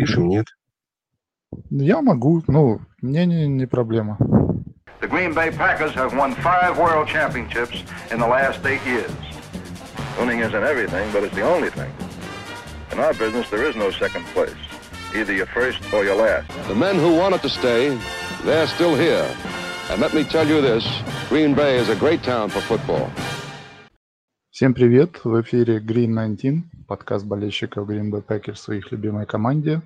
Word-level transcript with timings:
Пишем, 0.00 0.28
нет? 0.28 0.46
Я 1.70 2.02
могу, 2.02 2.42
ну, 2.48 2.80
мне 3.00 3.26
не, 3.26 3.46
не 3.48 3.66
проблема. 3.66 4.18
The 5.00 5.08
Green 5.08 5.34
Bay 5.34 5.50
Packers 5.50 5.94
have 5.94 6.14
won 6.14 6.34
five 6.36 6.78
world 6.78 7.06
championships 7.06 7.84
in 8.10 8.18
the 8.18 8.26
last 8.26 8.64
eight 8.66 8.84
years. 8.86 9.10
Winning 10.18 10.40
isn't 10.40 10.64
everything, 10.64 11.10
but 11.12 11.22
it's 11.22 11.34
the 11.34 11.42
only 11.42 11.70
thing. 11.70 11.92
In 12.92 12.98
our 12.98 13.12
business, 13.14 13.48
there 13.50 13.64
is 13.64 13.76
no 13.76 13.90
second 13.90 14.24
place. 14.34 14.56
Either 15.14 15.32
you're 15.32 15.46
first 15.46 15.80
or 15.92 16.04
you're 16.04 16.16
last. 16.16 16.48
The 16.68 16.74
men 16.74 16.96
who 16.96 17.14
wanted 17.14 17.42
to 17.42 17.48
stay, 17.48 17.98
they're 18.44 18.66
still 18.66 18.94
here. 18.94 19.28
And 19.90 20.00
let 20.00 20.14
me 20.14 20.24
tell 20.24 20.46
you 20.46 20.60
this, 20.60 20.84
Green 21.28 21.54
Bay 21.54 21.76
is 21.76 21.88
a 21.88 21.96
great 21.96 22.22
town 22.22 22.48
for 22.48 22.60
football. 22.60 23.10
Всем 24.60 24.74
привет! 24.74 25.24
В 25.24 25.40
эфире 25.42 25.80
Green 25.80 26.36
19, 26.36 26.86
подкаст 26.86 27.26
болельщиков 27.26 27.88
Green 27.88 28.10
Bay 28.10 28.24
Packers 28.26 28.66
в 28.66 28.72
их 28.72 28.90
любимой 28.92 29.26
команде. 29.26 29.82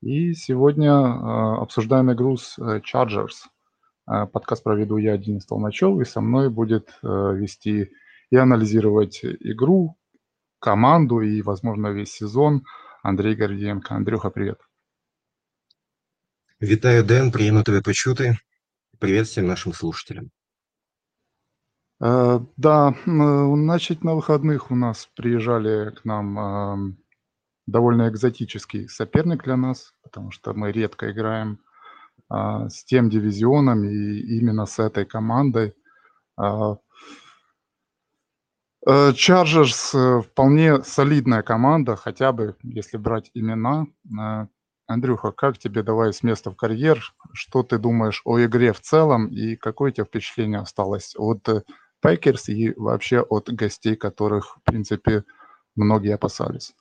И 0.00 0.34
сегодня 0.34 0.90
э, 0.90 1.62
обсуждаем 1.62 2.12
игру 2.12 2.36
с 2.36 2.58
э, 2.58 2.80
Chargers. 2.80 3.46
Э, 4.10 4.26
подкаст 4.26 4.64
проведу 4.64 4.96
я, 4.96 5.18
Денис 5.18 5.44
Толмачев, 5.46 6.00
и 6.00 6.04
со 6.04 6.20
мной 6.20 6.48
будет 6.48 6.98
э, 7.02 7.06
вести 7.06 7.90
и 8.30 8.36
анализировать 8.36 9.20
игру, 9.22 9.96
команду 10.58 11.20
и, 11.20 11.42
возможно, 11.42 11.92
весь 11.92 12.12
сезон 12.12 12.62
Андрей 13.02 13.40
Гордієнко. 13.40 13.94
Андрюха, 13.94 14.30
привет. 14.30 14.56
Вітаю, 16.62 17.02
Дэн, 17.02 17.30
приємно 17.30 17.62
тебе 17.62 17.80
почути. 17.80 18.36
Привет 18.98 19.26
всем 19.26 19.46
нашим 19.46 19.72
слушателям. 19.72 20.30
Э, 22.01 22.39
Да, 22.57 22.95
значит, 23.05 24.03
на 24.03 24.15
выходных 24.15 24.71
у 24.71 24.75
нас 24.75 25.07
приезжали 25.15 25.91
к 25.91 26.05
нам 26.05 26.39
ам, 26.39 26.97
довольно 27.67 28.09
экзотический 28.09 28.89
соперник 28.89 29.43
для 29.43 29.57
нас, 29.57 29.93
потому 30.03 30.31
что 30.31 30.53
мы 30.53 30.71
редко 30.71 31.11
играем 31.11 31.59
а, 32.29 32.69
с 32.69 32.83
тем 32.85 33.09
дивизионом 33.09 33.83
и 33.85 34.19
именно 34.39 34.65
с 34.65 34.79
этой 34.79 35.05
командой. 35.05 35.75
А, 36.37 36.77
э, 38.87 39.11
Chargers 39.11 39.95
э, 39.95 40.21
вполне 40.21 40.83
солидная 40.83 41.43
команда, 41.43 41.95
хотя 41.95 42.31
бы 42.31 42.55
если 42.63 42.97
брать 42.97 43.31
имена. 43.33 43.87
Андрюха, 44.87 45.31
как 45.31 45.57
тебе 45.57 45.83
давай 45.83 46.11
с 46.13 46.21
места 46.23 46.51
в 46.51 46.57
карьер? 46.57 47.13
Что 47.31 47.63
ты 47.63 47.77
думаешь 47.77 48.21
о 48.25 48.39
игре 48.43 48.73
в 48.73 48.81
целом 48.81 49.27
и 49.27 49.55
какое 49.55 49.91
у 49.91 49.93
тебя 49.93 50.05
впечатление 50.05 50.59
осталось 50.59 51.13
от 51.17 51.47
Packers 52.01 52.49
и 52.49 52.73
вообще 52.75 53.21
от 53.21 53.49
гостей, 53.49 53.95
которых, 53.95 54.57
в 54.57 54.63
принципе, 54.63 55.23
многие 55.75 56.15
опасались? 56.15 56.73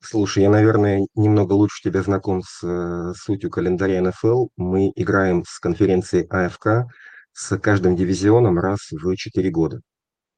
Слушай, 0.00 0.42
я, 0.42 0.50
наверное, 0.50 1.06
немного 1.14 1.54
лучше 1.54 1.82
тебя 1.82 2.02
знаком 2.02 2.42
с 2.42 2.62
э, 2.62 3.14
сутью 3.16 3.50
календаря 3.50 4.02
НФЛ. 4.02 4.48
Мы 4.58 4.92
играем 4.96 5.44
с 5.46 5.58
конференцией 5.58 6.26
АФК 6.28 6.90
с 7.32 7.58
каждым 7.58 7.96
дивизионом 7.96 8.58
раз 8.58 8.90
в 8.90 9.16
4 9.16 9.50
года. 9.50 9.80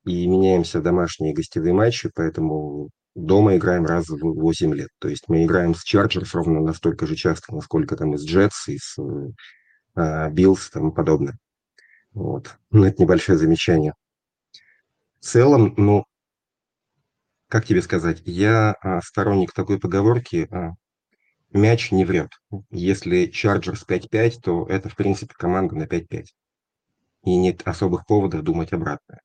И 0.04 0.24
меняемся 0.28 0.80
домашние 0.80 1.32
и 1.32 1.34
гостевые 1.34 1.74
матчи, 1.74 2.10
поэтому 2.14 2.90
дома 3.16 3.56
играем 3.56 3.86
раз 3.86 4.08
в 4.08 4.20
8 4.20 4.72
лет. 4.72 4.90
То 5.00 5.08
есть 5.08 5.24
мы 5.28 5.44
играем 5.44 5.74
с 5.74 5.82
Chargers 5.84 6.28
ровно 6.32 6.60
настолько 6.60 7.06
же 7.08 7.16
часто, 7.16 7.52
насколько 7.52 7.96
там 7.96 8.14
и 8.14 8.18
с 8.18 8.24
Jets, 8.24 8.68
и 8.68 8.78
с 8.78 8.96
э, 8.98 10.30
Bills 10.30 10.68
и 10.68 10.72
тому 10.72 10.92
подобное. 10.92 11.36
Вот. 12.16 12.56
Ну, 12.70 12.86
это 12.86 13.02
небольшое 13.02 13.36
замечание. 13.36 13.92
В 15.20 15.24
целом, 15.26 15.74
ну, 15.76 16.06
как 17.48 17.66
тебе 17.66 17.82
сказать, 17.82 18.22
я 18.24 18.74
а, 18.80 19.02
сторонник 19.02 19.52
такой 19.52 19.78
поговорки, 19.78 20.48
а, 20.50 20.72
мяч 21.52 21.92
не 21.92 22.06
врет. 22.06 22.30
Если 22.70 23.30
Chargers 23.30 23.84
5-5, 23.86 24.40
то 24.42 24.66
это, 24.66 24.88
в 24.88 24.96
принципе, 24.96 25.34
команда 25.36 25.76
на 25.76 25.86
5-5. 25.86 26.28
И 27.24 27.36
нет 27.36 27.60
особых 27.66 28.06
поводов 28.06 28.40
думать 28.40 28.72
обратное. 28.72 29.20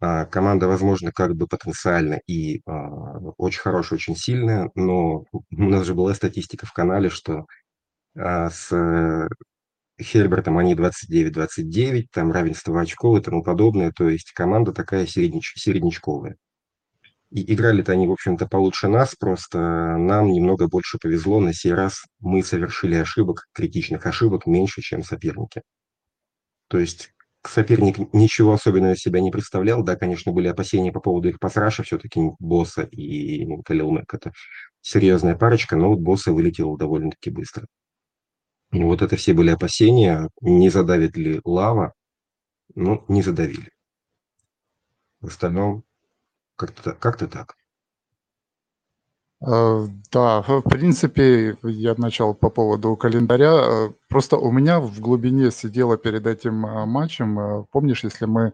А, 0.00 0.24
команда, 0.26 0.66
возможно, 0.66 1.12
как 1.12 1.36
бы 1.36 1.46
потенциально 1.46 2.20
и 2.26 2.62
очень 3.36 3.60
хорошая, 3.60 3.98
очень 3.98 4.16
сильная, 4.16 4.72
но 4.74 5.24
у 5.30 5.44
нас 5.50 5.86
же 5.86 5.94
была 5.94 6.14
статистика 6.14 6.66
в 6.66 6.72
канале, 6.72 7.10
что 7.10 7.46
с 8.16 8.72
Хербертом 10.00 10.58
они 10.58 10.74
29-29, 10.74 12.06
там 12.12 12.32
равенство 12.32 12.80
очков 12.80 13.18
и 13.18 13.22
тому 13.22 13.42
подобное, 13.42 13.92
то 13.92 14.08
есть 14.08 14.32
команда 14.32 14.72
такая 14.72 15.06
середняч, 15.06 15.52
середнячковая. 15.56 16.36
И 17.30 17.52
играли-то 17.54 17.92
они, 17.92 18.06
в 18.06 18.12
общем-то, 18.12 18.46
получше 18.46 18.88
нас, 18.88 19.14
просто 19.14 19.58
нам 19.58 20.28
немного 20.32 20.66
больше 20.66 20.98
повезло. 20.98 21.40
На 21.40 21.52
сей 21.52 21.74
раз 21.74 22.04
мы 22.20 22.42
совершили 22.42 22.94
ошибок, 22.94 23.46
критичных 23.52 24.06
ошибок, 24.06 24.46
меньше, 24.46 24.80
чем 24.80 25.02
соперники. 25.02 25.62
То 26.68 26.78
есть 26.78 27.12
соперник 27.46 28.12
ничего 28.14 28.52
особенного 28.54 28.92
из 28.94 29.00
себя 29.00 29.20
не 29.20 29.30
представлял. 29.30 29.82
Да, 29.82 29.96
конечно, 29.96 30.32
были 30.32 30.48
опасения 30.48 30.92
по 30.92 31.00
поводу 31.00 31.28
их 31.28 31.38
пасраша, 31.38 31.82
все-таки 31.82 32.20
Босса 32.38 32.82
и 32.82 33.46
Калил 33.62 33.90
Мэк. 33.90 34.12
Это 34.14 34.32
серьезная 34.80 35.36
парочка, 35.36 35.76
но 35.76 35.90
вот 35.90 35.98
Босса 35.98 36.32
вылетел 36.32 36.76
довольно-таки 36.78 37.30
быстро. 37.30 37.66
Вот 38.72 39.02
это 39.02 39.16
все 39.16 39.34
были 39.34 39.50
опасения, 39.50 40.30
не 40.40 40.70
задавит 40.70 41.16
ли 41.16 41.40
лава. 41.44 41.92
Ну, 42.74 43.04
не 43.08 43.22
задавили. 43.22 43.70
В 45.20 45.28
остальном 45.28 45.84
как-то 46.56 46.92
как 46.94 47.18
так. 47.18 47.56
Э, 49.46 49.86
Да, 50.12 50.42
в 50.42 50.62
принципе, 50.62 51.56
я 51.62 51.94
начал 51.96 52.34
по 52.34 52.50
поводу 52.50 52.96
календаря. 52.96 53.86
Э, 53.86 53.90
Просто 54.08 54.36
у 54.36 54.50
меня 54.50 54.80
в 54.80 55.00
глубине 55.00 55.50
сидело 55.50 55.96
перед 55.96 56.26
этим 56.26 56.66
э, 56.66 56.86
матчем, 56.86 57.66
помнишь, 57.72 58.04
если 58.04 58.26
мы, 58.26 58.52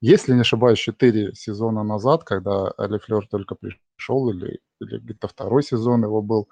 если 0.00 0.34
не 0.34 0.42
ошибаюсь, 0.42 0.78
4 0.80 1.34
сезона 1.34 1.84
назад, 1.84 2.24
когда 2.24 2.72
Лефлер 2.78 3.26
только 3.28 3.56
пришел, 3.56 4.30
или, 4.30 4.60
или 4.80 4.98
где-то 4.98 5.28
второй 5.28 5.62
сезон 5.64 6.04
его 6.04 6.22
был, 6.22 6.48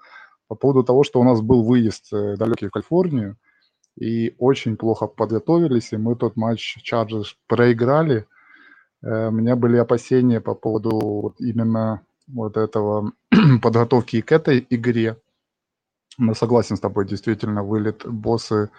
по 0.47 0.55
поводу 0.55 0.83
того, 0.83 1.03
что 1.03 1.19
у 1.19 1.23
нас 1.23 1.41
был 1.41 1.63
выезд 1.63 2.13
э, 2.13 2.35
далекий 2.37 2.67
в 2.67 2.71
Калифорнию, 2.71 3.37
и 3.99 4.35
очень 4.37 4.77
плохо 4.77 5.07
подготовились, 5.07 5.91
и 5.91 5.97
мы 5.97 6.15
тот 6.15 6.35
матч 6.35 6.77
Chargers 6.83 7.35
проиграли. 7.47 8.25
Э, 9.03 9.27
У 9.27 9.31
меня 9.31 9.55
были 9.55 9.77
опасения 9.77 10.39
по 10.39 10.55
поводу 10.55 11.35
именно 11.39 12.01
вот 12.27 12.57
этого 12.57 13.11
подготовки 13.61 14.21
к 14.21 14.31
этой 14.31 14.65
игре. 14.69 15.17
Но 16.17 16.33
согласен 16.33 16.77
с 16.77 16.79
тобой, 16.79 17.05
действительно, 17.05 17.63
вылет 17.63 18.05
боссы 18.07 18.69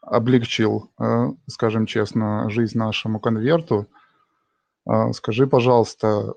облегчил, 0.00 0.90
э, 1.00 1.28
скажем 1.48 1.86
честно, 1.86 2.48
жизнь 2.50 2.78
нашему 2.78 3.20
конверту. 3.20 3.86
Скажи, 5.12 5.46
пожалуйста, 5.46 6.32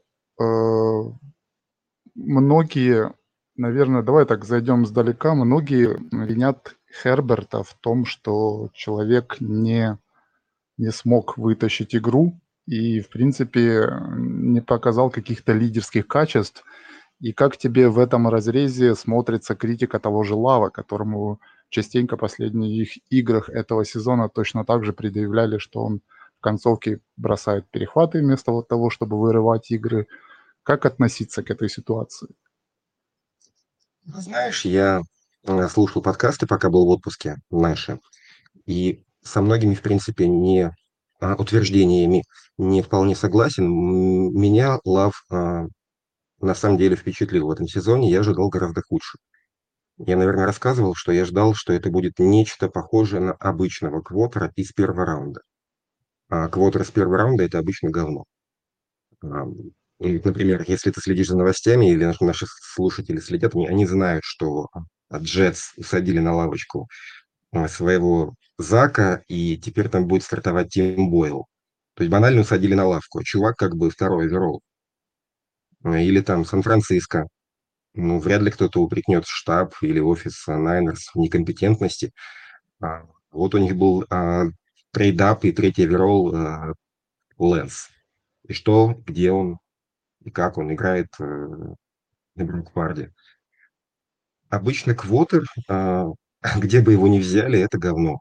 многие, 2.15 3.13
наверное, 3.61 4.01
давай 4.01 4.25
так 4.25 4.43
зайдем 4.43 4.85
сдалека, 4.85 5.35
многие 5.35 5.97
винят 6.11 6.75
Херберта 7.01 7.63
в 7.63 7.73
том, 7.75 8.05
что 8.05 8.69
человек 8.73 9.37
не, 9.39 9.97
не 10.77 10.91
смог 10.91 11.37
вытащить 11.37 11.95
игру 11.95 12.41
и, 12.65 12.99
в 12.99 13.09
принципе, 13.09 13.87
не 14.17 14.61
показал 14.61 15.11
каких-то 15.11 15.53
лидерских 15.53 16.07
качеств. 16.07 16.63
И 17.19 17.33
как 17.33 17.55
тебе 17.57 17.87
в 17.87 17.99
этом 17.99 18.27
разрезе 18.27 18.95
смотрится 18.95 19.55
критика 19.55 19.99
того 19.99 20.23
же 20.23 20.33
Лава, 20.33 20.69
которому 20.69 21.39
частенько 21.69 22.17
в 22.17 22.19
последних 22.19 22.97
играх 23.11 23.49
этого 23.49 23.85
сезона 23.85 24.27
точно 24.27 24.65
так 24.65 24.83
же 24.83 24.91
предъявляли, 24.91 25.59
что 25.59 25.83
он 25.83 26.01
в 26.39 26.41
концовке 26.41 26.99
бросает 27.15 27.69
перехваты 27.69 28.19
вместо 28.19 28.63
того, 28.63 28.89
чтобы 28.89 29.19
вырывать 29.19 29.69
игры. 29.69 30.07
Как 30.63 30.85
относиться 30.87 31.43
к 31.43 31.51
этой 31.51 31.69
ситуации? 31.69 32.29
Ну, 34.13 34.19
Знаешь, 34.19 34.65
я 34.65 35.01
э, 35.47 35.67
слушал 35.69 36.01
подкасты, 36.01 36.45
пока 36.45 36.69
был 36.69 36.85
в 36.85 36.89
отпуске 36.89 37.37
наши, 37.49 37.99
и 38.65 39.05
со 39.23 39.41
многими, 39.41 39.73
в 39.73 39.81
принципе, 39.81 40.27
не 40.27 40.69
а, 41.21 41.35
утверждениями 41.35 42.23
не 42.57 42.81
вполне 42.81 43.15
согласен. 43.15 43.65
Меня 43.69 44.79
Лав 44.83 45.23
а, 45.31 45.65
на 46.41 46.55
самом 46.55 46.77
деле 46.77 46.97
впечатлил 46.97 47.47
в 47.47 47.51
этом 47.51 47.67
сезоне, 47.67 48.11
я 48.11 48.19
ожидал 48.19 48.49
гораздо 48.49 48.81
худше. 48.81 49.17
Я, 49.97 50.17
наверное, 50.17 50.45
рассказывал, 50.45 50.93
что 50.95 51.13
я 51.13 51.23
ждал, 51.23 51.53
что 51.53 51.71
это 51.71 51.89
будет 51.89 52.19
нечто 52.19 52.67
похожее 52.69 53.21
на 53.21 53.33
обычного 53.33 54.01
квотера 54.01 54.51
из 54.55 54.73
первого 54.73 55.05
раунда. 55.05 55.41
А 56.29 56.49
квотер 56.49 56.81
из 56.81 56.91
первого 56.91 57.17
раунда– 57.17 57.45
это 57.45 57.59
обычно 57.59 57.91
говно. 57.91 58.25
И, 60.01 60.19
например, 60.23 60.63
если 60.67 60.89
ты 60.89 60.99
следишь 60.99 61.27
за 61.27 61.37
новостями, 61.37 61.91
или 61.91 62.11
наши 62.21 62.47
слушатели 62.73 63.19
следят, 63.19 63.53
они, 63.55 63.67
они 63.67 63.85
знают, 63.85 64.23
что 64.25 64.67
Джетс 65.13 65.73
усадили 65.77 66.17
на 66.19 66.33
лавочку 66.33 66.87
а, 67.51 67.67
своего 67.67 68.33
Зака, 68.57 69.23
и 69.27 69.57
теперь 69.57 69.89
там 69.89 70.07
будет 70.07 70.23
стартовать 70.23 70.69
Тим 70.69 71.11
Бойл. 71.11 71.45
То 71.95 72.03
есть 72.03 72.11
банально 72.11 72.41
усадили 72.41 72.73
на 72.73 72.87
лавку. 72.87 73.19
а 73.19 73.23
Чувак 73.23 73.57
как 73.57 73.75
бы 73.75 73.91
второй 73.91 74.25
оверолл. 74.25 74.61
А, 75.83 75.99
Или 75.99 76.21
там 76.21 76.45
Сан-Франциско. 76.45 77.27
ну, 77.93 78.19
вряд 78.19 78.41
ли 78.41 78.51
кто-то 78.51 78.81
упрекнет 78.81 79.25
штаб 79.27 79.75
или 79.81 79.99
офис 79.99 80.47
Найнерс 80.47 81.11
в 81.13 81.19
некомпетентности. 81.19 82.11
А, 82.81 83.03
вот 83.31 83.55
у 83.55 83.59
них 83.59 83.75
был 83.75 84.05
а, 84.09 84.45
trade-up 84.91 85.45
и 85.45 85.51
третий 85.51 85.83
overall 85.83 86.35
а, 86.35 86.73
Лэнс. 87.37 87.89
И 88.47 88.53
что, 88.53 88.95
где 89.05 89.31
он, 89.31 89.59
и 90.23 90.31
как 90.31 90.57
он 90.57 90.73
играет 90.73 91.07
э, 91.19 91.23
на 92.35 92.45
Брукварде. 92.45 93.13
Обычно 94.49 94.95
квотер, 94.95 95.45
а, 95.67 96.07
где 96.57 96.81
бы 96.81 96.93
его 96.93 97.07
ни 97.07 97.19
взяли, 97.19 97.59
это 97.59 97.77
говно. 97.77 98.19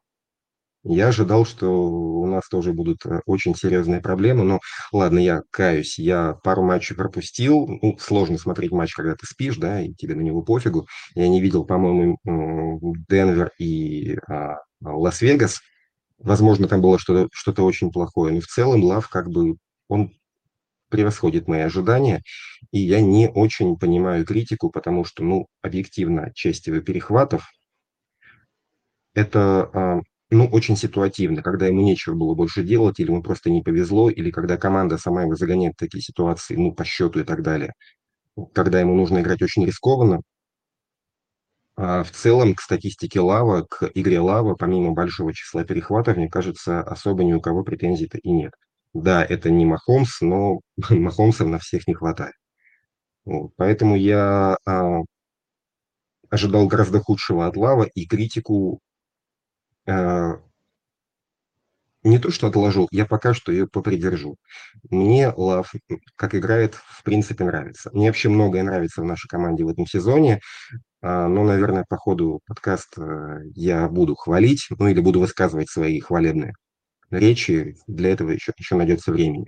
Я 0.82 1.08
ожидал, 1.08 1.44
что 1.44 1.68
у 1.68 2.26
нас 2.26 2.48
тоже 2.48 2.72
будут 2.72 3.04
э, 3.04 3.20
очень 3.26 3.54
серьезные 3.54 4.00
проблемы, 4.00 4.44
но 4.44 4.60
ладно, 4.92 5.18
я 5.18 5.42
каюсь, 5.50 5.98
я 5.98 6.32
пару 6.42 6.62
матчей 6.62 6.96
пропустил. 6.96 7.66
Ну, 7.66 7.98
сложно 7.98 8.38
смотреть 8.38 8.70
матч, 8.70 8.94
когда 8.94 9.14
ты 9.14 9.26
спишь, 9.26 9.58
да, 9.58 9.82
и 9.82 9.92
тебе 9.92 10.14
на 10.14 10.22
него 10.22 10.42
пофигу. 10.42 10.86
Я 11.14 11.28
не 11.28 11.42
видел, 11.42 11.66
по-моему, 11.66 12.18
Денвер 13.10 13.50
и 13.58 14.16
а, 14.26 14.56
Лас-Вегас. 14.80 15.60
Возможно, 16.18 16.66
там 16.66 16.80
было 16.80 16.98
что-то 16.98 17.28
что 17.32 17.64
очень 17.64 17.90
плохое, 17.92 18.32
но 18.34 18.40
в 18.40 18.46
целом 18.46 18.82
Лав 18.82 19.08
как 19.08 19.28
бы 19.28 19.56
он 19.88 20.14
превосходит 20.90 21.48
мои 21.48 21.60
ожидания, 21.60 22.22
и 22.72 22.80
я 22.80 23.00
не 23.00 23.28
очень 23.28 23.76
понимаю 23.78 24.24
критику, 24.24 24.70
потому 24.70 25.04
что, 25.04 25.24
ну, 25.24 25.46
объективно, 25.62 26.32
часть 26.34 26.66
его 26.66 26.80
перехватов– 26.80 27.50
это 29.14 29.70
а, 29.74 30.00
ну, 30.30 30.46
очень 30.46 30.76
ситуативно, 30.76 31.42
когда 31.42 31.66
ему 31.66 31.82
нечего 31.82 32.14
было 32.14 32.34
больше 32.34 32.62
делать, 32.62 33.00
или 33.00 33.08
ему 33.10 33.22
просто 33.22 33.50
не 33.50 33.62
повезло, 33.62 34.10
или 34.10 34.30
когда 34.30 34.56
команда 34.56 34.96
сама 34.98 35.22
его 35.22 35.34
загоняет 35.34 35.74
в 35.74 35.78
такие 35.80 36.02
ситуации, 36.02 36.56
ну, 36.56 36.72
по 36.72 36.84
счету 36.84 37.20
и 37.20 37.24
так 37.24 37.42
далее. 37.42 37.72
Когда 38.54 38.80
ему 38.80 38.94
нужно 38.94 39.20
играть 39.20 39.42
очень 39.42 39.66
рискованно. 39.66 40.22
А 41.76 42.04
в 42.04 42.10
целом, 42.12 42.54
к 42.54 42.60
статистике 42.60 43.20
Лава, 43.20 43.66
к 43.68 43.90
игре 43.94 44.20
Лава, 44.20 44.54
помимо 44.54 44.92
большого 44.92 45.34
числа 45.34 45.64
перехватов, 45.64 46.16
мне 46.16 46.28
кажется, 46.28 46.80
особо 46.82 47.24
ни 47.24 47.32
у 47.32 47.40
кого 47.40 47.64
претензий-то 47.64 48.18
и 48.18 48.30
нет. 48.30 48.52
Да, 48.94 49.24
это 49.24 49.50
не 49.50 49.66
Махомс, 49.66 50.20
но 50.20 50.60
Махомсов 50.90 51.48
на 51.48 51.58
всех 51.58 51.86
не 51.88 51.94
хватает. 51.94 52.34
Вот. 53.24 53.52
Поэтому 53.56 53.96
я 53.96 54.56
а, 54.66 55.00
ожидал 56.30 56.66
гораздо 56.66 57.00
худшего 57.00 57.46
от 57.46 57.56
Лава, 57.56 57.84
и 57.94 58.06
критику 58.06 58.80
Э, 59.90 60.36
не 62.02 62.18
то, 62.18 62.30
что 62.30 62.46
отложу, 62.46 62.88
я 62.92 63.04
пока 63.06 63.34
что 63.34 63.52
ее 63.52 63.66
попридержу. 63.68 64.36
Мне 64.90 65.28
Лав, 65.36 65.72
как 66.16 66.34
играет, 66.34 66.74
в 66.74 67.02
принципе 67.04 67.44
нравится. 67.44 67.90
Мне 67.92 68.06
вообще 68.08 68.30
многое 68.30 68.62
нравится 68.62 69.02
в 69.02 69.04
нашей 69.04 69.28
команде 69.28 69.64
в 69.64 69.68
этом 69.68 69.86
сезоне, 69.86 70.40
а, 71.02 71.28
но, 71.28 71.44
наверное, 71.44 71.84
по 71.88 71.96
ходу 71.98 72.40
подкаста 72.46 73.40
я 73.54 73.88
буду 73.88 74.14
хвалить, 74.16 74.68
ну 74.78 74.88
или 74.88 75.00
буду 75.00 75.20
высказывать 75.20 75.70
свои 75.70 76.00
хвалебные 76.00 76.54
речи. 77.10 77.76
Для 77.86 78.12
этого 78.12 78.30
еще, 78.30 78.52
еще 78.56 78.76
найдется 78.76 79.12
времени 79.12 79.46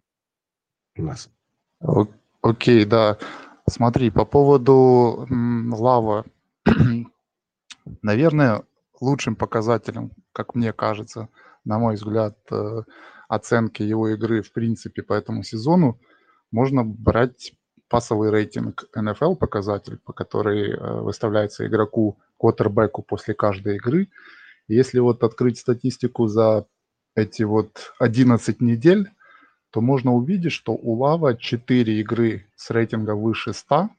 у 0.96 1.02
нас. 1.02 1.30
Окей, 2.42 2.84
да. 2.84 3.18
Смотри, 3.68 4.10
по 4.10 4.24
поводу 4.24 5.26
Лава, 5.30 6.24
наверное, 8.02 8.64
лучшим 9.00 9.36
показателем, 9.36 10.12
как 10.32 10.54
мне 10.54 10.72
кажется, 10.72 11.28
на 11.64 11.78
мой 11.78 11.94
взгляд, 11.94 12.36
э, 12.50 12.82
оценки 13.28 13.82
его 13.82 14.08
игры 14.08 14.42
в 14.42 14.52
принципе 14.52 15.02
по 15.02 15.12
этому 15.14 15.42
сезону, 15.42 16.00
можно 16.50 16.84
брать 16.84 17.52
пасовый 17.88 18.30
рейтинг 18.30 18.84
NFL 18.96 19.36
показатель, 19.36 19.98
по 19.98 20.12
который 20.12 20.72
э, 20.72 21.00
выставляется 21.00 21.66
игроку 21.66 22.18
квотербеку 22.38 23.02
после 23.02 23.34
каждой 23.34 23.76
игры. 23.76 24.08
Если 24.66 24.98
вот 24.98 25.22
открыть 25.24 25.58
статистику 25.58 26.26
за 26.26 26.66
эти 27.14 27.42
вот 27.42 27.92
11 27.98 28.60
недель, 28.60 29.10
то 29.70 29.80
можно 29.80 30.12
увидеть, 30.12 30.52
что 30.52 30.72
у 30.72 30.94
Лава 30.94 31.36
4 31.36 32.00
игры 32.00 32.46
с 32.56 32.70
рейтингом 32.70 33.20
выше 33.20 33.52
100 33.52 33.90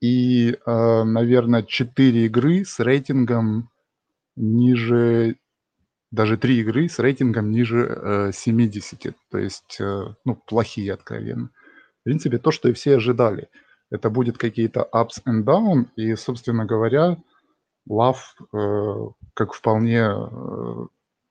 и, 0.00 0.50
э, 0.52 1.02
наверное, 1.04 1.62
4 1.62 2.26
игры 2.26 2.64
с 2.64 2.78
рейтингом 2.80 3.70
ниже, 4.36 5.36
даже 6.10 6.36
три 6.36 6.60
игры 6.60 6.88
с 6.88 6.98
рейтингом 6.98 7.50
ниже 7.50 7.86
э, 7.86 8.32
70, 8.32 9.14
то 9.30 9.38
есть, 9.38 9.78
э, 9.80 10.14
ну, 10.24 10.36
плохие 10.46 10.92
откровенно. 10.92 11.50
В 12.00 12.04
принципе, 12.04 12.38
то, 12.38 12.50
что 12.50 12.68
и 12.68 12.72
все 12.72 12.96
ожидали. 12.96 13.48
Это 13.90 14.10
будет 14.10 14.36
какие-то 14.36 14.88
ups 14.92 15.22
and 15.26 15.44
down, 15.44 15.86
и, 15.96 16.14
собственно 16.16 16.66
говоря, 16.66 17.16
Лав, 17.88 18.36
э, 18.52 18.94
как 19.34 19.54
вполне 19.54 20.00
э, 20.00 20.86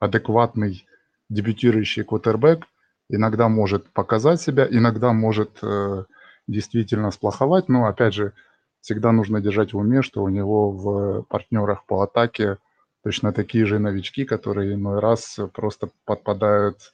адекватный 0.06 0.88
дебютирующий 1.30 2.04
квотербек, 2.04 2.66
иногда 3.10 3.50
может 3.50 3.92
показать 3.92 4.42
себя, 4.42 4.68
иногда 4.70 5.14
может 5.14 5.60
э, 5.62 6.06
действительно 6.48 7.12
сплоховать, 7.12 7.70
но, 7.70 7.86
опять 7.86 8.14
же, 8.14 8.34
всегда 8.82 9.12
нужно 9.12 9.42
держать 9.42 9.74
в 9.74 9.78
уме, 9.78 10.02
что 10.02 10.24
у 10.24 10.30
него 10.30 10.72
в 10.72 11.24
партнерах 11.24 11.86
по 11.86 12.04
атаке 12.04 12.58
точно 13.04 13.34
такие 13.34 13.66
же 13.66 13.80
новички, 13.80 14.26
которые 14.26 14.76
иной 14.76 15.00
раз 15.00 15.40
просто 15.54 15.90
подпадают 16.06 16.94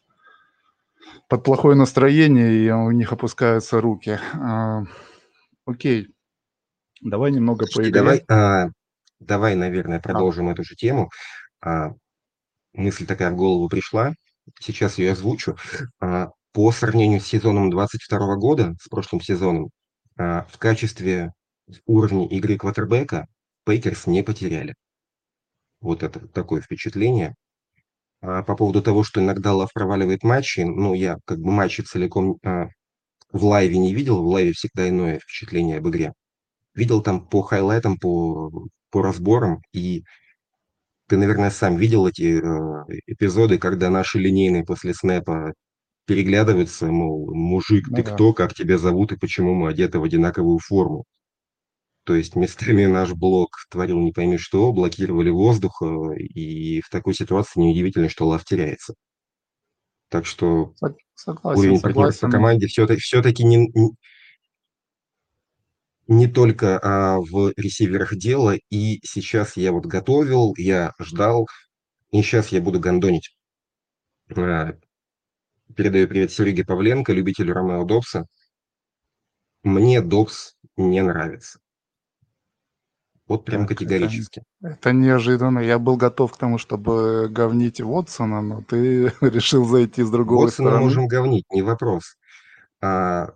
под 1.27 1.43
плохое 1.43 1.75
настроение, 1.75 2.53
и 2.53 2.69
у 2.71 2.91
них 2.91 3.11
опускаются 3.11 3.81
руки. 3.81 4.19
А, 4.33 4.83
окей, 5.65 6.09
давай 7.01 7.31
немного 7.31 7.65
Слушайте, 7.65 7.99
Давай, 7.99 8.23
а, 8.29 8.69
давай, 9.19 9.55
наверное, 9.55 9.99
продолжим 9.99 10.49
а. 10.49 10.51
эту 10.51 10.63
же 10.63 10.75
тему. 10.75 11.09
А, 11.61 11.93
мысль 12.73 13.05
такая 13.05 13.31
в 13.31 13.35
голову 13.35 13.69
пришла, 13.69 14.13
сейчас 14.59 14.97
ее 14.97 15.13
озвучу. 15.13 15.57
А, 15.99 16.29
по 16.53 16.71
сравнению 16.71 17.21
с 17.21 17.27
сезоном 17.27 17.69
22 17.69 18.35
года, 18.35 18.75
с 18.81 18.87
прошлым 18.89 19.21
сезоном, 19.21 19.69
а, 20.17 20.45
в 20.49 20.57
качестве 20.57 21.31
уровня 21.85 22.27
игры 22.27 22.57
квотербека 22.57 23.27
Packers 23.65 24.07
не 24.07 24.23
потеряли. 24.23 24.75
Вот 25.79 26.03
это 26.03 26.27
такое 26.27 26.61
впечатление. 26.61 27.35
А 28.21 28.43
по 28.43 28.55
поводу 28.55 28.81
того, 28.83 29.03
что 29.03 29.21
иногда 29.21 29.53
Лав 29.53 29.73
проваливает 29.73 30.23
матчи, 30.23 30.61
ну, 30.61 30.93
я 30.93 31.17
как 31.25 31.39
бы 31.39 31.51
матчи 31.51 31.81
целиком 31.81 32.37
а, 32.45 32.67
в 33.31 33.45
live 33.45 33.71
е 33.71 33.77
не 33.77 33.93
видел, 33.93 34.21
в 34.21 34.27
live 34.27 34.48
е 34.48 34.53
всегда 34.53 34.89
иное 34.89 35.19
впечатление 35.19 35.77
об 35.77 35.89
игре. 35.89 36.13
Видел 36.75 37.01
там 37.01 37.27
по 37.27 37.41
highlight 37.41 37.83
ам, 37.83 37.97
по, 37.97 38.51
по 38.91 39.01
разборам, 39.01 39.61
и 39.73 40.03
ты, 41.11 41.17
наверное, 41.17 41.49
сам 41.49 41.75
видел 41.75 42.07
эти 42.07 42.39
э, 42.39 42.99
эпизоды, 43.05 43.57
когда 43.57 43.89
наши 43.89 44.17
линейные 44.17 44.63
после 44.63 44.93
snap 44.93 45.41
а 45.41 45.53
переглядываются, 46.05 46.85
мол, 46.85 47.35
мужик, 47.35 47.89
ну, 47.89 47.97
ты 47.97 48.03
да. 48.03 48.13
кто, 48.13 48.31
как 48.31 48.53
тебя 48.53 48.77
зовут 48.77 49.11
и 49.11 49.17
почему 49.17 49.53
мы 49.53 49.67
одеты 49.67 49.99
в 49.99 50.05
одинаковую 50.05 50.59
форму. 50.59 51.03
То 52.05 52.15
есть 52.15 52.37
местами 52.37 52.85
наш 52.85 53.11
блок 53.11 53.57
творил 53.69 53.99
не 53.99 54.13
пойми 54.13 54.37
что, 54.37 54.71
блокировали 54.71 55.29
воздух, 55.29 55.81
э, 55.81 56.17
и 56.17 56.79
в 56.79 56.89
такой 56.89 57.13
ситуации 57.13 57.59
неудивительно, 57.59 58.07
что 58.07 58.25
лав 58.27 58.45
теряется. 58.45 58.93
Так 60.07 60.25
что 60.25 60.73
согласен, 61.15 61.59
уровень 61.59 61.81
партнерства 61.81 62.27
по 62.27 62.31
команде 62.31 62.67
все-таки, 62.67 63.01
все-таки 63.01 63.43
не, 63.43 63.69
не 66.11 66.27
только 66.27 66.77
а, 66.83 67.19
в 67.21 67.53
ресиверах 67.55 68.17
дело, 68.17 68.57
и 68.69 68.99
сейчас 69.05 69.55
я 69.55 69.71
вот 69.71 69.85
готовил, 69.85 70.53
я 70.57 70.91
ждал, 70.99 71.47
и 72.11 72.21
сейчас 72.21 72.49
я 72.49 72.59
буду 72.59 72.81
гондонить. 72.81 73.33
А, 74.35 74.73
передаю 75.73 76.09
привет 76.09 76.33
Сереге 76.33 76.65
Павленко, 76.65 77.13
любителю 77.13 77.53
Ромео 77.53 77.85
Добса. 77.85 78.25
Мне 79.63 80.01
Добс 80.01 80.55
не 80.75 81.01
нравится. 81.01 81.59
Вот 83.25 83.45
прям 83.45 83.65
так, 83.65 83.77
категорически. 83.77 84.43
Это, 84.61 84.73
это 84.73 84.91
неожиданно. 84.91 85.59
Я 85.59 85.79
был 85.79 85.95
готов 85.95 86.33
к 86.33 86.37
тому, 86.37 86.57
чтобы 86.57 87.29
говнить 87.29 87.79
Вотсона, 87.79 88.41
но 88.41 88.61
ты 88.63 89.13
решил 89.21 89.63
зайти 89.63 90.03
с 90.03 90.11
другого 90.11 90.47
Вотсона 90.47 90.71
стороны. 90.71 90.83
можем 90.83 91.07
говнить, 91.07 91.45
не 91.51 91.61
вопрос. 91.61 92.17
А, 92.81 93.29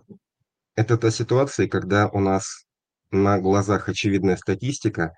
это 0.74 0.98
та 0.98 1.10
ситуация, 1.10 1.68
когда 1.68 2.08
у 2.08 2.20
нас 2.20 2.65
на 3.10 3.38
глазах 3.38 3.88
очевидная 3.88 4.36
статистика. 4.36 5.14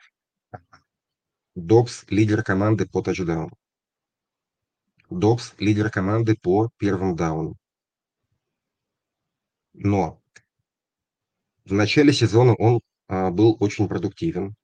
Добс– 1.54 2.04
лидер 2.08 2.42
команды 2.42 2.86
по 2.86 3.02
тачдауну. 3.02 3.56
Добс– 5.10 5.54
лидер 5.58 5.90
команды 5.90 6.36
по 6.36 6.70
первым 6.78 7.16
даунам. 7.16 7.56
Но 9.72 10.20
в 11.64 11.72
начале 11.72 12.12
сезона 12.12 12.54
он 12.54 12.80
а, 13.08 13.30
был 13.30 13.56
очень 13.60 13.88
продуктивен. 13.88 14.54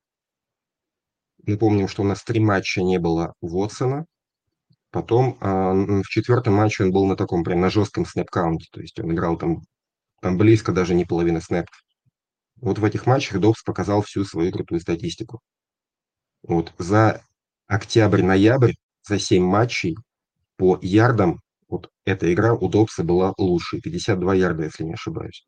Мы 1.45 1.57
помним, 1.57 1.87
что 1.87 2.01
у 2.01 2.05
нас 2.05 2.23
три 2.23 2.39
матча 2.39 2.81
не 2.81 2.97
было 2.97 3.33
Вотсона. 3.41 4.05
Потом 4.89 5.37
а, 5.41 5.73
в 5.73 6.07
четвертом 6.07 6.55
матче 6.55 6.83
он 6.83 6.91
был 6.91 7.05
на 7.05 7.15
таком 7.15 7.43
прям 7.43 7.61
на 7.61 7.69
жестком 7.69 8.05
снэп-каунте. 8.05 8.67
То 8.71 8.81
есть 8.81 8.99
он 8.99 9.13
играл 9.13 9.37
там, 9.37 9.61
там 10.21 10.37
близко 10.37 10.71
даже 10.71 10.95
не 10.95 11.05
половина 11.05 11.41
снэпов. 11.41 11.84
Вот 12.57 12.79
в 12.79 12.85
этих 12.85 13.05
матчах 13.05 13.39
Добс 13.39 13.63
показал 13.63 14.01
всю 14.01 14.23
свою 14.23 14.51
крутую 14.51 14.79
статистику. 14.79 15.41
Вот 16.43 16.73
за 16.77 17.21
октябрь-ноябрь, 17.67 18.73
за 19.07 19.19
7 19.19 19.43
матчей 19.43 19.97
по 20.57 20.79
ярдам, 20.81 21.41
вот 21.67 21.89
эта 22.05 22.31
игра 22.33 22.53
у 22.53 22.69
Добса 22.69 23.03
была 23.03 23.33
лучше, 23.37 23.81
52 23.81 24.35
ярда, 24.35 24.63
если 24.63 24.83
не 24.83 24.93
ошибаюсь. 24.93 25.45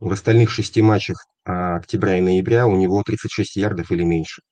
В 0.00 0.12
остальных 0.12 0.50
шести 0.50 0.80
матчах 0.80 1.24
а, 1.44 1.76
октября 1.76 2.18
и 2.18 2.20
ноября 2.20 2.66
у 2.66 2.76
него 2.76 3.02
36 3.02 3.56
ярдов 3.56 3.90
или 3.90 4.04
меньше. 4.04 4.42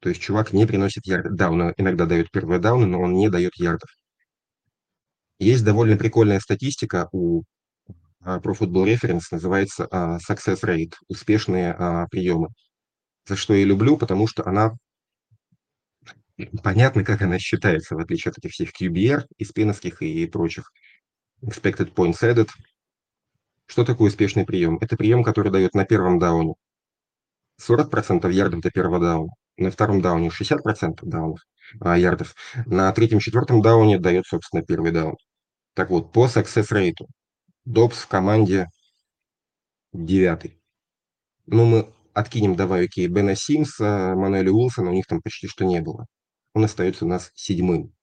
То 0.00 0.10
есть 0.10 0.20
чувак 0.20 0.52
не 0.52 0.66
приносит 0.66 1.06
ярдов. 1.06 1.34
Да, 1.34 1.50
он 1.50 1.72
иногда 1.76 2.06
дает 2.06 2.30
первые 2.30 2.60
дауны, 2.60 2.86
но 2.86 3.00
он 3.00 3.14
не 3.14 3.30
дает 3.30 3.52
ярдов. 3.56 3.88
Есть 5.38 5.64
довольно 5.64 5.96
прикольная 5.96 6.40
статистика 6.40 7.08
у 7.12 7.44
а, 8.22 8.38
Pro 8.38 8.56
Football 8.58 8.94
Reference, 8.94 9.24
называется 9.30 9.86
а, 9.90 10.18
Success 10.18 10.60
Rate, 10.62 10.94
успешные 11.08 11.72
а, 11.72 12.06
приемы. 12.08 12.48
За 13.26 13.36
что 13.36 13.54
я 13.54 13.64
люблю, 13.64 13.96
потому 13.96 14.26
что 14.26 14.46
она 14.46 14.72
понятно, 16.62 17.04
как 17.04 17.22
она 17.22 17.38
считается, 17.38 17.94
в 17.94 17.98
отличие 17.98 18.30
от 18.30 18.38
этих 18.38 18.52
всех 18.52 18.70
QBR, 18.78 19.26
испеновских 19.38 20.02
и 20.02 20.26
прочих. 20.26 20.70
Expected 21.42 21.94
Points 21.94 22.22
Added. 22.22 22.48
Что 23.66 23.84
такое 23.84 24.08
успешный 24.08 24.44
прием? 24.44 24.78
Это 24.80 24.96
прием, 24.96 25.22
который 25.22 25.52
дает 25.52 25.74
на 25.74 25.84
первом 25.84 26.18
дауне 26.18 26.54
40% 27.60 28.30
ярдов 28.32 28.60
до 28.60 28.70
первого 28.70 28.98
дауна, 28.98 29.32
на 29.56 29.70
втором 29.70 30.00
дауне 30.00 30.30
60% 30.30 31.00
даунов, 31.02 31.40
а, 31.80 31.96
ярдов, 31.96 32.34
на 32.66 32.90
третьем-четвертом 32.92 33.62
дауне 33.62 33.98
дает, 33.98 34.26
собственно, 34.26 34.62
первый 34.62 34.92
даун. 34.92 35.16
Так 35.74 35.90
вот, 35.90 36.12
по 36.12 36.26
success 36.26 36.72
rate 36.72 37.06
Добс 37.70 37.98
в 37.98 38.08
команде 38.08 38.66
девятый. 39.92 40.60
Ну, 41.46 41.64
мы 41.66 41.94
откинем, 42.14 42.56
давай, 42.56 42.86
окей, 42.86 43.06
Бена 43.06 43.36
Симса, 43.36 44.14
Мануэля 44.16 44.50
Уилсона, 44.50 44.90
у 44.90 44.92
них 44.92 45.06
там 45.06 45.22
почти 45.22 45.46
что 45.46 45.64
не 45.64 45.80
было. 45.80 46.06
Он 46.52 46.64
остается 46.64 47.04
у 47.04 47.08
нас 47.08 47.30
седьмым. 47.36 47.94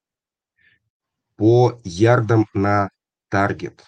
По 1.36 1.78
ярдам 1.84 2.46
на 2.54 2.88
таргет. 3.28 3.84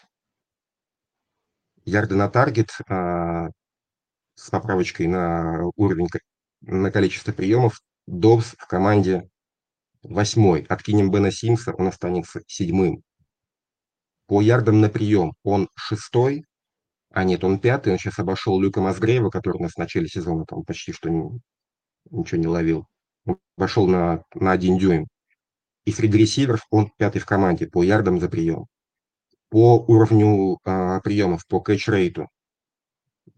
Ярды 1.86 2.14
на 2.14 2.28
таргет 2.28 2.68
а, 2.86 3.48
с 4.34 4.50
поправочкой 4.50 5.06
на 5.06 5.62
уровень, 5.76 6.08
на 6.60 6.90
количество 6.90 7.32
приемов, 7.32 7.80
Добс 8.06 8.54
в 8.58 8.66
команде 8.66 9.30
восьмой. 10.02 10.66
Откинем 10.68 11.10
Бена 11.10 11.32
Симса, 11.32 11.72
он 11.72 11.86
останется 11.86 12.42
седьмым. 12.46 13.02
По 14.30 14.40
ярдам 14.40 14.80
на 14.80 14.88
прием 14.88 15.34
он 15.42 15.68
шестой, 15.74 16.44
а 17.12 17.24
нет, 17.24 17.42
он 17.42 17.58
пятый, 17.58 17.92
он 17.92 17.98
сейчас 17.98 18.20
обошел 18.20 18.60
Люка 18.60 18.80
Мазгреева, 18.80 19.28
который 19.28 19.56
у 19.56 19.62
нас 19.64 19.72
в 19.72 19.78
начале 19.78 20.06
сезона 20.06 20.44
там 20.46 20.62
почти 20.62 20.92
что 20.92 21.10
не, 21.10 21.40
ничего 22.12 22.40
не 22.40 22.46
ловил. 22.46 22.86
Он 23.26 23.38
пошел 23.56 23.88
на, 23.88 24.22
на 24.36 24.52
один 24.52 24.78
дюйм. 24.78 25.08
И 25.84 25.90
среди 25.90 26.16
ресиверов 26.16 26.64
он 26.70 26.92
пятый 26.96 27.18
в 27.18 27.26
команде 27.26 27.66
по 27.66 27.82
ярдам 27.82 28.20
за 28.20 28.28
прием. 28.28 28.66
По 29.48 29.80
уровню 29.80 30.60
а, 30.64 31.00
приемов, 31.00 31.44
по 31.48 31.58
кэч-рейту 31.58 32.28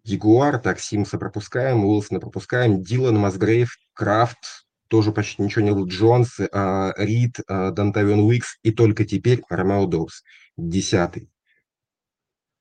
Ягуар, 0.04 0.58
так, 0.58 0.78
Симса 0.78 1.16
пропускаем, 1.16 1.86
Уилсона 1.86 2.20
пропускаем, 2.20 2.82
Дилан, 2.82 3.16
Мазгрейв, 3.16 3.78
Крафт, 3.94 4.66
тоже 4.92 5.10
почти 5.10 5.40
ничего 5.40 5.64
не 5.64 5.72
был, 5.72 5.86
Джонс, 5.86 6.38
э, 6.38 6.92
Рид, 6.98 7.40
э, 7.48 7.70
Дантавион 7.70 8.20
Уикс 8.20 8.58
и 8.62 8.72
только 8.72 9.06
теперь 9.06 9.42
Ромео 9.48 9.86
Добс, 9.86 10.22
десятый. 10.58 11.30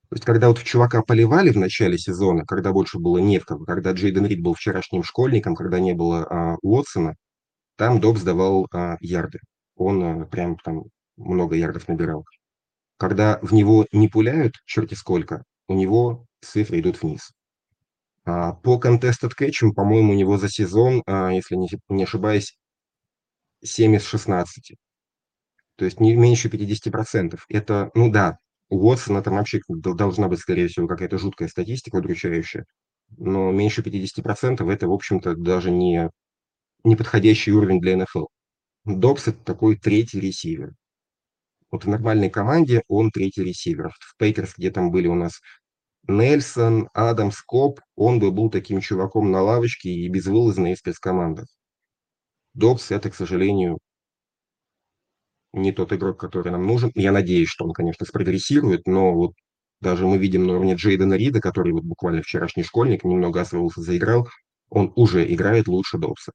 То 0.08 0.16
есть, 0.16 0.24
когда 0.24 0.48
вот 0.48 0.58
в 0.58 0.64
чувака 0.64 1.02
поливали 1.02 1.50
в 1.50 1.58
начале 1.58 1.98
сезона, 1.98 2.46
когда 2.46 2.72
больше 2.72 3.00
было 3.00 3.18
не 3.18 3.38
в 3.38 3.46
кого, 3.46 3.66
когда 3.66 3.92
Джейден 3.92 4.26
Рид 4.26 4.42
был 4.42 4.54
вчерашним 4.54 5.04
школьником, 5.04 5.56
когда 5.56 5.82
не 5.82 5.94
было 5.94 6.24
а, 6.24 6.58
Уотсона, 6.62 7.16
там 7.76 8.00
Добс 8.00 8.22
давал 8.22 8.66
а, 8.74 8.96
ярды. 9.02 9.40
Он 9.76 10.04
а, 10.04 10.26
прям 10.26 10.56
там 10.56 10.84
много 11.18 11.58
ярдов 11.58 11.90
набирал. 11.90 12.24
Когда 12.98 13.40
в 13.42 13.54
него 13.54 13.88
не 13.92 14.08
пуляют, 14.08 14.56
черти 14.66 14.94
сколько, 14.94 15.44
у 15.68 15.74
него 15.74 16.26
цифры 16.42 16.80
идут 16.80 17.02
вниз. 17.02 17.32
А, 18.25 18.54
по 18.54 18.80
contested 18.80 19.32
catch, 19.40 19.74
по-моему, 19.74 20.13
у 20.13 20.16
него 20.16 20.38
за 20.38 20.50
сезон, 20.50 21.01
а, 21.06 21.32
если 21.32 21.56
не, 21.56 22.04
ошибаюсь, 22.04 22.58
7 23.63 23.96
из 23.96 24.06
16. 24.06 24.75
То 25.75 25.86
есть 25.86 26.00
не 26.00 26.16
меньше 26.16 26.50
50%. 26.50 27.46
Это, 27.50 27.92
ну 27.96 28.12
да, 28.12 28.38
у 28.70 28.78
Уотсона 28.88 29.22
там 29.24 29.36
вообще 29.36 29.62
должна 29.68 30.28
быть, 30.28 30.40
скорее 30.40 30.68
всего, 30.68 30.88
какая-то 30.88 31.18
жуткая 31.18 31.50
статистика 31.50 31.98
удручающая. 31.98 32.66
Но 33.18 33.51
меньше 33.51 33.82
50% 33.82 34.70
это, 34.72 34.88
в 34.88 34.94
общем-то, 34.94 35.36
даже 35.36 35.72
не, 35.72 36.10
не 36.84 36.96
подходящий 36.96 37.51
уровень 37.51 37.82
для 37.82 37.98
НФЛ. 37.98 38.25
Добс 38.86 39.28
это 39.28 39.40
такой 39.44 39.78
третий 39.78 40.20
ресивер. 40.20 40.74
Вот 41.72 41.86
в 41.86 41.90
нормальной 41.90 42.30
команде 42.30 42.84
он 42.88 43.12
третий 43.12 43.44
ресивер. 43.44 43.92
В 44.00 44.18
Пейкерс, 44.18 44.56
где 44.58 44.72
там 44.72 44.92
были 44.92 45.08
у 45.08 45.16
нас 45.16 45.40
Нельсон, 46.08 46.89
Адам 46.93 47.31
Скоп, 47.31 47.79
он 47.96 48.20
бы 48.20 48.31
был 48.31 48.50
таким 48.50 48.81
чуваком 48.81 49.31
на 49.31 49.41
лавочке 49.41 49.89
и 49.89 50.10
безвылазно 50.10 50.74
из 50.74 50.79
спецкомандах. 50.79 51.48
Добс 52.53 52.91
это, 52.91 53.10
к 53.10 53.15
сожалению, 53.15 53.79
не 55.53 55.72
тот 55.72 55.93
игрок, 55.93 56.20
который 56.20 56.51
нам 56.51 56.65
нужен. 56.65 56.91
Я 56.96 57.12
надеюсь, 57.12 57.50
что 57.50 57.65
он, 57.65 57.74
конечно, 57.74 58.05
спрогрессирует, 58.05 58.88
но 58.88 59.13
вот 59.13 59.34
даже 59.81 60.05
мы 60.08 60.17
видим 60.17 60.46
на 60.48 60.53
уровне 60.53 60.75
Джейдена 60.75 61.15
Рида, 61.15 61.41
который 61.41 61.74
вот 61.74 61.84
буквально 61.84 62.22
вчерашний 62.22 62.63
школьник, 62.63 63.03
немного 63.03 63.41
освоился, 63.41 63.81
заиграл, 63.81 64.27
он 64.70 64.93
уже 64.96 65.31
играет 65.31 65.67
лучше 65.67 65.98
Добса. 65.98 66.31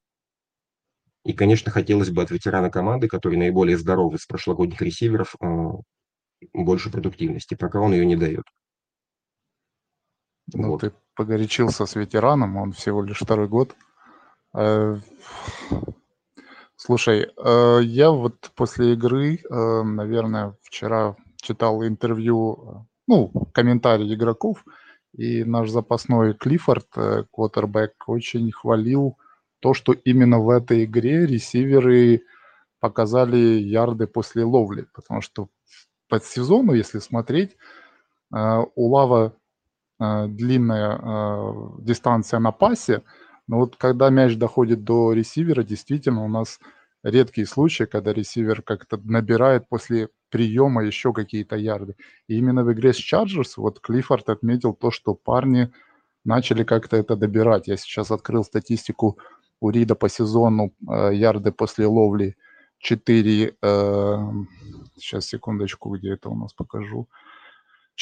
И, 1.24 1.32
конечно, 1.32 1.72
хотелось 1.72 2.10
бы 2.10 2.22
от 2.22 2.30
ветерана 2.30 2.70
команды, 2.70 3.08
который 3.08 3.36
наиболее 3.36 3.76
здоровый 3.78 4.16
из 4.16 4.26
прошлогодних 4.26 4.80
ресиверов, 4.80 5.34
а, 5.40 5.72
больше 6.52 6.90
продуктивности, 6.90 7.54
пока 7.54 7.80
он 7.80 7.92
ее 7.92 8.06
не 8.06 8.16
дает. 8.16 8.44
Ну, 10.52 10.70
вот. 10.70 10.80
ты 10.82 10.92
погорячился 11.14 11.86
с 11.86 11.96
ветераном, 11.96 12.56
он 12.56 12.72
всего 12.72 13.02
лишь 13.02 13.18
второй 13.18 13.48
год. 13.48 13.74
Э, 14.54 14.96
слушай, 16.76 17.26
э, 17.36 17.80
я 17.82 18.10
вот 18.10 18.50
после 18.54 18.92
игры, 18.92 19.36
э, 19.38 19.82
наверное, 19.82 20.54
вчера 20.62 21.16
читал 21.36 21.84
интервью, 21.84 22.86
ну, 23.06 23.32
комментарии 23.52 24.14
игроков, 24.14 24.64
и 25.16 25.44
наш 25.44 25.70
запасной 25.70 26.34
Клиффорд, 26.34 26.86
квотербек, 27.32 28.08
очень 28.08 28.52
хвалил 28.52 29.16
то, 29.60 29.72
что 29.74 29.92
именно 29.92 30.38
в 30.38 30.50
этой 30.50 30.84
игре 30.84 31.26
ресиверы 31.26 32.22
показали 32.80 33.36
ярды 33.36 34.06
после 34.06 34.44
ловли, 34.44 34.86
потому 34.92 35.22
что 35.22 35.48
по 36.08 36.20
сезону, 36.20 36.74
если 36.74 36.98
смотреть, 36.98 37.56
у 38.30 38.88
Лава 38.88 39.32
длинная 39.98 40.98
э, 40.98 41.52
дистанция 41.80 42.40
на 42.40 42.52
пасе, 42.52 43.02
но 43.48 43.58
вот 43.58 43.76
когда 43.76 44.10
мяч 44.10 44.36
доходит 44.36 44.84
до 44.84 45.12
ресивера, 45.12 45.62
действительно 45.62 46.24
у 46.24 46.28
нас 46.28 46.58
редкие 47.02 47.46
случаи, 47.46 47.84
когда 47.84 48.12
ресивер 48.12 48.62
как-то 48.62 48.98
набирает 49.04 49.68
после 49.68 50.08
приема 50.30 50.84
еще 50.84 51.12
какие-то 51.12 51.56
ярды. 51.56 51.94
И 52.28 52.36
именно 52.36 52.64
в 52.64 52.72
игре 52.72 52.92
с 52.92 52.98
Chargers 52.98 53.52
вот 53.56 53.80
Клиффорд 53.80 54.28
отметил 54.28 54.74
то, 54.74 54.90
что 54.90 55.14
парни 55.14 55.70
начали 56.24 56.64
как-то 56.64 56.96
это 56.96 57.16
добирать. 57.16 57.68
Я 57.68 57.76
сейчас 57.76 58.10
открыл 58.10 58.44
статистику 58.44 59.18
у 59.60 59.70
Рида 59.70 59.94
по 59.94 60.08
сезону 60.08 60.72
э, 60.88 61.14
ярды 61.14 61.52
после 61.52 61.86
ловли 61.86 62.36
4, 62.78 63.56
э, 63.62 64.16
сейчас 64.96 65.26
секундочку, 65.26 65.96
где 65.96 66.12
это 66.12 66.28
у 66.28 66.36
нас 66.36 66.52
покажу, 66.52 67.08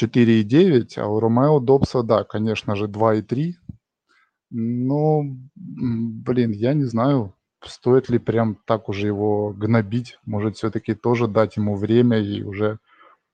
4,9, 0.00 0.98
а 0.98 1.06
у 1.06 1.20
Ромео 1.20 1.60
Добса, 1.60 2.02
да, 2.02 2.24
конечно 2.24 2.76
же, 2.76 2.86
2,3. 2.86 3.52
Но, 4.50 5.22
блин, 5.54 6.50
я 6.52 6.74
не 6.74 6.84
знаю, 6.84 7.34
стоит 7.64 8.08
ли 8.08 8.18
прям 8.18 8.56
так 8.66 8.88
уже 8.88 9.06
его 9.06 9.52
гнобить. 9.52 10.18
Может, 10.26 10.56
все-таки 10.56 10.94
тоже 10.94 11.28
дать 11.28 11.56
ему 11.56 11.76
время 11.76 12.20
и 12.20 12.42
уже 12.42 12.78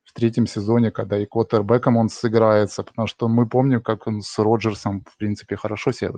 в 0.04 0.12
третьем 0.12 0.46
сезоне, 0.46 0.90
когда 0.90 1.18
и 1.18 1.26
квотербеком 1.26 1.96
он 1.96 2.08
сыграется, 2.08 2.82
потому 2.82 3.06
что 3.06 3.28
мы 3.28 3.48
помним, 3.48 3.80
как 3.80 4.06
он 4.06 4.22
с 4.22 4.38
Роджерсом, 4.38 5.04
в 5.08 5.16
принципе, 5.16 5.56
хорошо 5.56 5.92
себя 5.92 6.12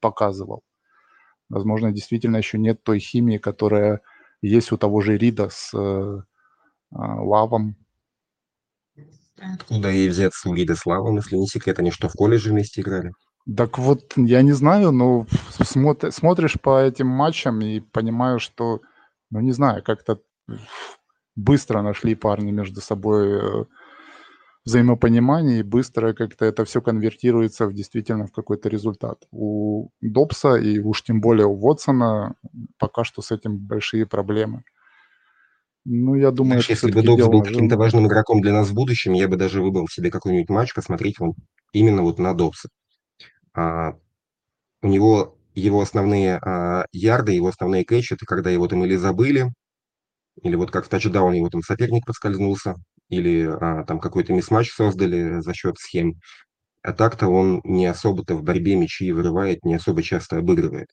показывал. 0.00 0.62
Возможно, 1.48 1.92
действительно 1.92 2.36
еще 2.36 2.58
нет 2.58 2.82
той 2.82 2.98
химии, 2.98 3.38
которая 3.38 4.02
есть 4.42 4.70
у 4.70 4.76
того 4.76 5.00
же 5.00 5.16
Рида 5.16 5.48
с 5.50 5.72
э, 5.74 6.22
а, 6.92 7.22
Лавом. 7.22 7.76
Откуда 9.40 9.90
ей 9.90 10.08
взяться 10.08 10.48
у 10.48 10.54
Рида 10.54 10.74
с 10.74 10.86
Лавом, 10.86 11.16
если 11.16 11.36
не 11.36 11.46
секрет, 11.46 11.78
они 11.78 11.90
что, 11.90 12.08
в 12.08 12.14
колледже 12.14 12.50
вместе 12.50 12.80
играли? 12.80 13.12
Так 13.56 13.78
вот, 13.78 14.12
я 14.16 14.42
не 14.42 14.52
знаю, 14.52 14.92
но 14.92 15.26
смотр, 15.62 16.12
смотришь 16.12 16.60
по 16.60 16.82
этим 16.82 17.06
матчам 17.06 17.60
и 17.60 17.80
понимаю, 17.80 18.40
что, 18.40 18.80
ну 19.30 19.40
не 19.40 19.52
знаю, 19.52 19.82
как-то 19.82 20.20
быстро 21.36 21.82
нашли 21.82 22.14
парни 22.14 22.50
между 22.50 22.80
собой 22.80 23.62
э, 23.62 23.64
взаимопонимание 24.64 25.60
и 25.60 25.62
быстро 25.62 26.12
как-то 26.12 26.44
это 26.44 26.64
все 26.64 26.82
конвертируется 26.82 27.66
в 27.66 27.72
действительно 27.72 28.26
в 28.26 28.32
какой-то 28.32 28.68
результат. 28.68 29.26
У 29.30 29.88
Добса 30.00 30.56
и 30.56 30.78
уж 30.78 31.02
тем 31.04 31.20
более 31.20 31.46
у 31.46 31.54
Вотсона 31.54 32.34
пока 32.78 33.04
что 33.04 33.22
с 33.22 33.30
этим 33.30 33.56
большие 33.56 34.04
проблемы. 34.04 34.64
Ну, 35.90 36.14
я 36.16 36.30
думаю, 36.30 36.60
Знаешь, 36.60 36.68
если 36.68 36.92
бы 36.92 37.02
Добс 37.02 37.26
был 37.26 37.42
каким-то 37.42 37.78
важным 37.78 38.06
игроком 38.06 38.42
для 38.42 38.52
нас 38.52 38.68
в 38.68 38.74
будущем, 38.74 39.14
я 39.14 39.26
бы 39.26 39.36
даже 39.36 39.62
выбрал 39.62 39.88
себе 39.88 40.10
какой-нибудь 40.10 40.50
матч, 40.50 40.74
посмотреть 40.74 41.18
он 41.18 41.32
именно 41.72 42.02
вот 42.02 42.18
на 42.18 42.34
Добса. 42.34 42.68
А, 43.54 43.94
у 44.82 44.88
него 44.88 45.38
его 45.54 45.80
основные 45.80 46.38
а, 46.44 46.84
ярды, 46.92 47.32
его 47.32 47.48
основные 47.48 47.86
кэчи, 47.86 48.14
это 48.14 48.26
когда 48.26 48.50
его 48.50 48.68
там 48.68 48.84
или 48.84 48.96
забыли, 48.96 49.52
или 50.42 50.56
вот 50.56 50.70
как 50.70 50.86
в 50.86 50.88
тачдаун 50.90 51.32
его 51.32 51.48
там 51.48 51.62
соперник 51.62 52.04
подскользнулся, 52.06 52.76
или 53.08 53.48
а, 53.48 53.84
там 53.84 53.98
какой-то 53.98 54.34
мисс-матч 54.34 54.70
создали 54.72 55.40
за 55.40 55.54
счет 55.54 55.78
схем. 55.78 56.20
А 56.82 56.92
так-то 56.92 57.28
он 57.28 57.62
не 57.64 57.86
особо-то 57.86 58.34
в 58.34 58.42
борьбе 58.42 58.76
мячи 58.76 59.10
вырывает, 59.12 59.64
не 59.64 59.74
особо 59.76 60.02
часто 60.02 60.38
обыгрывает. 60.38 60.88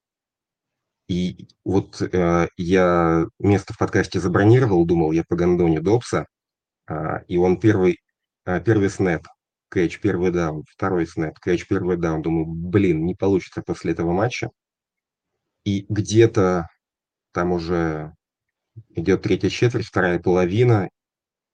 И 1.07 1.47
вот 1.63 2.01
э, 2.01 2.47
я 2.57 3.25
место 3.39 3.73
в 3.73 3.77
подкасте 3.77 4.19
забронировал, 4.19 4.85
думал 4.85 5.11
я 5.11 5.23
по 5.27 5.35
гандоне 5.35 5.79
Добса, 5.81 6.25
э, 6.87 7.23
и 7.27 7.37
он 7.37 7.59
первый, 7.59 7.99
э, 8.45 8.61
первый 8.61 8.89
снэп, 8.89 9.27
кэч, 9.69 9.99
первый 10.01 10.31
даун, 10.31 10.63
второй 10.69 11.07
снэп, 11.07 11.37
кэч, 11.39 11.67
первый 11.67 11.97
даун. 11.97 12.21
Думаю, 12.21 12.45
блин, 12.47 13.05
не 13.05 13.15
получится 13.15 13.61
после 13.61 13.91
этого 13.93 14.13
матча. 14.13 14.49
И 15.63 15.85
где-то 15.89 16.67
там 17.33 17.51
уже 17.51 18.13
идет 18.95 19.23
третья 19.23 19.49
четверть, 19.49 19.85
вторая 19.87 20.19
половина. 20.19 20.89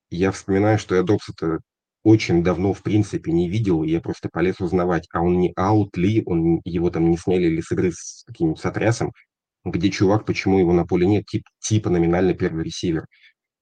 Я 0.10 0.32
вспоминаю, 0.32 0.80
что 0.80 0.96
я 0.96 1.04
Добса-то 1.04 1.60
очень 2.04 2.44
давно, 2.44 2.74
в 2.74 2.84
принципе, 2.84 3.32
не 3.32 3.50
видел, 3.50 3.84
я 3.84 4.02
просто 4.02 4.30
полез 4.30 4.60
узнавать, 4.60 5.08
а 5.14 5.22
он 5.22 5.40
не 5.40 5.54
аут 5.56 5.98
ли, 5.98 6.24
он, 6.26 6.62
его 6.66 6.90
там 6.90 7.10
не 7.10 7.18
сняли 7.18 7.48
ли 7.48 7.62
с 7.62 7.72
игры 7.72 7.92
с 7.94 8.24
каким-нибудь 8.26 8.60
сотрясом, 8.60 9.12
где 9.64 9.90
чувак, 9.92 10.26
почему 10.26 10.60
его 10.60 10.74
на 10.74 10.86
поле 10.86 11.08
нет, 11.08 11.26
тип, 11.26 11.44
типа 11.60 11.90
номинальный 11.90 12.34
первый 12.34 12.64
ресивер. 12.64 13.06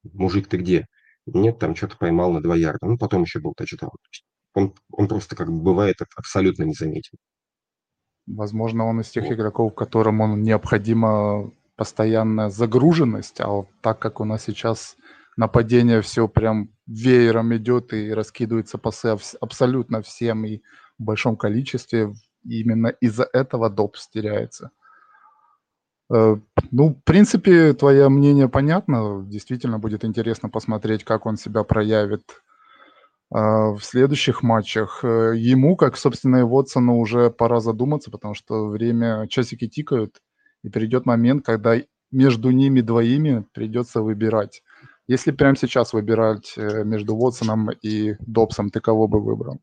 Мужик, 0.04 0.48
ты 0.48 0.58
где? 0.58 0.88
Нет, 1.26 1.60
там 1.60 1.76
что-то 1.76 1.98
поймал 1.98 2.32
на 2.32 2.42
два 2.42 2.56
ярда. 2.56 2.88
Ну, 2.88 2.98
потом 2.98 3.24
еще 3.24 3.40
был 3.40 3.54
тачдаун. 3.56 3.92
Он, 4.54 4.74
он 4.92 5.08
просто 5.08 5.36
как 5.36 5.52
бы 5.52 5.62
бывает 5.62 5.98
абсолютно 6.16 6.64
незаметен. 6.64 7.18
Возможно, 8.26 8.86
он 8.86 9.02
из 9.02 9.10
тех 9.10 9.26
вот. 9.26 9.34
игроков, 9.34 9.76
которым 9.76 10.22
он 10.22 10.42
необходима 10.42 11.52
постоянная 11.76 12.50
загруженность, 12.50 13.40
а 13.40 13.48
вот 13.48 13.70
так 13.82 14.00
как 14.00 14.20
у 14.20 14.26
нас 14.26 14.44
сейчас 14.44 14.98
нападение 15.38 16.02
все 16.02 16.28
прям 16.28 16.70
веером 16.86 17.56
идет 17.56 17.94
и 17.94 18.12
раскидывается 18.12 18.78
пасы 18.78 19.18
абсолютно 19.40 20.02
всем 20.02 20.46
и 20.46 20.60
в 20.98 21.04
большом 21.04 21.38
количестве, 21.38 22.14
именно 22.44 22.88
из-за 22.88 23.28
этого 23.32 23.70
доп 23.70 23.96
теряется. 24.12 24.72
Э, 26.12 26.38
ну, 26.72 26.90
в 26.90 27.04
принципе, 27.04 27.74
твое 27.74 28.10
мнение 28.10 28.50
понятно. 28.50 29.24
Действительно 29.26 29.80
будет 29.80 30.04
интересно 30.04 30.50
посмотреть, 30.50 31.04
как 31.04 31.26
он 31.26 31.38
себя 31.38 31.64
проявит 31.64 32.24
а, 33.32 33.72
в 33.74 33.82
следующих 33.82 34.42
матчах. 34.44 35.04
Э, 35.04 35.34
ему, 35.36 35.76
как, 35.76 35.98
собственно, 35.98 36.38
и 36.38 36.44
Вотсону, 36.44 36.98
уже 36.98 37.30
пора 37.30 37.60
задуматься, 37.60 38.12
потому 38.12 38.34
что 38.34 38.68
время, 38.68 39.28
часики 39.28 39.68
тикают, 39.68 40.22
и 40.64 40.70
придет 40.70 41.06
момент, 41.06 41.46
когда 41.46 41.76
между 42.12 42.50
ними 42.52 42.82
двоими 42.82 43.46
придется 43.54 44.02
выбирать. 44.02 44.64
Если 45.08 45.32
прямо 45.32 45.56
сейчас 45.56 45.94
выбирать 45.94 46.54
э, 46.58 46.84
между 46.84 47.16
Вотсоном 47.16 47.70
и 47.72 48.16
Добсом, 48.20 48.70
ты 48.72 48.80
кого 48.80 49.08
бы 49.08 49.22
выбрал? 49.22 49.60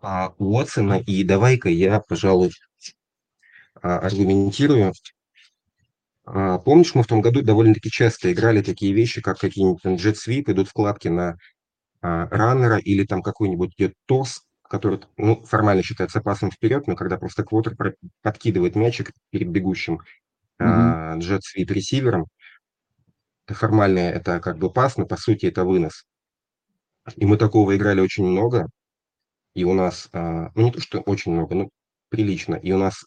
А, 0.00 0.34
Уотсона, 0.38 0.98
и 0.98 1.22
давай-ка 1.24 1.68
я, 1.68 2.00
пожалуй, 2.00 2.52
аргументирую. 3.84 4.92
А, 6.24 6.58
помнишь, 6.58 6.94
мы 6.94 7.02
в 7.02 7.06
том 7.06 7.20
году 7.20 7.42
довольно-таки 7.42 7.90
часто 7.90 8.32
играли 8.32 8.62
такие 8.62 8.94
вещи, 8.94 9.20
как 9.20 9.38
какие-нибудь 9.38 9.82
там 9.82 9.94
jet 9.94 10.14
sweep, 10.14 10.44
идут 10.50 10.68
вкладки 10.68 11.08
на 11.08 11.36
а, 12.00 12.26
раннера 12.28 12.78
или 12.78 13.04
там 13.04 13.22
какой-нибудь 13.22 13.74
идет 13.76 13.94
тос, 14.06 14.42
который 14.62 15.00
ну, 15.18 15.44
формально 15.44 15.82
считается 15.82 16.22
пасом 16.22 16.50
вперед, 16.50 16.86
но 16.86 16.96
когда 16.96 17.18
просто 17.18 17.44
квотер 17.44 17.76
подкидывает 18.22 18.74
мячик 18.74 19.12
перед 19.30 19.50
бегущим 19.50 20.00
mm-hmm. 20.58 21.18
jet 21.18 21.40
sweep 21.40 21.66
ресивером, 21.66 22.24
формально 23.46 23.98
это 23.98 24.40
как 24.40 24.56
бы 24.56 24.72
пас, 24.72 24.96
но 24.96 25.04
по 25.04 25.18
сути 25.18 25.46
это 25.46 25.64
вынос. 25.64 26.06
И 27.16 27.26
мы 27.26 27.36
такого 27.36 27.76
играли 27.76 28.00
очень 28.00 28.24
много, 28.24 28.66
и 29.54 29.64
у 29.64 29.74
нас, 29.74 30.08
ну 30.14 30.50
не 30.56 30.72
то 30.72 30.80
что 30.80 31.00
очень 31.00 31.32
много, 31.32 31.54
но 31.54 31.68
прилично, 32.08 32.54
и 32.54 32.72
у 32.72 32.78
нас 32.78 33.04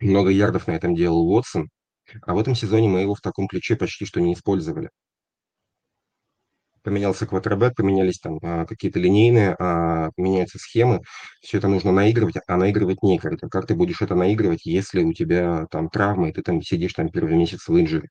много 0.00 0.30
ярдов 0.30 0.66
на 0.66 0.72
этом 0.72 0.94
делал 0.94 1.28
Уотсон, 1.28 1.68
а 2.22 2.34
в 2.34 2.38
этом 2.38 2.54
сезоне 2.54 2.88
мы 2.88 3.00
его 3.00 3.14
в 3.14 3.20
таком 3.20 3.48
ключе 3.48 3.76
почти 3.76 4.04
что 4.04 4.20
не 4.20 4.34
использовали. 4.34 4.90
Поменялся 6.82 7.26
квотербек, 7.26 7.74
поменялись 7.74 8.18
там 8.18 8.38
а, 8.42 8.66
какие-то 8.66 8.98
линейные, 9.00 9.56
а, 9.58 10.10
меняются 10.18 10.58
схемы. 10.58 11.00
Все 11.40 11.56
это 11.56 11.66
нужно 11.66 11.92
наигрывать, 11.92 12.36
а 12.46 12.56
наигрывать 12.58 13.02
некогда. 13.02 13.48
Как 13.48 13.66
ты 13.66 13.74
будешь 13.74 14.02
это 14.02 14.14
наигрывать, 14.14 14.66
если 14.66 15.02
у 15.02 15.14
тебя 15.14 15.66
там 15.70 15.88
травма, 15.88 16.28
и 16.28 16.32
ты 16.32 16.42
там 16.42 16.60
сидишь 16.60 16.92
там 16.92 17.08
первый 17.08 17.36
месяц 17.36 17.68
в 17.68 17.80
инжире? 17.80 18.10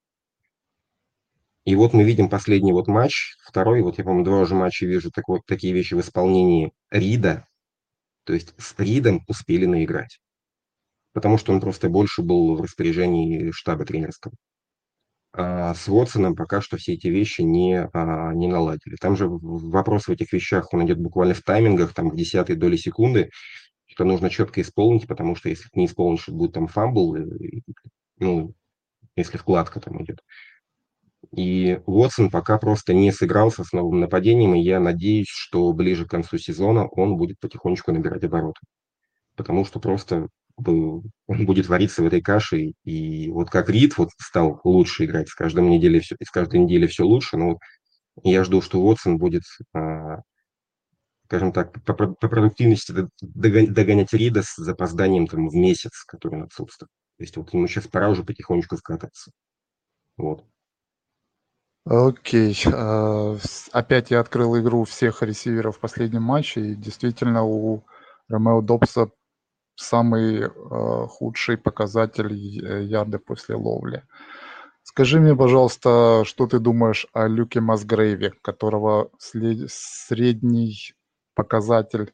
И 1.65 1.75
вот 1.75 1.93
мы 1.93 2.03
видим 2.03 2.29
последний 2.29 2.73
вот 2.73 2.87
матч, 2.87 3.35
второй, 3.45 3.81
вот 3.83 3.99
я, 3.99 4.03
по-моему, 4.03 4.25
два 4.25 4.39
уже 4.39 4.55
матча 4.55 4.87
вижу 4.87 5.11
так, 5.11 5.27
вот, 5.27 5.41
такие 5.45 5.71
вещи 5.71 5.93
в 5.93 6.01
исполнении 6.01 6.73
Рида. 6.89 7.45
То 8.25 8.33
есть 8.33 8.55
с 8.57 8.73
Ридом 8.79 9.23
успели 9.27 9.65
наиграть 9.67 10.19
потому 11.13 11.37
что 11.37 11.53
он 11.53 11.61
просто 11.61 11.89
больше 11.89 12.21
был 12.21 12.55
в 12.55 12.61
распоряжении 12.61 13.51
штаба 13.51 13.85
тренерского. 13.85 14.33
А 15.35 15.73
с 15.73 15.87
Уотсоном 15.89 16.35
пока 16.35 16.61
что 16.61 16.77
все 16.77 16.93
эти 16.93 17.07
вещи 17.07 17.41
не, 17.41 17.89
а, 17.91 18.33
не 18.33 18.47
наладили. 18.47 18.95
Там 18.99 19.15
же 19.15 19.27
вопрос 19.27 20.07
в 20.07 20.11
этих 20.11 20.31
вещах, 20.31 20.71
он 20.73 20.85
идет 20.85 20.99
буквально 20.99 21.33
в 21.33 21.41
таймингах, 21.41 21.93
там 21.93 22.11
в 22.11 22.15
десятой 22.15 22.55
доли 22.55 22.75
секунды, 22.75 23.29
что 23.87 24.05
нужно 24.05 24.29
четко 24.29 24.61
исполнить, 24.61 25.07
потому 25.07 25.35
что 25.35 25.49
если 25.49 25.69
не 25.73 25.87
исполнишь, 25.87 26.27
будет 26.27 26.53
там 26.53 26.67
fumble, 26.67 27.17
ну, 28.19 28.53
если 29.15 29.37
вкладка 29.37 29.79
там 29.79 30.03
идет. 30.03 30.19
И 31.35 31.79
Уотсон 31.87 32.29
пока 32.29 32.59
просто 32.59 32.93
не 32.93 33.11
сыгрался 33.11 33.63
с 33.63 33.71
новым 33.71 34.01
нападением, 34.01 34.53
и 34.53 34.61
я 34.61 34.79
надеюсь, 34.79 35.29
что 35.29 35.71
ближе 35.73 36.05
к 36.05 36.11
концу 36.11 36.37
сезона 36.37 36.87
он 36.87 37.17
будет 37.17 37.39
потихонечку 37.39 37.91
набирать 37.91 38.23
обороты. 38.23 38.61
Потому 39.35 39.65
что 39.65 39.79
просто 39.79 40.27
будет 40.57 41.67
вариться 41.67 42.03
в 42.03 42.07
этой 42.07 42.21
каше. 42.21 42.73
И 42.83 43.29
вот 43.31 43.49
как 43.49 43.69
Рид 43.69 43.97
вот 43.97 44.09
стал 44.19 44.59
лучше 44.63 45.05
играть, 45.05 45.29
с 45.29 45.35
каждой 45.35 45.63
неделей 45.65 45.99
все, 45.99 46.15
с 46.23 46.29
каждой 46.29 46.59
недели 46.59 46.87
все 46.87 47.03
лучше, 47.05 47.37
но 47.37 47.57
я 48.23 48.43
жду, 48.43 48.61
что 48.61 48.79
Уотсон 48.81 49.17
будет, 49.17 49.43
а, 49.73 50.19
скажем 51.25 51.51
так, 51.51 51.83
по, 51.83 51.93
по 51.93 52.27
продуктивности 52.27 52.93
догонять 53.21 54.13
Рида 54.13 54.43
с 54.43 54.55
запозданием 54.55 55.27
там, 55.27 55.49
в 55.49 55.55
месяц, 55.55 56.03
который 56.05 56.35
он 56.35 56.43
отсутствует. 56.43 56.89
То 57.17 57.23
есть 57.23 57.37
вот 57.37 57.53
ему 57.53 57.67
сейчас 57.67 57.87
пора 57.87 58.09
уже 58.09 58.23
потихонечку 58.23 58.77
вкататься. 58.77 59.31
Вот. 60.17 60.45
Окей. 61.85 62.55
А, 62.71 63.37
опять 63.71 64.11
я 64.11 64.19
открыл 64.19 64.57
игру 64.59 64.83
всех 64.83 65.21
ресиверов 65.23 65.77
в 65.77 65.79
последнем 65.79 66.21
матче, 66.21 66.61
и 66.61 66.75
действительно 66.75 67.43
у 67.43 67.83
Ромео 68.29 68.61
Добса 68.61 69.09
самый 69.83 70.43
э, 70.43 70.49
худший 71.07 71.57
показатель 71.57 72.33
ярды 72.33 73.19
после 73.19 73.55
ловли. 73.55 74.03
Скажи 74.83 75.19
мне, 75.19 75.35
пожалуйста, 75.35 76.23
что 76.25 76.45
ты 76.47 76.59
думаешь 76.59 77.07
о 77.13 77.27
Люке 77.27 77.61
Масгрейве, 77.61 78.33
которого 78.41 79.09
средний 79.19 80.93
показатель 81.35 82.13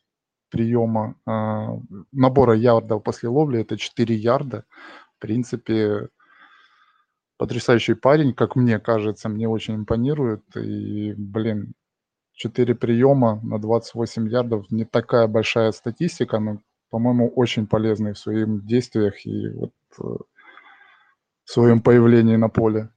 приема 0.49 1.15
э, 1.25 1.31
набора 2.11 2.55
ярдов 2.55 3.03
после 3.03 3.29
ловли 3.29 3.61
это 3.61 3.77
4 3.77 4.15
ярда. 4.15 4.65
В 5.17 5.21
принципе, 5.21 6.09
потрясающий 7.37 7.95
парень, 7.95 8.33
как 8.33 8.55
мне 8.55 8.79
кажется, 8.79 9.29
мне 9.29 9.47
очень 9.47 9.75
импонирует. 9.75 10.43
И, 10.55 11.13
блин, 11.17 11.73
4 12.33 12.75
приема 12.75 13.39
на 13.43 13.59
28 13.59 14.29
ярдов 14.29 14.71
не 14.71 14.85
такая 14.85 15.27
большая 15.27 15.71
статистика, 15.71 16.39
но 16.39 16.59
по-моему, 16.89 17.29
очень 17.29 17.67
полезный 17.67 18.13
в 18.13 18.19
своих 18.19 18.65
действиях 18.65 19.25
и 19.25 19.49
вот 19.49 19.73
э, 19.99 20.03
в 21.45 21.51
своем 21.51 21.81
появлении 21.81 22.35
на 22.35 22.49
поле. 22.49 22.89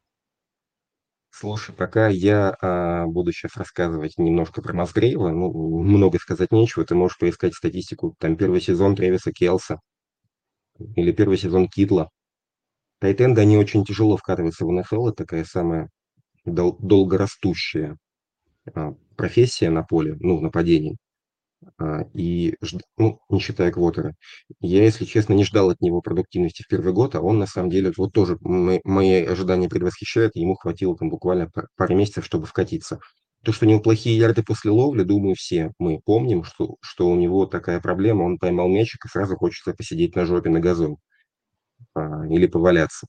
Слушай, 1.30 1.74
пока 1.74 2.08
я 2.08 2.54
а, 2.60 3.06
буду 3.06 3.32
сейчас 3.32 3.56
рассказывать 3.56 4.18
немножко 4.18 4.60
про 4.60 4.74
Мазгрейва, 4.74 5.30
ну, 5.30 5.82
много 5.82 6.18
сказать 6.18 6.52
нечего, 6.52 6.84
ты 6.84 6.94
можешь 6.94 7.18
поискать 7.18 7.54
статистику, 7.54 8.14
там 8.18 8.36
первый 8.36 8.60
сезон 8.60 8.94
Тревиса 8.94 9.32
Келса 9.32 9.80
или 10.78 11.10
первый 11.12 11.38
сезон 11.38 11.68
Кидла. 11.68 12.10
Тайтенды, 13.00 13.40
они 13.40 13.56
очень 13.56 13.84
тяжело 13.84 14.16
вкатываются 14.18 14.66
в 14.66 14.70
НФЛ, 14.70 15.08
это 15.08 15.16
такая 15.24 15.44
самая 15.44 15.88
дол- 16.44 16.76
долгорастущая 16.78 17.96
а, 18.74 18.92
профессия 19.16 19.70
на 19.70 19.84
поле, 19.84 20.16
ну, 20.20 20.36
в 20.38 20.42
нападении. 20.42 20.98
И, 22.14 22.56
ну, 22.96 23.20
не 23.28 23.40
считая 23.40 23.70
Квотера. 23.70 24.14
Я, 24.60 24.84
если 24.84 25.04
честно, 25.04 25.34
не 25.34 25.44
ждал 25.44 25.70
от 25.70 25.80
него 25.80 26.00
продуктивности 26.00 26.62
в 26.62 26.68
первый 26.68 26.92
год, 26.92 27.14
а 27.14 27.20
он, 27.20 27.38
на 27.38 27.46
самом 27.46 27.70
деле, 27.70 27.92
вот 27.96 28.12
тоже 28.12 28.38
мои 28.42 29.24
ожидания 29.24 29.68
предвосхищают, 29.68 30.36
ему 30.36 30.54
хватило 30.54 30.96
там 30.96 31.10
буквально 31.10 31.50
пары 31.76 31.94
месяцев, 31.94 32.24
чтобы 32.24 32.46
вкатиться. 32.46 32.98
То, 33.44 33.52
что 33.52 33.66
у 33.66 33.68
него 33.68 33.80
плохие 33.80 34.16
ярды 34.16 34.42
после 34.42 34.70
ловли, 34.70 35.02
думаю, 35.02 35.34
все 35.34 35.72
мы 35.78 36.00
помним, 36.04 36.44
что, 36.44 36.76
что 36.80 37.08
у 37.08 37.16
него 37.16 37.46
такая 37.46 37.80
проблема, 37.80 38.22
он 38.22 38.38
поймал 38.38 38.68
мячик 38.68 39.04
и 39.04 39.08
сразу 39.08 39.36
хочется 39.36 39.74
посидеть 39.74 40.14
на 40.14 40.26
жопе 40.26 40.48
на 40.50 40.60
газон 40.60 40.96
а, 41.94 42.26
или 42.28 42.46
поваляться. 42.46 43.06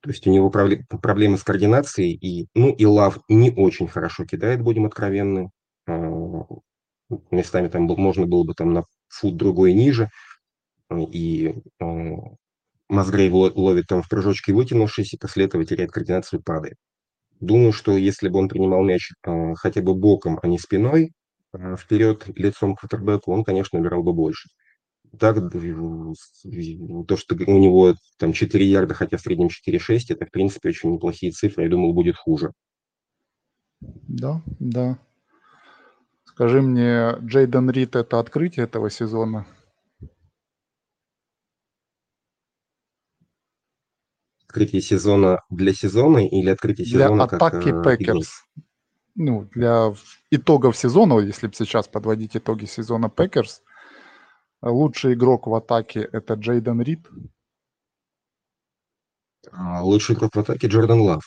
То 0.00 0.10
есть 0.10 0.26
у 0.26 0.30
него 0.30 0.50
проблемы 0.50 1.38
с 1.38 1.42
координацией, 1.42 2.12
и, 2.14 2.48
ну 2.54 2.72
и 2.72 2.84
Лав 2.84 3.18
не 3.28 3.50
очень 3.50 3.88
хорошо 3.88 4.24
кидает, 4.24 4.62
будем 4.62 4.86
откровенны. 4.86 5.50
А, 7.10 7.14
местами 7.30 7.68
там 7.68 7.84
можно 7.84 8.26
было 8.26 8.44
бы 8.44 8.54
там 8.54 8.72
на 8.72 8.84
фут 9.08 9.36
другой 9.36 9.72
ниже, 9.72 10.10
и 10.90 11.54
э, 11.80 11.84
Мазгрей 12.88 13.30
ловит 13.30 13.86
там 13.88 14.02
в 14.02 14.08
прыжочке 14.08 14.52
вытянувшись, 14.52 15.14
и 15.14 15.18
после 15.18 15.46
этого 15.46 15.64
теряет 15.64 15.90
координацию 15.90 16.40
и 16.40 16.42
падает. 16.42 16.76
Думаю, 17.40 17.72
что 17.72 17.96
если 17.96 18.28
бы 18.28 18.38
он 18.38 18.48
принимал 18.48 18.82
мяч 18.84 19.10
э, 19.26 19.54
хотя 19.56 19.82
бы 19.82 19.94
боком, 19.94 20.38
а 20.42 20.46
не 20.46 20.58
спиной, 20.58 21.12
э, 21.52 21.76
вперед 21.76 22.24
лицом 22.36 22.76
к 22.76 22.80
квотербеку, 22.80 23.32
он, 23.32 23.44
конечно, 23.44 23.78
набирал 23.78 24.02
бы 24.02 24.12
больше. 24.12 24.48
Так, 25.18 25.36
то, 25.50 27.16
что 27.16 27.34
у 27.34 27.58
него 27.58 27.94
там 28.18 28.32
4 28.32 28.66
ярда, 28.66 28.94
хотя 28.94 29.16
в 29.16 29.20
среднем 29.20 29.48
4-6, 29.48 30.10
это, 30.10 30.26
в 30.26 30.30
принципе, 30.30 30.70
очень 30.70 30.92
неплохие 30.92 31.32
цифры. 31.32 31.64
Я 31.64 31.70
думал, 31.70 31.92
будет 31.94 32.16
хуже. 32.16 32.52
Да, 33.80 34.42
да. 34.58 34.98
Скажи 36.36 36.60
мне, 36.60 37.12
Джейден 37.20 37.70
Рид– 37.70 37.96
это 37.96 38.20
открытие 38.20 38.66
этого 38.66 38.90
сезона? 38.90 39.46
Открытие 44.46 44.82
сезона 44.82 45.40
для 45.48 45.72
сезона 45.72 46.26
или 46.28 46.50
открытие 46.50 46.86
для 46.88 47.06
сезона 47.06 47.24
атаки 47.24 47.70
как 47.70 47.86
э, 47.86 47.96
Packers? 47.96 48.44
Ну, 49.14 49.48
для 49.54 49.94
итогов 50.30 50.76
сезона, 50.76 51.20
если 51.20 51.50
сейчас 51.54 51.88
подводить 51.88 52.36
итоги 52.36 52.66
сезона 52.66 53.08
Packers, 53.08 53.62
лучший 54.60 55.14
игрок 55.14 55.46
в 55.46 55.54
атаке– 55.54 56.00
это 56.12 56.34
Джейден 56.34 56.82
Рид? 56.82 57.08
А 59.52 59.82
лучший 59.82 60.16
игрок 60.16 60.34
в 60.34 60.40
атаке– 60.40 60.66
Джордан 60.68 61.00
Лав. 61.00 61.22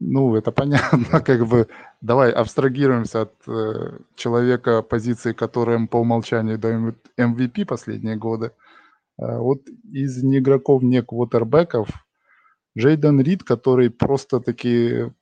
Ну, 0.00 0.36
это 0.36 0.52
понятно, 0.52 1.20
как 1.24 1.46
бы. 1.46 1.68
Давай 2.02 2.30
абстрагируемся 2.30 3.22
от 3.22 3.34
э, 3.48 3.98
человека, 4.14 4.82
позиции 4.82 5.32
которым 5.32 5.88
по 5.88 5.98
умолчанию 5.98 6.58
дают 6.58 6.96
MVP 7.18 7.64
последние 7.64 8.16
годы. 8.16 8.52
Э, 9.18 9.38
вот 9.38 9.62
из 9.92 10.22
не 10.22 10.38
игроков, 10.38 10.82
не 10.82 11.02
квотербеков, 11.02 11.88
Джейден 12.78 13.20
Рид, 13.20 13.42
который 13.42 13.90
просто-таки 13.90 15.12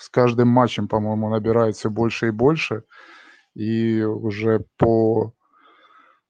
с 0.00 0.08
каждым 0.10 0.48
матчем, 0.48 0.88
по-моему, 0.88 1.30
набирает 1.30 1.76
все 1.76 1.90
больше 1.90 2.28
и 2.28 2.30
больше, 2.30 2.82
и 3.54 4.02
уже 4.02 4.64
по 4.76 5.32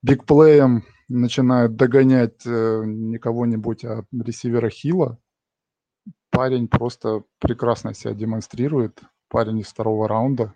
бигплеям 0.02 0.84
начинает 1.08 1.76
догонять 1.76 2.46
э, 2.46 2.82
не 2.84 3.18
кого-нибудь, 3.18 3.84
а 3.86 4.04
ресивера 4.12 4.68
Хила– 4.68 5.18
парень 6.34 6.68
просто 6.68 7.22
прекрасно 7.38 7.94
себя 7.94 8.12
демонстрирует. 8.12 9.00
Парень 9.28 9.60
из 9.60 9.68
второго 9.68 10.08
раунда, 10.08 10.52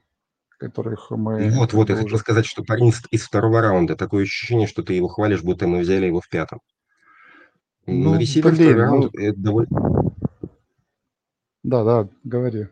которых 0.58 1.10
мы... 1.10 1.50
Вот, 1.50 1.72
вот, 1.72 1.88
я 1.88 1.94
уже... 1.94 2.04
хотел 2.04 2.18
сказать, 2.18 2.46
что 2.46 2.64
парень 2.64 2.92
из 3.10 3.22
второго 3.22 3.60
раунда. 3.60 3.96
Такое 3.96 4.24
ощущение, 4.24 4.66
что 4.66 4.82
ты 4.82 4.94
его 4.94 5.08
хвалишь, 5.08 5.42
будто 5.42 5.66
мы 5.66 5.80
взяли 5.80 6.06
его 6.06 6.20
в 6.20 6.28
пятом. 6.28 6.60
Ну, 7.86 8.12
Но 8.12 8.18
ресивер 8.18 8.50
блин, 8.50 8.68
второй 8.68 8.82
раунд 8.82 9.14
ну... 9.14 9.20
это 9.20 9.40
довольно... 9.40 10.12
Да, 11.62 11.84
да, 11.84 12.08
говори. 12.24 12.68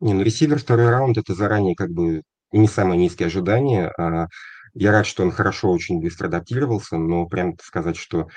Не, 0.00 0.14
ну 0.14 0.22
ресивер 0.22 0.58
второй 0.58 0.90
раунд 0.90 1.16
это 1.18 1.34
заранее 1.34 1.76
как 1.76 1.90
бы 1.90 2.22
не 2.52 2.68
самые 2.68 2.98
низкие 2.98 3.26
ожидания. 3.26 3.88
А 3.98 4.28
я 4.74 4.92
рад, 4.92 5.06
что 5.06 5.22
он 5.22 5.30
хорошо, 5.30 5.70
очень 5.70 6.00
быстро 6.00 6.26
адаптировался, 6.26 6.96
но 6.96 7.26
прям 7.26 7.56
сказать, 7.62 7.96
что 7.96 8.28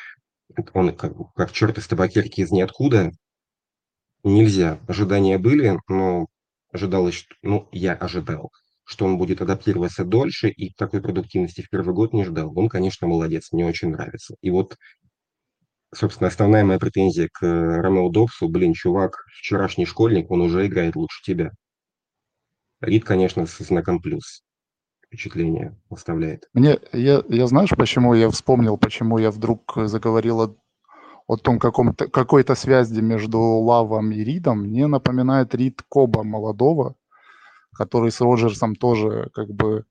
он 0.74 0.96
как, 0.96 1.14
как 1.36 1.52
черт 1.52 1.78
из 1.78 1.88
табакерки 1.88 2.42
из 2.42 2.52
ниоткуда, 2.52 3.12
нельзя. 4.28 4.80
Ожидания 4.88 5.38
были, 5.38 5.80
но 5.88 6.28
ожидалось, 6.72 7.16
что, 7.16 7.36
ну, 7.42 7.68
я 7.72 7.94
ожидал, 7.94 8.52
что 8.84 9.06
он 9.06 9.18
будет 9.18 9.42
адаптироваться 9.42 10.06
дольше, 10.06 10.50
и 10.50 10.74
такой 10.74 11.02
продуктивности 11.02 11.62
в 11.62 11.70
первый 11.70 11.94
год 11.94 12.14
не 12.14 12.24
ждал. 12.24 12.58
Он, 12.58 12.70
конечно, 12.70 13.08
молодец, 13.08 13.52
мне 13.52 13.66
очень 13.66 13.90
нравится. 13.90 14.36
И 14.42 14.50
вот, 14.50 14.78
собственно, 15.94 16.28
основная 16.28 16.64
моя 16.64 16.80
претензия 16.80 17.30
к 17.32 17.42
Ромео 17.42 18.10
Добсу, 18.10 18.50
блин, 18.50 18.74
чувак, 18.74 19.26
вчерашний 19.40 19.86
школьник, 19.86 20.32
он 20.32 20.42
уже 20.42 20.68
играет 20.68 20.96
лучше 20.96 21.24
тебя. 21.24 21.52
Рид, 22.82 23.06
конечно, 23.06 23.46
со 23.46 23.64
знаком 23.64 24.02
плюс 24.02 24.44
впечатление 25.08 25.80
оставляет. 25.90 26.48
Мне, 26.54 26.80
я, 26.94 27.24
я 27.30 27.48
знаешь, 27.48 27.70
почему 27.70 28.14
я 28.14 28.30
вспомнил, 28.30 28.78
почему 28.78 29.18
я 29.18 29.32
вдруг 29.32 29.74
заговорил 29.86 30.42
о 30.42 30.56
о 31.28 31.36
том 31.36 31.60
каком-то, 31.60 32.08
какой-то 32.08 32.56
связи 32.56 33.02
между 33.02 33.40
Лавом 33.40 34.12
и 34.12 34.24
Ридом 34.24 34.62
мне 34.62 34.88
напоминает 34.88 35.54
Рид 35.54 35.82
Коба 35.90 36.24
молодого, 36.24 36.96
который 37.76 38.12
с 38.12 38.22
Роджерсом 38.22 38.76
тоже 38.76 39.30
как 39.34 39.50
бы 39.50 39.86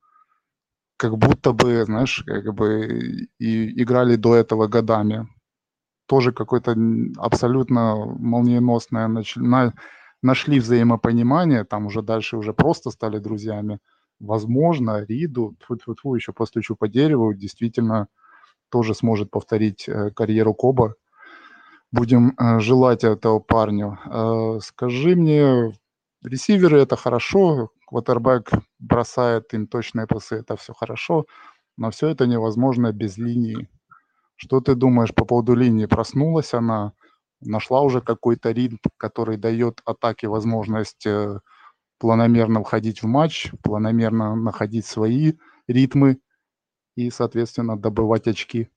как 0.96 1.18
будто 1.18 1.53
бы, 1.53 1.85
знаешь, 1.85 2.22
как 2.27 2.55
бы 2.55 3.29
и 3.38 3.83
играли 3.83 4.16
до 4.16 4.35
этого 4.35 4.66
годами. 4.66 5.29
Тоже 6.07 6.33
какое-то 6.33 6.75
абсолютно 7.18 7.96
молниеносное 8.18 9.07
нач... 9.09 9.37
на... 9.37 9.75
нашли 10.22 10.59
взаимопонимание, 10.59 11.64
там 11.64 11.87
уже 11.87 12.01
дальше 12.01 12.38
уже 12.38 12.55
просто 12.55 12.90
стали 12.90 13.18
друзьями. 13.18 13.79
Возможно, 14.20 15.05
Риду, 15.05 15.55
тьфу 15.61 15.75
-тьфу 15.75 15.94
-тьфу, 15.94 16.14
еще 16.16 16.33
постучу 16.33 16.77
по 16.77 16.88
дереву, 16.88 17.35
действительно 17.35 18.09
тоже 18.70 18.94
сможет 18.94 19.31
повторить 19.31 19.87
э, 19.88 20.11
карьеру 20.12 20.55
Коба 20.55 20.94
будем 21.96 22.35
э, 22.38 22.61
желать 22.61 23.04
этого 23.04 23.40
парню. 23.40 23.98
Э, 24.06 24.61
скажи 24.62 25.16
мне, 25.16 25.72
ресиверы 26.22 26.80
это 26.80 26.96
хорошо, 26.96 27.70
квотербек 27.87 28.50
бросает 28.78 29.54
им 29.54 29.66
точные 29.66 30.06
пасы, 30.06 30.37
это 30.37 30.56
все 30.56 30.74
хорошо, 30.74 31.26
но 31.76 31.90
все 31.90 32.09
это 32.09 32.26
невозможно 32.26 32.92
без 32.92 33.16
линии. 33.18 33.68
Что 34.37 34.61
ты 34.61 34.74
думаешь 34.74 35.14
по 35.14 35.24
поводу 35.24 35.54
линии? 35.54 35.87
Проснулась 35.87 36.54
она, 36.54 36.92
нашла 37.40 37.80
уже 37.82 38.00
какой-то 38.00 38.52
ритм, 38.52 38.76
который 38.98 39.38
дает 39.38 39.80
атаке 39.87 40.28
возможность 40.28 41.06
э, 41.06 41.40
планомерно 41.98 42.62
входить 42.62 43.02
в 43.02 43.06
матч, 43.06 43.52
планомерно 43.62 44.37
находить 44.37 44.87
свои 44.87 45.35
ритмы 45.68 46.18
и, 46.96 47.11
соответственно, 47.11 47.78
добывать 47.78 48.28
очки. 48.28 48.68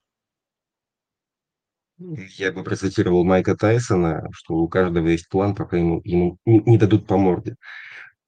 Я 2.00 2.54
бы 2.54 2.64
процитировал 2.64 3.26
Майка 3.26 3.58
Тайсона, 3.58 4.30
что 4.32 4.56
у 4.56 4.70
каждого 4.70 5.08
есть 5.08 5.28
план, 5.28 5.54
пока 5.54 5.78
ему, 5.78 6.02
ему 6.06 6.38
не, 6.46 6.78
дадут 6.78 7.06
по 7.06 7.18
морде. 7.18 7.56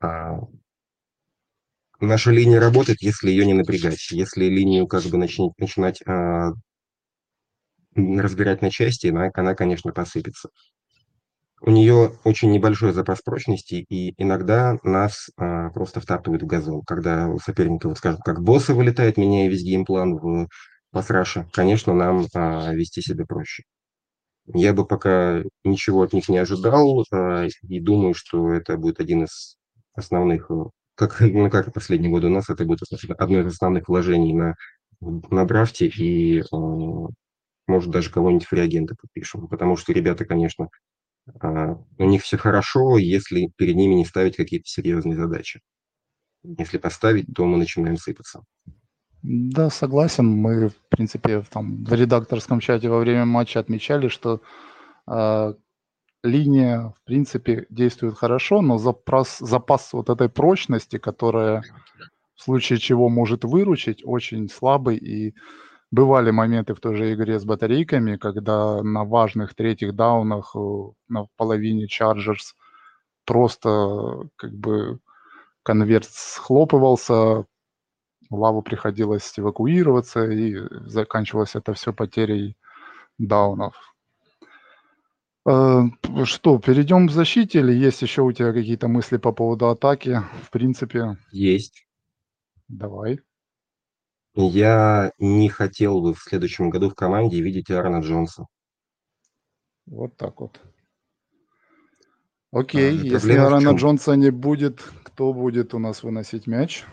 А, 0.02 0.40
наша 2.02 2.32
линия 2.32 2.60
работает, 2.60 3.02
если 3.02 3.30
ее 3.30 3.46
не 3.46 3.54
напрягать. 3.54 4.12
Если 4.12 4.46
линию 4.46 4.88
как 4.88 5.04
бы 5.04 5.18
начнет, 5.18 5.54
начинать 5.58 6.02
а, 6.06 6.52
разбирать 7.96 8.62
на 8.62 8.72
части, 8.72 9.08
она, 9.08 9.30
она, 9.34 9.56
конечно, 9.56 9.94
посыпется. 9.94 10.50
У 11.62 11.72
нее 11.72 12.18
очень 12.26 12.52
небольшой 12.52 12.92
запас 12.92 13.22
прочности, 13.22 13.86
и 13.88 14.16
иногда 14.22 14.80
нас 14.84 15.30
а, 15.38 15.70
просто 15.70 16.02
втаптывают 16.02 16.44
в 16.44 16.48
газон. 16.48 16.82
Когда 16.82 17.30
у 17.30 17.40
соперника, 17.40 17.88
вот 17.88 18.00
скажем, 18.00 18.20
как 18.20 18.42
боссы 18.42 18.74
вылетает, 18.74 19.16
меняя 19.16 19.48
весь 19.48 19.64
геймплан 19.64 20.18
в 20.18 20.48
пасраше, 20.92 21.48
конечно, 21.54 21.94
нам 21.94 22.28
а, 22.34 22.74
вести 22.74 23.02
себя 23.02 23.26
проще. 23.26 23.64
Я 24.48 24.74
бы 24.74 24.86
пока 24.86 25.44
ничего 25.64 26.02
от 26.04 26.14
них 26.14 26.30
не 26.30 26.38
ожидал, 26.38 27.06
а, 27.12 27.48
и 27.68 27.80
думаю, 27.80 28.14
что 28.14 28.52
это 28.52 28.78
будет 28.78 29.00
один 29.00 29.24
из 29.26 29.58
основных, 29.94 30.50
э, 30.52 30.56
как, 30.96 31.20
ну, 31.22 31.50
как 31.50 31.74
последние 31.74 32.12
годы 32.12 32.28
у 32.28 32.32
нас, 32.32 32.50
это 32.50 32.66
будет 32.66 32.82
одно 33.18 33.42
из 33.42 33.48
основных 33.48 33.88
вложений 33.88 34.34
на, 34.34 34.56
на 35.02 35.46
драфте, 35.46 35.88
и 35.88 36.42
а, 36.52 36.58
может 37.68 37.92
даже 37.92 38.12
кого-нибудь 38.12 38.48
фриагента 38.48 38.96
подпишем, 39.00 39.48
потому 39.48 39.78
что 39.78 39.94
ребята, 39.94 40.26
конечно, 40.26 40.70
а, 41.40 41.78
у 41.98 42.06
них 42.06 42.24
все 42.24 42.38
хорошо, 42.38 42.98
если 42.98 43.52
перед 43.58 43.76
ними 43.76 43.96
не 43.96 44.06
ставить 44.06 44.36
какие-то 44.36 44.68
серьезные 44.68 45.16
задачи. 45.16 45.62
Если 46.44 46.78
поставить, 46.78 47.28
то 47.34 47.46
мы 47.46 47.58
начинаем 47.58 47.98
сыпаться. 47.98 48.44
Да, 49.24 49.70
согласен. 49.70 50.26
Мы, 50.26 50.70
в 50.70 50.76
принципе, 50.90 51.44
там, 51.52 51.84
в 51.84 51.94
редакторском 51.94 52.60
чате 52.60 52.90
во 52.90 53.00
время 53.00 53.26
матча 53.26 53.60
отмечали, 53.60 54.08
что 54.08 54.42
э, 55.08 55.54
линия, 56.24 56.94
в 56.98 57.06
принципе, 57.06 57.66
действует 57.70 58.18
хорошо, 58.18 58.62
но 58.62 58.78
запас, 58.78 59.38
запас 59.40 59.94
вот 59.94 60.10
этой 60.10 60.30
прочности, 60.30 60.98
которая 60.98 61.64
в 62.36 62.42
случае 62.44 62.80
чего 62.80 63.10
может 63.10 63.44
выручить, 63.44 64.02
очень 64.04 64.50
слабый. 64.50 64.98
И 64.98 65.36
бывали 65.92 66.32
моменты 66.32 66.74
в 66.74 66.80
той 66.80 66.96
же 66.96 67.14
игре 67.14 67.40
с 67.40 67.46
батарейками, 67.46 68.18
когда 68.18 68.82
на 68.82 69.04
важных 69.06 69.54
третьих 69.54 69.96
даунах 69.96 70.56
э, 70.56 70.60
на 71.10 71.28
половине 71.38 71.86
Chargers 71.86 72.56
просто 73.26 74.28
как 74.36 74.52
бы 74.54 75.00
конверт 75.64 76.08
схлопывался, 76.10 77.46
лаву 78.36 78.62
приходилось 78.62 79.38
эвакуироваться, 79.38 80.26
и 80.26 80.58
заканчивалось 80.88 81.56
это 81.56 81.74
все 81.74 81.94
потерей 81.94 82.58
даунов. 83.18 83.76
Э, 85.48 85.82
что, 86.26 86.60
перейдем 86.60 87.08
к 87.08 87.12
защите 87.12 87.60
или 87.60 87.74
есть 87.74 88.02
еще 88.02 88.22
у 88.22 88.32
тебя 88.32 88.54
какие-то 88.54 88.88
мысли 88.88 89.18
по 89.18 89.32
поводу 89.32 89.70
атаки? 89.70 90.22
В 90.44 90.52
принципе, 90.52 91.18
Есть. 91.32 91.88
давай. 92.68 93.20
Я 94.34 95.12
не 95.20 95.50
хотел 95.50 96.02
бы 96.02 96.14
в 96.14 96.20
следующем 96.20 96.70
году 96.70 96.90
в 96.90 96.96
команде 96.96 97.42
видеть 97.42 97.70
Аарона 97.70 98.02
Джонса. 98.02 98.46
Вот 99.86 100.16
так 100.16 100.40
вот. 100.40 100.62
Окей, 102.52 103.00
А, 103.00 103.04
если 103.04 103.34
Аарона? 103.34 103.76
Джонса 103.76 104.16
не 104.16 104.30
будет, 104.30 104.82
кто 105.04 105.34
будет 105.34 105.74
у 105.74 105.80
нас 105.80 106.04
выносить 106.04 106.48
мяч? 106.48 106.86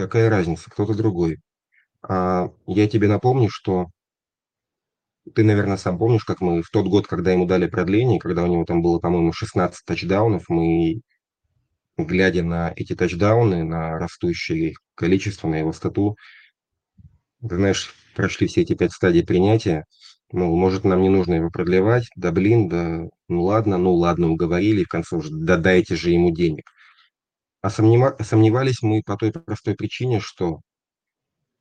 Какая 0.00 0.30
разница, 0.30 0.70
кто-то 0.70 0.94
другой. 0.94 1.40
А, 2.00 2.48
я 2.66 2.88
тебе 2.88 3.06
напомню, 3.06 3.50
что 3.50 3.90
ты, 5.34 5.44
наверное, 5.44 5.76
сам 5.76 5.98
помнишь, 5.98 6.24
как 6.24 6.40
мы 6.40 6.62
в 6.62 6.70
тот 6.70 6.86
год, 6.86 7.06
когда 7.06 7.32
ему 7.32 7.44
дали 7.44 7.66
продление, 7.66 8.18
когда 8.18 8.44
у 8.44 8.46
него 8.46 8.64
там 8.64 8.80
было, 8.80 8.98
по-моему, 8.98 9.34
16 9.34 9.84
тачдаунов, 9.84 10.44
мы, 10.48 11.02
глядя 11.98 12.42
на 12.42 12.72
эти 12.74 12.94
тачдауны, 12.96 13.62
на 13.62 13.98
растущее 13.98 14.72
количество, 14.94 15.48
на 15.48 15.56
его 15.56 15.74
стату, 15.74 16.16
ты 17.46 17.56
знаешь, 17.56 17.94
прошли 18.16 18.46
все 18.46 18.62
эти 18.62 18.74
пять 18.74 18.92
стадий 18.92 19.22
принятия, 19.22 19.84
мол, 20.32 20.56
может, 20.56 20.84
нам 20.84 21.02
не 21.02 21.10
нужно 21.10 21.34
его 21.34 21.50
продлевать, 21.50 22.08
да 22.16 22.32
блин, 22.32 22.70
да 22.70 23.02
ну 23.28 23.42
ладно, 23.42 23.76
ну 23.76 23.92
ладно, 23.92 24.30
уговорили, 24.30 24.84
в 24.84 24.88
конце 24.88 25.16
уже, 25.16 25.28
да 25.30 25.58
дайте 25.58 25.94
же 25.94 26.08
ему 26.08 26.30
денег. 26.30 26.70
А 27.62 27.68
сомнева- 27.68 28.16
сомневались 28.22 28.82
мы 28.82 29.02
по 29.02 29.16
той 29.16 29.32
простой 29.32 29.74
причине, 29.74 30.20
что 30.20 30.60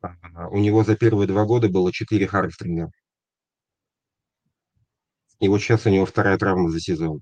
а, 0.01 0.47
у 0.49 0.57
него 0.57 0.83
за 0.83 0.95
первые 0.95 1.27
два 1.27 1.45
года 1.45 1.69
было 1.69 1.91
четыре 1.91 2.27
хармстринга. 2.27 2.89
И 5.39 5.47
вот 5.47 5.59
сейчас 5.59 5.85
у 5.85 5.89
него 5.89 6.05
вторая 6.05 6.37
травма 6.37 6.69
за 6.69 6.79
сезон. 6.79 7.21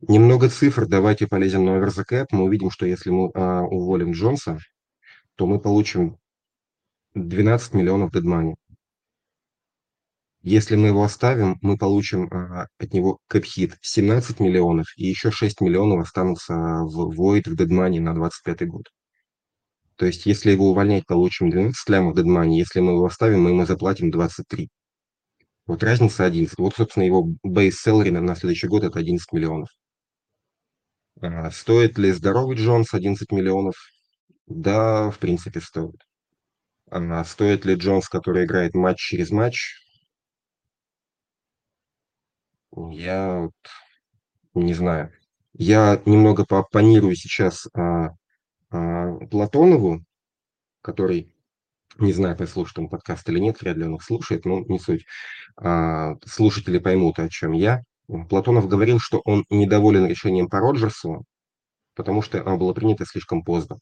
Немного 0.00 0.48
цифр, 0.48 0.86
давайте 0.86 1.26
полезем 1.26 1.64
на 1.64 1.78
over 1.78 1.88
the 1.88 2.04
cap. 2.08 2.26
Мы 2.30 2.44
увидим, 2.44 2.70
что 2.70 2.86
если 2.86 3.10
мы 3.10 3.30
а, 3.34 3.62
уволим 3.62 4.12
Джонса, 4.12 4.58
то 5.34 5.46
мы 5.46 5.60
получим 5.60 6.16
12 7.14 7.74
миллионов 7.74 8.14
money. 8.14 8.54
Если 10.42 10.74
мы 10.74 10.88
его 10.88 11.04
оставим, 11.04 11.58
мы 11.60 11.76
получим 11.76 12.28
а, 12.30 12.66
от 12.78 12.94
него 12.94 13.18
кэп-хит 13.28 13.76
17 13.82 14.40
миллионов, 14.40 14.86
и 14.96 15.06
еще 15.06 15.30
6 15.30 15.60
миллионов 15.60 16.06
останутся 16.06 16.54
в 16.54 17.12
void 17.14 17.48
в 17.48 17.60
money 17.60 18.00
на 18.00 18.14
25 18.14 18.66
год. 18.68 18.84
То 19.96 20.06
есть, 20.06 20.24
если 20.24 20.52
его 20.52 20.70
увольнять, 20.70 21.04
получим 21.06 21.50
12 21.50 21.88
лямов 21.90 22.16
money, 22.16 22.54
если 22.54 22.80
мы 22.80 22.92
его 22.92 23.04
оставим, 23.04 23.42
мы 23.42 23.50
ему 23.50 23.66
заплатим 23.66 24.10
23. 24.10 24.70
Вот 25.66 25.82
разница 25.82 26.24
11. 26.24 26.58
Вот, 26.58 26.74
собственно, 26.74 27.04
его 27.04 27.28
base 27.46 27.74
salary 27.86 28.10
на, 28.10 28.22
на 28.22 28.34
следующий 28.34 28.66
год 28.66 28.82
это 28.82 28.98
11 28.98 29.30
миллионов. 29.32 29.68
А, 31.20 31.50
стоит 31.50 31.98
ли 31.98 32.12
здоровый 32.12 32.56
Джонс 32.56 32.94
11 32.94 33.30
миллионов? 33.30 33.74
Да, 34.46 35.10
в 35.10 35.18
принципе, 35.18 35.60
стоит. 35.60 36.00
А 36.90 37.24
стоит 37.24 37.66
ли 37.66 37.74
Джонс, 37.74 38.08
который 38.08 38.46
играет 38.46 38.74
матч 38.74 38.98
через 38.98 39.30
матч? 39.30 39.74
Я 42.76 43.40
вот 43.40 43.52
не 44.54 44.74
знаю. 44.74 45.12
Я 45.52 46.00
немного 46.06 46.44
пооппонирую 46.44 47.16
сейчас 47.16 47.66
а, 47.74 48.10
а, 48.70 49.16
Платонову, 49.26 50.04
который, 50.80 51.34
не 51.98 52.12
знаю, 52.12 52.36
послушает 52.36 52.78
он 52.78 52.88
подкаст 52.88 53.28
или 53.28 53.40
нет, 53.40 53.60
вряд 53.60 53.76
ли 53.76 53.84
он 53.84 53.96
их 53.96 54.02
слушает, 54.02 54.44
но 54.44 54.60
не 54.60 54.78
суть. 54.78 55.04
А, 55.56 56.14
слушатели 56.24 56.78
поймут, 56.78 57.18
о 57.18 57.28
чем 57.28 57.52
я. 57.52 57.82
Платонов 58.28 58.68
говорил, 58.68 58.98
что 58.98 59.20
он 59.24 59.44
недоволен 59.50 60.06
решением 60.06 60.48
по 60.48 60.60
Роджерсу, 60.60 61.24
потому 61.94 62.22
что 62.22 62.40
оно 62.40 62.56
было 62.56 62.72
принято 62.72 63.04
слишком 63.04 63.44
поздно. 63.44 63.78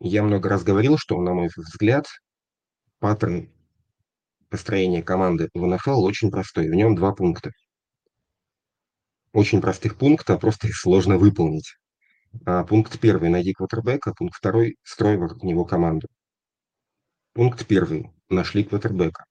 Я 0.00 0.22
много 0.22 0.48
раз 0.48 0.64
говорил, 0.64 0.96
что, 0.98 1.20
на 1.20 1.34
мой 1.34 1.50
взгляд, 1.54 2.06
паттерн 2.98 3.50
построения 4.50 5.02
команды 5.02 5.48
в 5.54 5.66
НФЛ 5.66 6.02
очень 6.02 6.30
простой. 6.30 6.68
В 6.68 6.74
нем 6.74 6.94
два 6.94 7.12
пункта. 7.14 7.52
Очень 9.32 9.60
простых 9.60 9.96
пункта, 9.96 10.36
просто 10.36 10.68
их 10.68 10.76
сложно 10.76 11.16
выполнить. 11.16 11.76
А, 12.44 12.64
пункт 12.64 12.98
первый– 13.00 13.28
найди 13.30 13.52
квотербека. 13.52 14.12
Пункт 14.12 14.36
второй– 14.36 14.76
строй 14.82 15.16
вокруг 15.16 15.42
него 15.44 15.64
команду. 15.64 16.08
Пункт 17.32 17.66
первый– 17.66 18.10
нашли 18.28 18.64
квотербека. 18.64 19.24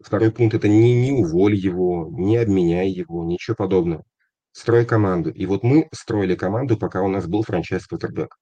Второй 0.00 0.32
пункт– 0.32 0.54
это 0.56 0.68
не, 0.68 0.94
не 1.00 1.12
уволь 1.12 1.54
его, 1.54 2.08
не 2.10 2.38
обменяй 2.38 2.88
его, 2.88 3.24
ничего 3.24 3.54
подобного. 3.54 4.04
Строй 4.52 4.84
команду. 4.86 5.30
И 5.30 5.46
вот 5.46 5.62
мы 5.62 5.88
строили 5.92 6.34
команду, 6.34 6.76
пока 6.78 7.02
у 7.02 7.08
нас 7.08 7.26
был 7.26 7.42
франчайз 7.42 7.86
квотербек. 7.86 8.36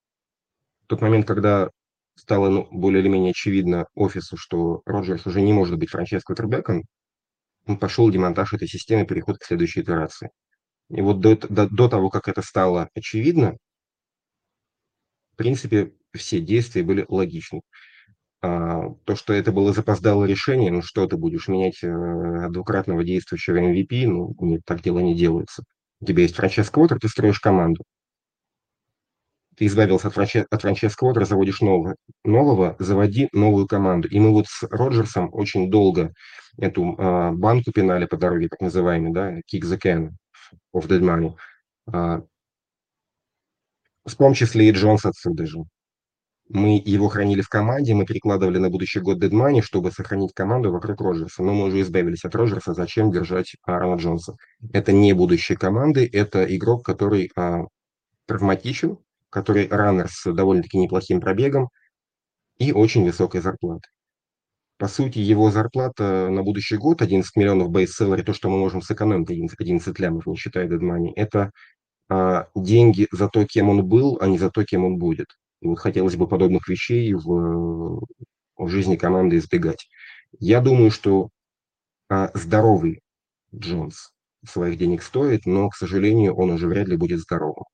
В 0.85 0.87
тот 0.87 1.01
момент, 1.01 1.27
когда 1.27 1.71
стало 2.21 2.51
ну, 2.51 2.69
более 2.71 3.03
или 3.03 3.09
менее 3.09 3.31
очевидно 3.31 3.87
офису, 3.95 4.37
что 4.37 4.83
Роджерс 4.87 5.27
уже 5.27 5.41
не 5.41 5.53
может 5.53 5.79
быть 5.79 5.91
франчайз 5.91 6.23
квотербеком, 6.23 6.85
он 7.67 7.79
пошел 7.79 8.11
демонтаж 8.11 8.53
этой 8.53 8.69
системы, 8.69 9.07
переход 9.07 9.39
к 9.39 9.45
следующей 9.45 9.83
итерации. 9.83 10.31
И 10.91 11.01
вот 11.01 11.21
до, 11.21 11.37
до, 11.37 11.69
до 11.69 11.89
того, 11.89 12.11
как 12.11 12.29
это 12.29 12.43
стало 12.43 12.89
очевидно, 12.95 13.57
в 15.33 15.37
принципе, 15.37 15.93
все 16.15 16.41
действия 16.41 16.83
были 16.83 17.07
логичны. 17.09 17.63
А, 18.43 18.91
то, 19.05 19.17
что 19.17 19.33
это 19.33 19.53
было 19.53 19.73
запоздалое 19.73 20.29
решение, 20.29 20.73
ну 20.73 20.83
что 20.83 21.07
ты 21.07 21.17
будешь 21.17 21.49
менять 21.49 21.83
э, 21.83 22.49
двукратного 22.51 23.05
действующего 23.05 23.59
MVP, 23.59 24.07
ну 24.07 24.35
нет, 24.41 24.63
так 24.65 24.83
дело 24.83 24.99
не 25.01 25.15
делается. 25.15 25.63
У 26.01 26.07
тебя 26.07 26.23
есть 26.23 26.35
франчайз-квотер, 26.37 26.99
ты 26.99 27.09
строишь 27.09 27.41
команду. 27.41 27.85
Ты 29.61 29.67
избавился 29.67 30.09
от, 30.09 30.15
франчайз, 30.15 30.47
от 30.51 30.63
франчайз-квотера, 30.63 31.27
заводишь 31.27 31.61
нового, 31.61 31.95
нового, 32.25 32.77
заводи 32.79 33.29
новую 33.35 33.67
команду. 33.67 34.09
И 34.09 34.19
мы 34.19 34.31
вот 34.31 34.47
с 34.47 34.67
Роджерсом 34.71 35.29
очень 35.35 35.71
долго 35.71 36.15
эту 36.57 36.95
э, 36.97 37.33
банку 37.33 37.71
пинали 37.71 38.07
по 38.07 38.17
дороге, 38.17 38.49
так 38.49 38.63
называемый, 38.63 39.13
да, 39.13 39.37
kick 39.41 39.65
the 39.65 39.79
can 39.79 40.13
of 40.75 40.89
dead 40.89 41.03
money. 41.03 41.35
А, 41.93 42.23
в 44.07 44.17
том 44.17 44.33
числе 44.33 44.71
и 44.71 44.73
Джонс 44.73 45.05
отсюда 45.05 45.45
же. 45.45 45.59
Мы 46.49 46.83
его 46.83 47.09
хранили 47.09 47.43
в 47.43 47.51
команде, 47.51 47.93
мы 47.93 48.07
перекладывали 48.07 48.57
на 48.57 48.71
будущий 48.71 49.01
год 49.01 49.23
dead 49.23 49.33
money, 49.33 49.61
чтобы 49.61 49.93
сохранить 49.93 50.33
команду 50.33 50.73
вокруг 50.73 51.03
Роджерса. 51.03 51.43
Но 51.43 51.53
мы 51.53 51.67
уже 51.67 51.83
избавились 51.83 52.25
от 52.25 52.35
Роджерса, 52.35 52.73
зачем 52.73 53.13
держать 53.13 53.57
Аарона 53.67 54.01
Джонса? 54.01 54.37
Это 54.73 54.93
не 54.93 55.13
будущее 55.13 55.59
команды, 55.59 56.09
это 56.11 56.45
игрок, 56.45 56.83
который 56.83 57.31
а, 57.37 57.65
травматичен, 58.27 58.97
который 59.31 59.69
раннер 59.69 60.09
с 60.11 60.33
довольно-таки 60.33 60.79
неплохим 60.79 61.21
пробегом 61.21 61.71
и 62.59 62.73
очень 62.73 63.05
высокой 63.05 63.41
зарплатой. 63.41 63.91
По 64.79 64.89
сути, 64.89 65.19
его 65.19 65.51
зарплата 65.51 66.29
на 66.31 66.43
будущий 66.43 66.77
год, 66.77 67.03
11 67.03 67.37
миллионов 67.37 67.69
salary, 67.71 68.23
то, 68.23 68.33
что 68.33 68.49
мы 68.49 68.59
можем 68.59 68.81
сэкономить 68.81 69.31
11, 69.31 69.61
11 69.61 69.99
лямов, 69.99 70.27
не 70.27 70.37
считая 70.37 70.67
money, 70.69 71.13
это 71.17 71.51
а, 72.09 72.49
деньги 72.55 73.07
за 73.13 73.29
то, 73.29 73.45
кем 73.45 73.69
он 73.69 73.87
был, 73.87 74.19
а 74.21 74.27
не 74.27 74.39
за 74.39 74.51
то, 74.51 74.65
кем 74.65 74.85
он 74.85 74.97
будет. 74.97 75.27
И 75.61 75.67
вот 75.67 75.79
хотелось 75.79 76.17
бы 76.17 76.27
подобных 76.27 76.67
вещей 76.67 77.13
в, 77.13 78.07
в 78.57 78.69
жизни 78.69 78.97
команды 78.97 79.37
избегать. 79.37 79.87
Я 80.39 80.61
думаю, 80.61 80.91
что 80.91 81.29
а, 82.09 82.31
здоровый 82.35 83.03
Джонс 83.55 84.13
своих 84.49 84.79
денег 84.79 85.03
стоит, 85.03 85.47
но, 85.47 85.69
к 85.69 85.77
сожалению, 85.77 86.35
он 86.35 86.51
уже 86.51 86.67
вряд 86.67 86.89
ли 86.89 86.97
будет 86.97 87.21
здоровым. 87.21 87.65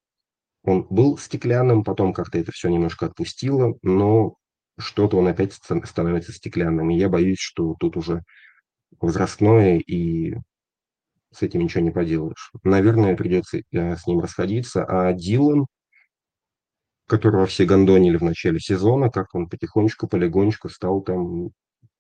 Он 0.66 0.86
был 0.90 1.16
стеклянным, 1.16 1.84
потом 1.84 2.12
как-то 2.12 2.38
это 2.38 2.52
все 2.52 2.68
немножко 2.68 3.06
отпустило, 3.06 3.74
но 3.82 4.34
что-то 4.78 5.16
он 5.16 5.28
опять 5.28 5.54
становится 5.54 6.32
стеклянным. 6.32 6.90
И 6.90 6.98
я 6.98 7.08
боюсь, 7.08 7.38
что 7.38 7.76
тут 7.78 7.96
уже 7.96 8.22
возрастное, 9.00 9.78
и 9.78 10.34
с 11.32 11.42
этим 11.42 11.60
ничего 11.60 11.84
не 11.84 11.92
поделаешь. 11.92 12.50
Наверное, 12.64 13.16
придется 13.16 13.58
э, 13.58 13.96
с 13.96 14.06
ним 14.08 14.20
расходиться. 14.20 14.84
А 14.84 15.12
Дилан, 15.12 15.66
которого 17.06 17.46
все 17.46 17.64
гондонили 17.64 18.16
в 18.16 18.22
начале 18.22 18.58
сезона, 18.58 19.08
как 19.08 19.34
он 19.34 19.48
потихонечку, 19.48 20.08
полигонечку 20.08 20.68
стал 20.68 21.00
там 21.02 21.50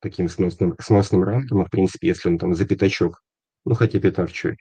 таким 0.00 0.28
сносным, 0.28 0.74
сносным 0.80 1.22
ранком, 1.22 1.64
в 1.64 1.70
принципе, 1.70 2.08
если 2.08 2.28
он 2.28 2.38
там 2.38 2.54
за 2.54 2.66
пятачок, 2.66 3.22
ну, 3.64 3.74
хотя 3.74 4.00
пятак 4.00 4.32
чуть. 4.32 4.58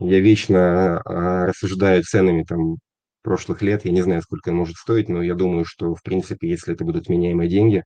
Я 0.00 0.20
вечно 0.20 1.00
а, 1.00 1.46
рассуждаю 1.46 2.02
ценами 2.02 2.44
там 2.44 2.76
прошлых 3.22 3.62
лет, 3.62 3.84
я 3.84 3.92
не 3.92 4.02
знаю, 4.02 4.22
сколько 4.22 4.50
он 4.50 4.56
может 4.56 4.76
стоить, 4.76 5.08
но 5.08 5.22
я 5.22 5.34
думаю, 5.34 5.64
что, 5.64 5.94
в 5.94 6.02
принципе, 6.02 6.48
если 6.48 6.74
это 6.74 6.84
будут 6.84 7.08
меняемые 7.08 7.48
деньги, 7.48 7.84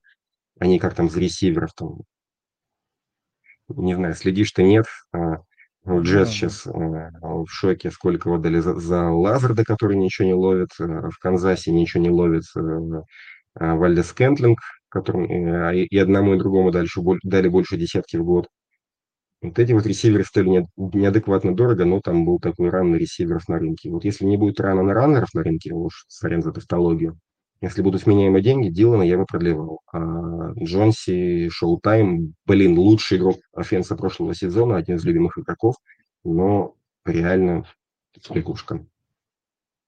они 0.59 0.79
как 0.79 0.95
там 0.95 1.09
за 1.09 1.19
ресиверов, 1.19 1.71
там, 1.75 1.99
не 3.69 3.95
знаю, 3.95 4.15
следишь 4.15 4.51
ты 4.51 4.63
нет, 4.63 4.85
а, 5.13 5.37
ну, 5.85 6.01
Джесс 6.01 6.27
Да, 6.27 6.33
сейчас 6.33 6.67
э, 6.67 6.71
в 6.71 7.47
шоке, 7.47 7.89
сколько 7.89 8.29
его 8.29 8.37
дали 8.37 8.59
за, 8.59 8.77
за 8.79 9.09
Лазарда, 9.09 9.63
который 9.63 9.95
ничего 9.95 10.27
не 10.27 10.33
ловит, 10.33 10.69
э, 10.79 10.83
в 10.83 11.17
Канзасе 11.19 11.71
ничего 11.71 12.03
не 12.03 12.09
ловит 12.09 12.43
э, 12.55 13.01
Вальдес 13.55 14.13
Кентлинг, 14.13 14.59
который, 14.89 15.27
э, 15.27 15.85
и 15.85 15.97
одному 15.97 16.35
и 16.35 16.37
другому 16.37 16.71
дальше, 16.71 17.01
дали 17.23 17.47
больше 17.47 17.77
десятки 17.77 18.17
в 18.17 18.23
год. 18.25 18.47
Вот 19.41 19.57
эти 19.57 19.71
вот 19.71 19.85
ресиверы 19.85 20.25
стоили 20.25 20.49
не- 20.49 20.67
неадекватно 20.77 21.55
дорого, 21.55 21.85
но 21.85 22.01
там 22.01 22.25
был 22.25 22.39
такой 22.39 22.69
ран 22.69 22.91
на 22.91 22.95
ресиверов 22.97 23.47
на 23.47 23.57
рынке. 23.57 23.89
Вот 23.89 24.03
если 24.03 24.25
не 24.25 24.37
будет 24.37 24.59
рана 24.59 24.83
на 24.83 24.93
раннеров 24.93 25.33
на 25.33 25.43
рынке, 25.43 25.73
уж 25.73 26.05
сорян 26.09 26.41
за 26.41 26.51
тавтологию, 26.51 27.17
если 27.61 27.81
будут 27.81 28.05
вменяемые 28.05 28.43
деньги, 28.43 28.69
Дилана 28.69 29.03
я 29.03 29.17
бы 29.17 29.25
продлевал. 29.25 29.79
А 29.91 30.51
Джонси, 30.61 31.49
Шоу-Тайм, 31.49 32.33
блин, 32.45 32.77
лучший 32.77 33.17
игрок 33.17 33.37
офенса 33.53 33.95
прошлого 33.95 34.33
сезона, 34.33 34.77
один 34.77 34.97
из 34.97 35.05
любимых 35.05 35.37
игроков, 35.37 35.75
но 36.23 36.75
реально 37.05 37.65
лягушка. 38.29 38.85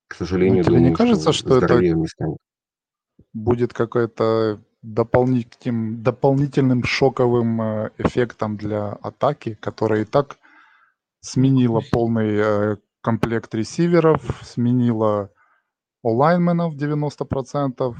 К 0.07 0.13
Ну, 0.13 0.25
сожалению, 0.25 0.63
не 0.63 0.69
думаю, 0.69 0.93
кажется, 0.95 1.33
что 1.33 1.59
что 1.59 1.65
это 1.65 1.79
не 1.81 2.07
станет. 2.07 2.37
будет 3.33 3.73
какой-то 3.73 4.61
дополнительным, 4.81 6.01
дополнительным 6.01 6.83
шоковым 6.83 7.61
э, 7.61 7.91
эффектом 7.97 8.57
для 8.57 8.93
атаки, 8.93 9.55
которая 9.55 10.01
и 10.01 10.05
так 10.05 10.37
сменила 11.21 11.81
полный 11.91 12.35
э, 12.37 12.77
комплект 13.01 13.53
ресиверов, 13.53 14.21
сменила 14.43 15.29
олайнменов 16.03 16.75
90%, 16.75 17.95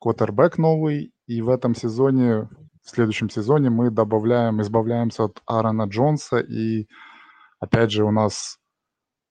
квотербек 0.00 0.58
новый, 0.58 1.12
и 1.26 1.42
в 1.42 1.48
этом 1.48 1.74
сезоне, 1.74 2.48
в 2.84 2.90
следующем 2.90 3.30
сезоне 3.30 3.70
мы 3.70 3.90
добавляем, 3.90 4.60
избавляемся 4.60 5.24
от 5.24 5.42
Аарона 5.46 5.84
Джонса, 5.84 6.38
и 6.38 6.88
опять 7.60 7.92
же 7.92 8.04
у 8.04 8.10
нас 8.10 8.58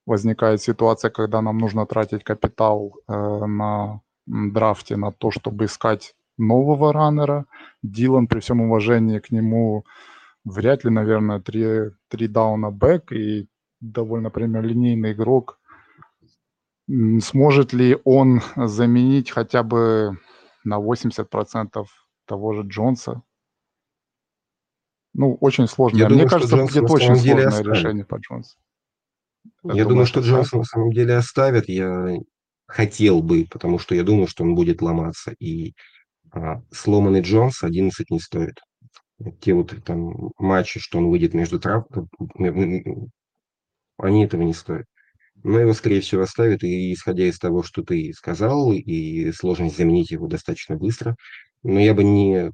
возникает 0.05 0.61
ситуация, 0.61 1.11
когда 1.11 1.41
нам 1.41 1.57
нужно 1.57 1.85
тратить 1.85 2.23
капитал 2.23 2.93
э, 3.07 3.13
на 3.13 4.01
драфте 4.25 4.95
на 4.95 5.11
то, 5.11 5.31
чтобы 5.31 5.65
искать 5.65 6.13
нового 6.37 6.93
раннера. 6.93 7.45
Дилан, 7.83 8.27
при 8.27 8.39
всем 8.39 8.61
уважении 8.61 9.19
к 9.19 9.31
нему, 9.31 9.85
вряд 10.43 10.83
ли, 10.83 10.89
наверное, 10.89 11.39
три, 11.39 11.91
три 12.09 12.27
дауна 12.27 12.71
бэк 12.71 13.11
и 13.11 13.47
довольно 13.79 14.29
прямолинейный 14.29 15.13
игрок. 15.13 15.59
Сможет 16.87 17.73
ли 17.73 17.97
он 18.05 18.41
заменить 18.55 19.31
хотя 19.31 19.63
бы 19.63 20.17
на 20.63 20.79
80% 20.79 21.85
того 22.25 22.53
же 22.53 22.61
Джонса? 22.63 23.23
Ну, 25.13 25.35
очень 25.41 25.67
сложно. 25.67 25.97
Я 25.97 26.05
Мне 26.05 26.15
думаю, 26.15 26.29
кажется, 26.29 26.55
Джонса 26.55 26.81
будет 26.81 26.91
очень 26.91 27.15
сложное 27.15 27.47
оставят. 27.47 27.75
решение 27.75 28.05
по 28.05 28.17
Джонсу. 28.17 28.57
Я 29.63 29.85
думаю, 29.85 30.05
что 30.05 30.21
Джонса 30.21 30.57
на 30.57 30.63
самом 30.63 30.91
деле 30.91 31.15
оставят. 31.15 31.67
Я 31.67 32.17
хотел 32.67 33.21
бы, 33.21 33.47
потому 33.49 33.79
что 33.79 33.95
я 33.95 34.03
думаю, 34.03 34.27
что 34.27 34.43
он 34.43 34.55
будет 34.55 34.81
ломаться. 34.81 35.33
И 35.39 35.73
а, 36.31 36.61
сломанный 36.71 37.21
Джонс 37.21 37.63
11 37.63 38.09
не 38.09 38.19
стоит. 38.19 38.59
Те 39.41 39.53
вот 39.53 39.73
там 39.83 40.31
матчи, 40.37 40.79
что 40.79 40.99
он 40.99 41.09
выйдет 41.09 41.33
между 41.33 41.59
трав, 41.59 41.85
они 43.97 44.23
этого 44.23 44.41
не 44.43 44.53
стоят. 44.53 44.85
Но 45.43 45.59
его, 45.59 45.73
скорее 45.73 46.01
всего, 46.01 46.23
оставят, 46.23 46.63
и 46.63 46.93
исходя 46.93 47.25
из 47.25 47.37
того, 47.37 47.63
что 47.63 47.83
ты 47.83 48.11
сказал, 48.13 48.73
и 48.73 49.31
сложность 49.31 49.77
заменить 49.77 50.11
его 50.11 50.27
достаточно 50.27 50.75
быстро, 50.75 51.15
но 51.63 51.79
я 51.79 51.93
бы 51.93 52.03
не, 52.03 52.51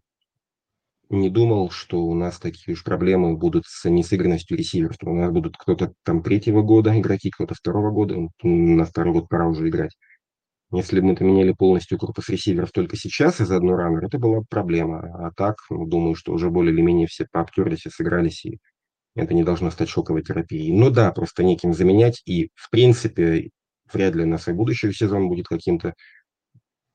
не 1.09 1.29
думал, 1.29 1.69
что 1.69 2.03
у 2.03 2.13
нас 2.13 2.39
такие 2.39 2.73
уж 2.73 2.83
проблемы 2.83 3.37
будут 3.37 3.65
с 3.67 3.89
несыгранностью 3.89 4.57
ресиверов. 4.57 4.97
У 5.01 5.13
нас 5.13 5.31
будут 5.31 5.57
кто-то 5.57 5.93
там 6.03 6.23
третьего 6.23 6.61
года 6.61 6.97
игроки, 6.99 7.29
кто-то 7.29 7.55
второго 7.55 7.91
года, 7.91 8.17
на 8.41 8.85
второй 8.85 9.13
год 9.13 9.29
пора 9.29 9.47
уже 9.47 9.69
играть. 9.69 9.95
Если 10.75 10.99
бы 10.99 11.07
мы 11.07 11.15
поменяли 11.15 11.51
полностью 11.51 11.99
корпус 11.99 12.29
ресиверов 12.29 12.71
только 12.71 12.95
сейчас 12.97 13.39
из 13.39 13.51
одной 13.51 13.75
раннер, 13.75 14.05
это 14.05 14.17
была 14.17 14.39
бы 14.39 14.45
проблема. 14.49 15.27
А 15.27 15.31
так, 15.31 15.57
ну, 15.69 15.85
думаю, 15.85 16.15
что 16.15 16.33
уже 16.33 16.49
более 16.49 16.73
или 16.73 16.81
менее 16.81 17.05
все 17.05 17.27
пообтерлись 17.31 17.85
и 17.85 17.91
сыгрались, 17.91 18.43
и 18.45 18.59
это 19.15 19.35
не 19.35 19.43
должно 19.43 19.69
стать 19.69 19.89
шоковой 19.89 20.23
терапией. 20.23 20.75
Ну 20.75 20.89
да, 20.89 21.11
просто 21.11 21.43
неким 21.43 21.73
заменять, 21.73 22.23
и 22.25 22.49
в 22.55 22.71
принципе 22.71 23.51
вряд 23.91 24.15
ли 24.15 24.23
у 24.23 24.27
нас 24.27 24.47
и 24.47 24.53
будущий 24.53 24.91
сезон 24.91 25.27
будет 25.27 25.47
каким-то 25.47 25.93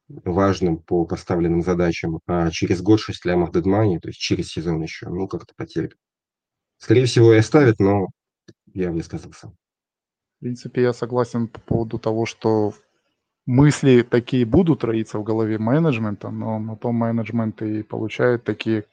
важным 0.09 0.79
по 0.79 1.05
поставленным 1.05 1.63
задачам, 1.63 2.19
а 2.27 2.51
через 2.51 2.83
год 2.83 2.99
6 2.99 3.25
лямов 3.27 3.53
дедмани, 3.53 4.01
то 4.01 4.09
есть 4.09 4.19
через 4.19 4.49
сезон 4.49 4.83
еще, 4.83 5.09
ну 5.09 5.29
как-то 5.29 5.55
потерпит. 5.57 5.99
Скорее 6.79 7.07
всего, 7.07 7.33
и 7.33 7.39
оставит, 7.39 7.79
но 7.79 8.09
я 8.75 8.91
высказался. 8.91 9.49
В 9.49 10.41
принципе, 10.41 10.83
я 10.83 10.93
согласен 10.93 11.47
по 11.47 11.61
поводу 11.61 11.99
того, 11.99 12.27
что 12.27 12.73
мысли 13.49 14.03
такие 14.03 14.45
будут 14.45 14.85
роиться 14.85 15.19
в 15.19 15.25
голове 15.25 15.59
менеджмента, 15.59 16.31
но 16.31 16.59
на 16.59 16.77
том 16.77 16.97
менеджмент 16.97 17.63
и 17.63 17.83
получает 17.83 18.45
такие 18.45 18.85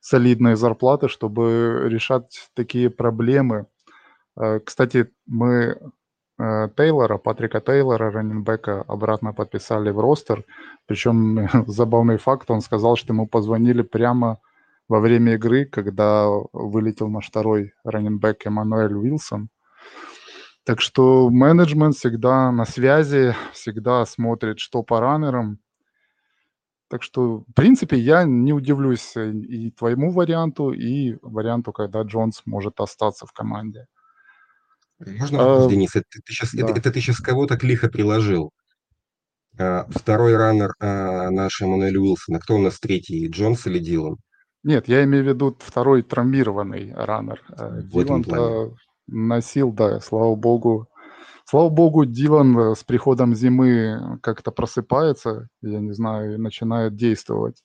солидные 0.00 0.56
зарплаты, 0.56 1.08
чтобы 1.08 1.82
решать 1.86 2.48
такие 2.54 2.88
проблемы. 2.88 3.66
Э, 4.40 4.60
Кстати, 4.60 5.10
мы 5.26 5.76
э, 6.38 6.68
Тейлора, 6.76 7.18
Патрика 7.18 7.60
Тейлора, 7.60 8.12
раненбека, 8.12 8.82
обратно 8.82 9.32
подписали 9.32 9.90
в 9.90 9.98
ростер. 9.98 10.44
Причем 10.86 11.48
забавный 11.66 12.18
факт, 12.18 12.50
он 12.50 12.60
сказал, 12.60 12.96
что 12.96 13.12
ему 13.12 13.26
позвонили 13.26 13.82
прямо 13.82 14.38
во 14.88 15.00
время 15.00 15.34
игры, 15.34 15.64
когда 15.64 16.28
вылетел 16.52 17.08
наш 17.08 17.26
второй 17.28 17.72
раненбек 17.84 18.46
Эммануэль 18.46 18.94
Уилсон. 18.94 19.48
Так 20.70 20.80
что 20.80 21.30
менеджмент 21.30 21.96
всегда 21.96 22.52
на 22.52 22.64
связи, 22.64 23.34
всегда 23.52 24.06
смотрит, 24.06 24.60
что 24.60 24.84
по 24.84 25.00
раннерам. 25.00 25.58
Так 26.88 27.02
что, 27.02 27.38
в 27.38 27.52
принципе, 27.56 27.98
я 27.98 28.22
не 28.22 28.52
удивлюсь 28.52 29.16
э, 29.16 29.32
и 29.32 29.72
твоему 29.72 30.12
варианту, 30.12 30.70
и 30.70 31.16
варианту, 31.22 31.72
когда 31.72 32.02
Джонс 32.02 32.42
может 32.46 32.78
остаться 32.78 33.26
в 33.26 33.32
команде. 33.32 33.86
Можно 35.04 35.64
А, 35.64 35.68
Денис? 35.68 35.96
Это, 35.96 36.04
ты 36.08 36.32
сейчас, 36.32 36.54
это, 36.54 36.68
да. 36.68 36.78
это 36.78 36.92
ты 36.92 37.00
сейчас 37.00 37.18
кого 37.18 37.48
так 37.48 37.64
лихо 37.64 37.88
приложил? 37.88 38.52
А, 39.58 39.88
второй 39.90 40.36
раннер 40.36 40.74
а, 40.78 41.30
наш 41.30 41.60
Эммануэль 41.60 41.98
Уилсон. 41.98 42.36
А 42.36 42.38
кто 42.38 42.54
у 42.54 42.58
нас 42.58 42.78
третий? 42.78 43.26
Джонс 43.26 43.66
или 43.66 43.80
Дилан? 43.80 44.18
Нет, 44.62 44.86
я 44.86 45.02
имею 45.02 45.24
в 45.24 45.26
виду 45.26 45.56
второй 45.58 46.04
травмированный 46.04 46.94
раннер. 46.94 47.42
Э, 47.58 47.80
В 47.92 47.98
этом 47.98 48.22
Дилан 48.22 48.76
носил, 49.10 49.72
да, 49.72 50.00
слава 50.00 50.34
богу. 50.36 50.88
Слава 51.44 51.68
богу, 51.70 52.04
Дилан 52.06 52.58
э, 52.58 52.74
с 52.76 52.84
приходом 52.84 53.34
зимы 53.34 54.18
как-то 54.22 54.52
просыпается, 54.52 55.48
я 55.62 55.80
не 55.80 55.92
знаю, 55.92 56.34
и 56.34 56.38
начинает 56.38 56.96
действовать. 56.96 57.62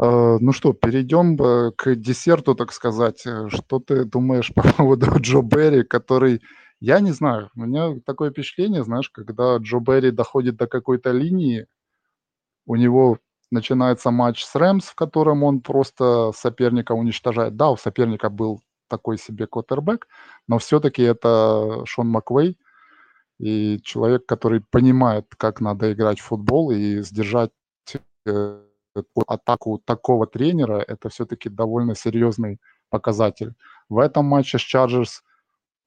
Э, 0.00 0.38
Ну 0.40 0.52
что, 0.52 0.72
перейдем 0.72 1.36
э, 1.40 1.72
к 1.76 1.94
десерту, 1.94 2.54
так 2.54 2.72
сказать. 2.72 3.24
Что 3.48 3.78
ты 3.80 4.04
думаешь 4.04 4.52
по 4.54 4.62
поводу 4.62 5.06
Джо 5.18 5.42
Берри, 5.42 5.84
который, 5.84 6.40
я 6.80 7.00
не 7.00 7.12
знаю, 7.12 7.50
у 7.54 7.60
меня 7.60 7.94
такое 8.06 8.30
впечатление, 8.30 8.84
знаешь, 8.84 9.10
когда 9.10 9.56
Джо 9.58 9.78
Берри 9.80 10.10
доходит 10.10 10.56
до 10.56 10.66
какой-то 10.66 11.12
линии, 11.12 11.66
у 12.66 12.76
него 12.76 13.18
начинается 13.50 14.10
матч 14.10 14.44
с 14.44 14.54
Рэмс, 14.54 14.84
в 14.86 14.94
котором 14.94 15.42
он 15.42 15.60
просто 15.60 16.32
соперника 16.36 16.92
уничтожает. 16.92 17.56
Да, 17.56 17.70
у 17.70 17.76
соперника 17.76 18.30
был 18.30 18.60
такой 18.90 19.16
себе 19.16 19.46
квотербек, 19.46 20.08
но 20.48 20.58
все-таки 20.58 21.02
это 21.02 21.82
Шон 21.86 22.08
Маквей, 22.08 22.58
и 23.38 23.80
человек, 23.82 24.26
который 24.26 24.60
понимает, 24.60 25.26
как 25.38 25.60
надо 25.62 25.92
играть 25.92 26.20
в 26.20 26.24
футбол 26.24 26.70
и 26.72 27.00
сдержать 27.00 27.52
э, 28.26 28.62
атаку 29.26 29.80
такого 29.84 30.26
тренера, 30.26 30.84
это 30.86 31.08
все-таки 31.08 31.48
довольно 31.48 31.94
серьезный 31.94 32.58
показатель. 32.90 33.54
В 33.88 33.98
этом 33.98 34.26
матче 34.26 34.58
с 34.58 34.62
Чарджерс, 34.62 35.22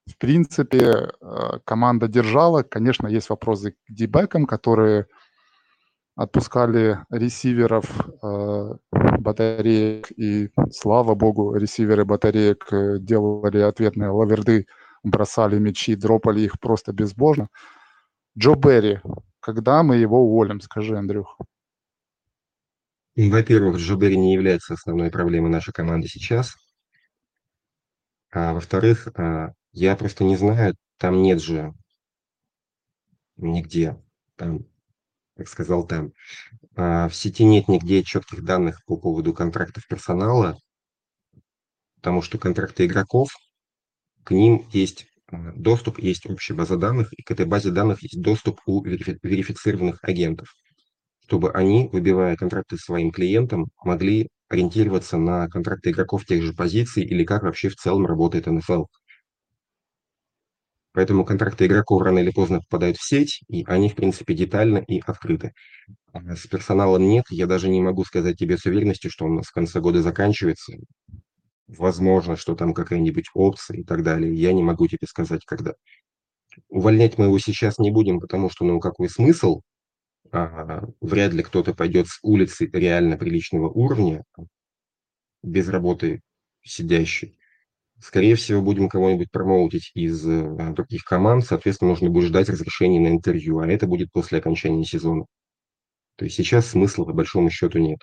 в 0.08 0.18
принципе, 0.18 1.12
э, 1.22 1.60
команда 1.64 2.08
держала. 2.08 2.64
Конечно, 2.64 3.08
есть 3.08 3.30
вопросы 3.30 3.72
к 3.72 3.76
дебекам, 3.88 4.46
которые 4.46 5.06
отпускали 6.16 7.00
ресиверов 7.10 7.86
э, 8.22 8.76
батареек, 8.92 10.12
и 10.12 10.52
слава 10.72 11.16
богу, 11.16 11.56
ресиверы 11.56 12.06
батареек 12.06 12.72
э, 12.72 13.00
делали 13.00 13.60
ответные 13.60 14.10
лаверды, 14.10 14.68
бросали 15.04 15.58
мячи, 15.60 15.96
дропали 15.96 16.42
их 16.42 16.60
просто 16.60 16.94
безбожно. 16.94 17.50
Джо 18.38 18.56
Берри, 18.56 19.00
когда 19.40 19.84
мы 19.84 19.98
его 19.98 20.22
уволим, 20.22 20.62
скажи, 20.62 20.98
Андрюх. 20.98 21.38
Во-первых, 23.16 23.78
Джо 23.78 23.96
Берри 23.96 24.18
не 24.18 24.34
является 24.34 24.74
основной 24.74 25.12
проблемой 25.12 25.52
нашей 25.52 25.74
команды 25.74 26.08
сейчас. 26.08 26.56
А 28.32 28.54
во-вторых, 28.54 29.08
а, 29.16 29.54
я 29.72 29.96
просто 29.96 30.24
не 30.24 30.36
знаю, 30.36 30.76
там 30.98 31.22
нет 31.22 31.40
же 31.40 31.74
нигде, 33.38 34.02
там, 34.36 34.66
как 35.38 35.48
сказал 35.48 35.86
там, 35.86 36.12
а, 36.76 37.10
в 37.10 37.16
сети 37.16 37.44
нет 37.44 37.68
нигде 37.68 38.04
четких 38.04 38.44
данных 38.44 38.84
по 38.86 38.98
поводу 38.98 39.34
контрактов 39.34 39.88
персонала, 39.88 40.58
потому 41.96 42.22
что 42.22 42.38
контракты 42.38 42.86
игроков, 42.86 43.30
к 44.24 44.32
ним 44.32 44.68
есть 44.72 45.08
а, 45.32 45.52
доступ, 45.56 46.00
есть 46.00 46.26
общая 46.30 46.54
база 46.54 46.78
данных, 46.78 47.14
и 47.14 47.24
к 47.24 47.32
этой 47.32 47.46
базе 47.46 47.72
данных 47.72 48.04
есть 48.04 48.22
доступ 48.22 48.62
у 48.66 48.84
верифицированных 48.84 50.00
агентов, 50.04 50.54
чтобы 51.26 51.52
они, 51.52 51.90
выбивая 51.92 52.36
контракты 52.36 52.78
своим 52.78 53.12
клиентам, 53.12 53.68
могли 53.84 54.30
ориентироваться 54.50 55.18
на 55.18 55.48
контракты 55.50 55.90
игроков 55.90 56.26
тех 56.26 56.44
же 56.44 56.54
позиций 56.54 57.04
или 57.04 57.24
как 57.24 57.44
вообще 57.44 57.70
в 57.70 57.76
целом 57.76 58.06
работает 58.06 58.46
НФЛ. 58.46 58.86
Поэтому 60.94 61.26
контракты 61.26 61.66
игроков 61.66 62.02
рано 62.04 62.20
или 62.20 62.30
поздно 62.30 62.60
попадают 62.60 62.98
в 62.98 63.08
сеть, 63.08 63.42
и 63.48 63.64
они, 63.66 63.90
в 63.90 63.96
принципе, 63.96 64.36
детально 64.36 64.78
и 64.78 65.02
открыты. 65.06 65.54
А 66.14 66.36
с 66.36 66.46
персоналом 66.48 67.08
нет, 67.10 67.26
я 67.32 67.48
даже 67.48 67.68
не 67.70 67.82
могу 67.82 68.04
сказать 68.06 68.38
тебе 68.38 68.58
с 68.58 68.66
уверенностью, 68.66 69.10
что 69.12 69.26
он 69.26 69.42
в 69.42 69.52
конце 69.52 69.80
года 69.82 70.04
заканчивается. 70.04 70.74
Возможно, 71.68 72.36
что 72.36 72.56
там 72.56 72.74
какая-нибудь 72.74 73.30
опция 73.34 73.78
и 73.78 73.84
так 73.84 74.04
далее. 74.04 74.34
Я 74.36 74.54
не 74.54 74.62
могу 74.64 74.88
тебе 74.88 75.08
сказать, 75.08 75.44
когда. 75.46 75.74
Увольнять 76.70 77.18
мы 77.18 77.26
его 77.26 77.40
сейчас 77.40 77.80
не 77.80 77.92
будем, 77.92 78.20
потому 78.20 78.50
что, 78.50 78.66
ну, 78.66 78.80
какой 78.80 79.10
смысл? 79.10 79.62
А, 80.32 80.84
вряд 81.02 81.34
ли 81.34 81.44
кто-то 81.44 81.74
пойдет 81.74 82.08
с 82.08 82.20
улицы 82.22 82.70
реально 82.72 83.18
приличного 83.18 83.70
уровня, 83.70 84.24
без 85.44 85.70
работы 85.70 86.22
сидящий. 86.64 87.38
Скорее 88.04 88.36
всего, 88.36 88.62
будем 88.62 88.90
кого-нибудь 88.90 89.32
промоутить 89.32 89.92
из 89.94 90.28
э, 90.28 90.74
других 90.74 91.06
команд, 91.06 91.46
соответственно, 91.46 91.92
нужно 91.92 92.10
будет 92.10 92.26
ждать 92.26 92.50
разрешения 92.50 93.00
на 93.00 93.08
интервью, 93.08 93.60
а 93.60 93.68
это 93.68 93.88
будет 93.88 94.12
после 94.12 94.40
окончания 94.40 94.84
сезона. 94.84 95.26
То 96.18 96.26
есть 96.26 96.36
сейчас 96.36 96.68
смысла 96.68 97.06
по 97.06 97.14
большому 97.14 97.50
счету 97.50 97.80
нет. 97.80 98.00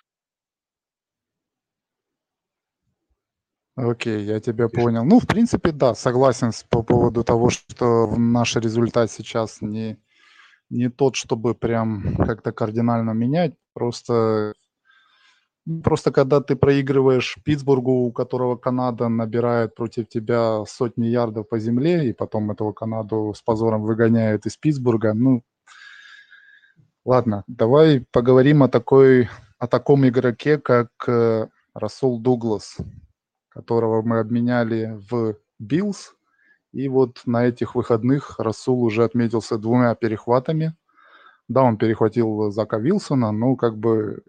Окей, 3.76 4.24
я 4.24 4.40
тебя 4.40 4.70
понял. 4.70 5.04
Ну, 5.04 5.20
в 5.20 5.26
принципе, 5.26 5.70
да, 5.70 5.94
согласен 5.94 6.52
с, 6.52 6.64
по 6.64 6.82
поводу 6.82 7.22
того, 7.22 7.50
что 7.50 8.16
наш 8.16 8.56
результат 8.56 9.10
сейчас 9.10 9.60
не, 9.60 9.98
не 10.70 10.88
тот, 10.88 11.14
чтобы 11.14 11.54
прям 11.54 12.16
как-то 12.16 12.52
кардинально 12.52 13.10
менять. 13.10 13.54
Просто 13.74 14.54
Просто 15.84 16.10
когда 16.10 16.40
ты 16.40 16.56
проигрываешь 16.56 17.38
Питтсбургу, 17.44 18.06
у 18.06 18.12
которого 18.12 18.56
Канада 18.56 19.08
набирает 19.08 19.74
против 19.74 20.08
тебя 20.08 20.64
сотни 20.66 21.06
ярдов 21.06 21.48
по 21.48 21.58
земле, 21.58 22.08
и 22.08 22.12
потом 22.12 22.50
этого 22.50 22.72
Канаду 22.72 23.32
с 23.36 23.42
позором 23.42 23.82
выгоняют 23.82 24.46
из 24.46 24.56
Питтсбурга, 24.56 25.14
ну, 25.14 25.42
ладно, 27.04 27.44
давай 27.46 28.04
поговорим 28.10 28.64
о 28.64 28.68
такой, 28.68 29.28
о 29.58 29.68
таком 29.68 30.08
игроке, 30.08 30.58
как 30.58 30.88
э, 31.06 31.46
Расул 31.74 32.18
Дуглас, 32.18 32.78
которого 33.48 34.02
мы 34.02 34.18
обменяли 34.18 34.98
в 35.10 35.36
Bills, 35.60 36.14
и 36.72 36.88
вот 36.88 37.22
на 37.26 37.46
этих 37.46 37.76
выходных 37.76 38.40
Расул 38.40 38.82
уже 38.82 39.04
отметился 39.04 39.56
двумя 39.56 39.94
перехватами. 39.94 40.74
Да, 41.48 41.62
он 41.62 41.78
перехватил 41.78 42.50
Зака 42.50 42.78
Вилсона, 42.78 43.30
но 43.30 43.56
как 43.56 43.76
бы 43.76 44.22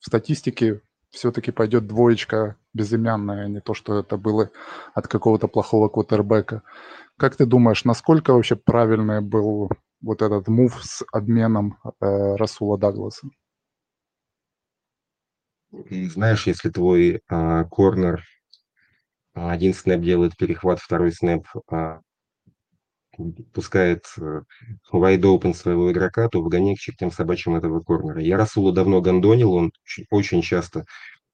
в 0.00 0.06
статистике 0.06 0.82
все-таки 1.10 1.50
пойдет 1.50 1.86
двоечка 1.86 2.56
безымянная, 2.74 3.44
а 3.44 3.48
не 3.48 3.60
то, 3.60 3.74
что 3.74 3.98
это 3.98 4.16
было 4.16 4.50
от 4.94 5.08
какого-то 5.08 5.48
плохого 5.48 5.88
квотербека. 5.88 6.62
Как 7.16 7.36
ты 7.36 7.46
думаешь, 7.46 7.84
насколько 7.84 8.32
вообще 8.32 8.56
правильный 8.56 9.20
был 9.20 9.70
вот 10.00 10.22
этот 10.22 10.48
мув 10.48 10.78
с 10.84 11.04
обменом 11.12 11.78
э, 12.00 12.36
Расула 12.36 12.78
Дагласа? 12.78 13.28
Знаешь, 15.70 16.46
если 16.46 16.70
твой 16.70 17.20
э, 17.28 17.64
корнер 17.64 18.24
один 19.34 19.74
снэп 19.74 20.00
делает 20.00 20.36
перехват, 20.36 20.78
второй 20.78 21.12
снэп 21.12 21.46
э, 21.70 22.00
пускает 23.52 24.04
э, 24.18 24.42
wide 24.92 25.22
open 25.22 25.54
своего 25.54 25.90
игрока, 25.92 26.28
то 26.28 26.42
выгоняй 26.42 26.76
к 26.76 26.78
чертям 26.78 27.10
собачьим 27.10 27.56
этого 27.56 27.80
корнера. 27.80 28.20
Я 28.20 28.36
Расула 28.36 28.72
давно 28.72 29.00
гондонил, 29.00 29.52
он 29.52 29.72
очень 30.10 30.42
часто 30.42 30.84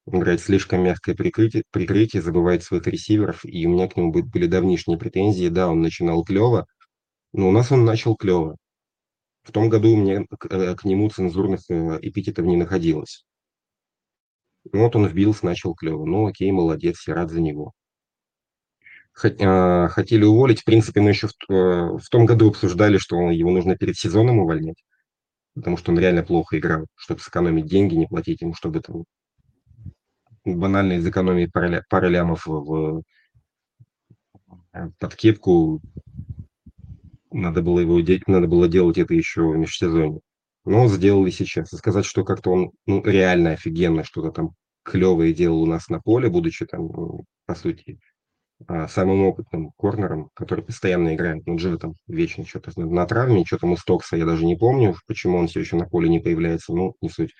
играет 0.07 0.41
слишком 0.41 0.82
мягкое 0.82 1.14
прикрытие, 1.14 1.64
прикрытие, 1.70 2.22
забывает 2.22 2.62
своих 2.62 2.87
ресиверов, 2.87 3.45
и 3.45 3.66
у 3.66 3.70
меня 3.70 3.89
к 3.89 3.97
нему 3.97 4.12
были 4.12 4.47
давнишние 4.47 4.99
претензии. 4.99 5.49
Да, 5.49 5.68
он 5.68 5.80
начинал 5.80 6.24
клево, 6.24 6.66
но 7.32 7.49
у 7.49 7.53
нас 7.53 7.72
он 7.72 7.85
начал 7.85 8.16
клево. 8.16 8.57
В 9.43 9.53
том 9.53 9.68
году 9.68 9.93
у 9.93 9.97
меня 9.97 10.24
к, 10.39 10.47
э, 10.47 10.74
к 10.74 10.85
нему 10.85 11.11
цензурных 11.11 11.61
эпитетов 11.68 12.47
не 12.47 12.57
находилось. 12.57 13.24
Вот 14.72 14.97
он 14.97 15.07
в 15.07 15.45
начал 15.45 15.74
клево. 15.74 16.07
Ну, 16.07 16.26
окей, 16.26 16.51
молодец, 16.51 17.07
я 17.07 17.14
рад 17.14 17.30
за 17.30 17.41
него. 17.41 17.72
А, 19.22 19.88
хотели 19.88 20.24
уволить. 20.24 20.60
В 20.60 20.64
принципе, 20.64 21.00
мы 21.00 21.10
еще 21.10 21.28
в, 21.28 21.32
э, 21.50 21.98
в 21.98 22.08
том 22.10 22.26
году 22.26 22.50
обсуждали, 22.50 22.98
что 22.98 23.30
его 23.30 23.50
нужно 23.50 23.76
перед 23.76 23.96
сезоном 23.96 24.38
увольнять, 24.38 24.82
потому 25.54 25.76
что 25.76 25.92
он 25.92 25.98
реально 25.98 26.22
плохо 26.22 26.58
играл, 26.58 26.86
чтобы 26.96 27.20
сэкономить 27.20 27.66
деньги, 27.66 27.94
не 27.94 28.06
платить 28.06 28.42
ему, 28.42 28.54
чтобы 28.54 28.80
там 28.80 29.04
банально 30.44 30.94
из 30.94 31.06
экономии 31.06 31.46
пары, 31.46 32.08
лямов 32.10 32.46
в, 32.46 32.50
в 32.50 33.02
под 34.98 35.16
надо 37.30 37.62
было 37.62 37.80
его 37.80 38.00
надо 38.26 38.46
было 38.46 38.68
делать 38.68 38.98
это 38.98 39.14
еще 39.14 39.42
в 39.42 39.56
межсезонье. 39.56 40.20
Но 40.64 40.88
сделали 40.88 41.30
сейчас. 41.30 41.72
И 41.72 41.76
сказать, 41.76 42.04
что 42.04 42.24
как-то 42.24 42.50
он 42.50 42.70
ну, 42.86 43.02
реально 43.04 43.52
офигенно 43.52 44.04
что-то 44.04 44.30
там 44.30 44.54
клевое 44.84 45.32
делал 45.32 45.62
у 45.62 45.66
нас 45.66 45.88
на 45.88 46.00
поле, 46.00 46.28
будучи 46.28 46.66
там, 46.66 46.86
ну, 46.88 47.24
по 47.46 47.54
сути, 47.54 47.98
самым 48.88 49.22
опытным 49.24 49.72
корнером, 49.76 50.30
который 50.34 50.64
постоянно 50.64 51.14
играет. 51.14 51.46
Ну, 51.46 51.56
Джо 51.56 51.76
там 51.78 51.94
вечно 52.06 52.46
что-то 52.46 52.72
на 52.80 53.06
травме, 53.06 53.44
что 53.44 53.58
там 53.58 53.72
у 53.72 53.76
Стокса, 53.76 54.16
я 54.16 54.24
даже 54.26 54.44
не 54.44 54.56
помню, 54.56 54.94
почему 55.06 55.38
он 55.38 55.48
все 55.48 55.60
еще 55.60 55.76
на 55.76 55.86
поле 55.88 56.08
не 56.08 56.20
появляется, 56.20 56.72
ну, 56.72 56.94
не 57.00 57.08
суть. 57.08 57.34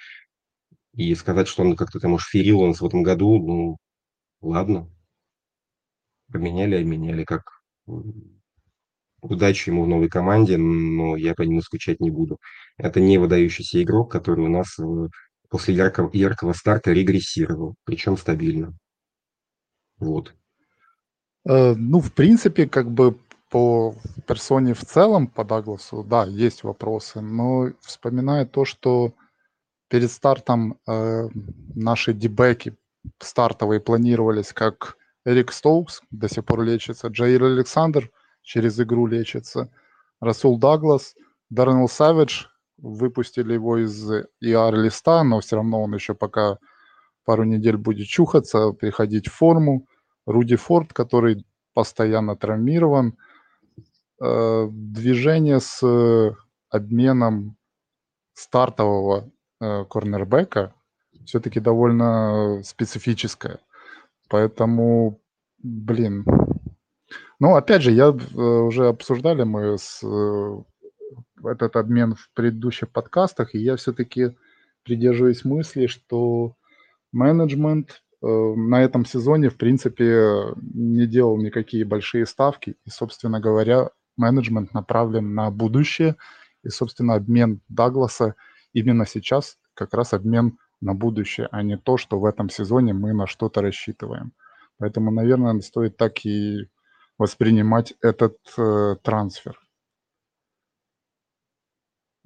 И 0.94 1.14
сказать, 1.14 1.48
что 1.48 1.62
он 1.62 1.76
как-то 1.76 2.00
там 2.00 2.12
уж 2.12 2.26
ферил 2.28 2.66
нас 2.66 2.80
в 2.80 2.86
этом 2.86 3.02
году, 3.02 3.38
ну, 3.38 3.76
ладно. 4.40 4.90
Поменяли, 6.32 6.76
обменяли, 6.76 7.24
как 7.24 7.42
удачи 9.20 9.70
ему 9.70 9.84
в 9.84 9.88
новой 9.88 10.08
команде, 10.08 10.56
но 10.58 11.16
я 11.16 11.34
по 11.34 11.42
нему 11.42 11.60
скучать 11.62 12.00
не 12.00 12.10
буду. 12.10 12.38
Это 12.76 13.00
не 13.00 13.18
выдающийся 13.18 13.82
игрок, 13.82 14.10
который 14.12 14.44
у 14.44 14.48
нас 14.48 14.78
э, 14.78 15.08
после 15.48 15.74
яркого, 15.74 16.10
яркого 16.12 16.52
старта 16.52 16.92
регрессировал, 16.92 17.76
причем 17.84 18.16
стабильно. 18.16 18.76
Вот. 19.98 20.34
Э, 21.47 21.74
ну, 21.74 22.01
в 22.01 22.12
принципе, 22.12 22.66
как 22.66 22.90
бы 22.90 23.16
по 23.51 23.95
персоне 24.26 24.74
в 24.74 24.84
целом, 24.84 25.28
по 25.28 25.45
Дагласу, 25.45 26.03
да, 26.03 26.24
есть 26.24 26.64
вопросы, 26.64 27.20
но 27.20 27.70
вспоминая 27.80 28.47
то, 28.47 28.64
что 28.64 29.12
перед 29.88 30.11
стартом 30.11 30.78
э, 30.88 31.28
наши 31.74 32.14
дебеки 32.14 32.74
стартовые 33.20 33.80
планировались 33.80 34.53
как 34.53 34.97
Эрик 35.24 35.53
Стоукс 35.53 36.03
до 36.11 36.28
сих 36.28 36.45
пор 36.45 36.62
лечится, 36.62 37.09
Джаир 37.09 37.45
Александр 37.45 38.11
через 38.42 38.80
игру 38.80 39.07
лечится, 39.07 39.70
Расул 40.20 40.59
Даглас, 40.59 41.14
Дарнелл 41.51 41.88
Савидж, 41.88 42.47
выпустили 42.78 43.53
его 43.55 43.78
из 43.78 44.11
ER-листа, 44.42 45.22
но 45.22 45.40
все 45.40 45.57
равно 45.57 45.82
он 45.82 45.95
еще 45.95 46.14
пока 46.14 46.59
пару 47.24 47.45
недель 47.45 47.76
будет 47.76 48.09
чухаться, 48.09 48.72
приходить 48.72 49.28
в 49.28 49.32
форму. 49.32 49.86
Руди 50.26 50.56
Форд, 50.56 50.92
который 50.92 51.44
постоянно 51.74 52.36
травмирован. 52.36 53.16
Э, 54.20 54.68
движение 54.70 55.60
с 55.60 55.82
э, 55.82 56.34
обменом 56.70 57.56
стартового 58.32 59.30
э, 59.60 59.84
корнербека 59.84 60.72
все-таки 61.26 61.60
довольно 61.60 62.62
специфическое. 62.64 63.58
Поэтому, 64.28 65.20
блин. 65.58 66.24
Ну, 67.40 67.54
опять 67.56 67.82
же, 67.82 67.90
я 67.90 68.10
уже 68.10 68.88
обсуждали 68.88 69.42
мы 69.42 69.78
с, 69.78 70.02
этот 71.44 71.76
обмен 71.76 72.14
в 72.14 72.30
предыдущих 72.34 72.90
подкастах, 72.90 73.54
и 73.54 73.58
я 73.58 73.76
все-таки 73.76 74.36
придерживаюсь 74.82 75.44
мысли, 75.44 75.86
что 75.86 76.56
менеджмент 77.12 78.02
на 78.26 78.82
этом 78.82 79.04
сезоне, 79.04 79.50
в 79.50 79.56
принципе, 79.56 80.54
не 80.56 81.06
делал 81.06 81.36
никакие 81.36 81.84
большие 81.84 82.26
ставки. 82.26 82.76
И, 82.84 82.90
собственно 82.90 83.40
говоря, 83.40 83.90
менеджмент 84.16 84.72
направлен 84.72 85.34
на 85.34 85.50
будущее. 85.50 86.16
И, 86.62 86.68
собственно, 86.68 87.14
обмен 87.14 87.60
Дагласа 87.68 88.34
именно 88.72 89.06
сейчас 89.06 89.58
как 89.74 89.94
раз 89.94 90.12
обмен 90.12 90.58
на 90.80 90.94
будущее, 90.94 91.48
а 91.50 91.62
не 91.62 91.76
то, 91.76 91.96
что 91.96 92.18
в 92.18 92.24
этом 92.24 92.50
сезоне 92.50 92.92
мы 92.92 93.12
на 93.12 93.26
что-то 93.26 93.62
рассчитываем. 93.62 94.32
Поэтому, 94.78 95.10
наверное, 95.10 95.58
стоит 95.60 95.96
так 95.96 96.24
и 96.24 96.68
воспринимать 97.18 97.94
этот 98.02 98.36
э, 98.58 98.96
трансфер. 99.02 99.58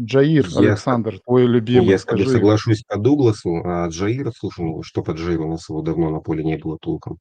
Джаир, 0.01 0.47
Я, 0.49 0.71
Александр, 0.71 1.19
твой 1.25 1.47
любимый, 1.47 1.89
я 1.89 1.99
скажи. 1.99 2.29
соглашусь 2.29 2.83
по 2.85 2.99
Дугласу, 2.99 3.63
а 3.65 3.89
Джаира, 3.89 4.33
слушай, 4.37 4.65
ну 4.65 4.83
что 4.83 5.03
по 5.03 5.11
Джаиру, 5.13 5.47
у 5.47 5.51
нас 5.51 5.69
его 5.69 5.83
давно 5.83 6.11
на 6.11 6.21
поле 6.21 6.45
не 6.45 6.57
было 6.57 6.79
толком. 6.79 7.19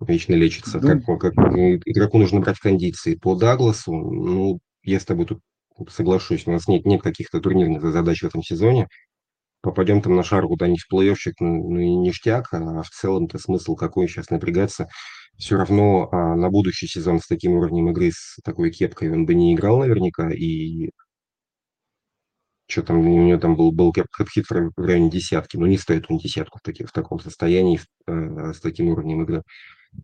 Вечно 0.00 0.34
лечится. 0.34 0.78
Дум- 0.78 1.02
Как, 1.02 1.20
как 1.20 1.34
игроку 1.84 2.18
нужно 2.18 2.40
брать 2.40 2.58
кондиции. 2.58 3.16
По 3.16 3.34
Дагласу, 3.34 3.92
ну, 3.92 4.60
я 4.82 4.98
с 5.00 5.04
тобой 5.04 5.26
тут 5.26 5.40
соглашусь. 5.90 6.46
У 6.46 6.52
нас 6.52 6.68
нет, 6.68 6.86
нет 6.86 7.02
каких-то 7.02 7.40
турнирных 7.40 7.82
задач 7.92 8.20
в 8.22 8.26
этом 8.26 8.42
сезоне. 8.42 8.88
Попадем 9.62 10.00
там 10.00 10.16
на 10.16 10.22
шар 10.22 10.46
куда-нибудь 10.46 10.80
в 10.82 10.94
плей-оффчик, 10.94 11.34
ну, 11.40 11.68
ну 11.70 11.78
и 11.80 11.88
ништяк, 11.96 12.48
а 12.52 12.82
в 12.82 12.88
целом-то 12.88 13.38
смысл 13.38 13.74
какой 13.74 14.08
сейчас 14.08 14.30
напрягаться. 14.30 14.88
Все 15.36 15.56
равно 15.56 16.08
а, 16.10 16.34
на 16.34 16.48
будущий 16.48 16.86
сезон 16.86 17.18
с 17.20 17.26
таким 17.26 17.52
уровнем 17.52 17.90
игры, 17.90 18.10
с 18.12 18.38
такой 18.42 18.70
кепкой 18.70 19.12
он 19.12 19.26
бы 19.26 19.34
не 19.34 19.52
играл 19.54 19.78
наверняка, 19.80 20.30
и 20.30 20.90
что 22.70 22.82
там, 22.82 23.00
у 23.00 23.26
него 23.26 23.38
там 23.38 23.56
был, 23.56 23.72
был 23.72 23.92
кэп, 23.92 24.06
кэп-хит 24.10 24.46
в 24.48 24.80
районе 24.80 25.10
десятки, 25.10 25.56
но 25.56 25.66
не 25.66 25.78
стоит 25.78 26.06
он 26.08 26.18
десятку 26.18 26.58
в, 26.58 26.62
таки, 26.62 26.84
в 26.84 26.92
таком 26.92 27.20
состоянии, 27.20 27.80
э, 28.06 28.52
с 28.52 28.60
таким 28.60 28.88
уровнем 28.88 29.22
игры. 29.22 29.42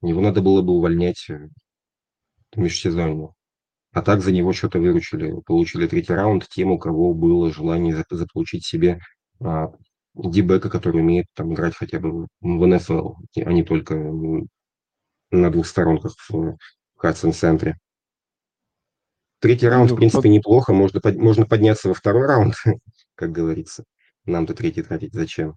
Его 0.02 0.20
надо 0.20 0.42
было 0.42 0.62
бы 0.62 0.72
увольнять 0.72 1.26
э, 1.30 1.48
в 2.52 2.58
межсезонье. 2.58 3.30
А 3.92 4.02
так 4.02 4.20
за 4.20 4.32
него 4.32 4.52
что-то 4.52 4.78
выручили. 4.78 5.40
Получили 5.46 5.86
третий 5.86 6.12
раунд 6.12 6.46
тем, 6.48 6.70
у 6.70 6.78
кого 6.78 7.14
было 7.14 7.52
желание 7.52 7.96
за- 7.96 8.04
заполучить 8.10 8.66
себе 8.66 9.00
а, 9.40 9.68
дибека, 10.14 10.68
который 10.68 11.00
умеет 11.00 11.26
там 11.34 11.54
играть 11.54 11.74
хотя 11.74 11.98
бы 11.98 12.26
в 12.40 12.66
НФЛ, 12.66 13.14
а 13.36 13.52
не 13.52 13.62
только 13.62 13.94
на 15.30 15.50
двух 15.50 15.66
сторонках 15.66 16.14
в 16.28 16.56
Хадсон-центре. 16.96 17.78
Третий 19.40 19.68
раунд, 19.68 19.90
в 19.90 19.94
Андрюх, 19.94 19.98
принципе, 19.98 20.22
под- 20.22 20.30
неплохо. 20.32 20.72
Можно, 20.72 21.00
под- 21.00 21.16
можно 21.16 21.46
подняться 21.46 21.88
во 21.88 21.94
второй 21.94 22.26
раунд, 22.26 22.54
как 23.14 23.32
говорится. 23.32 23.84
Нам-то 24.24 24.54
третий 24.54 24.82
тратить 24.82 25.12
зачем? 25.12 25.56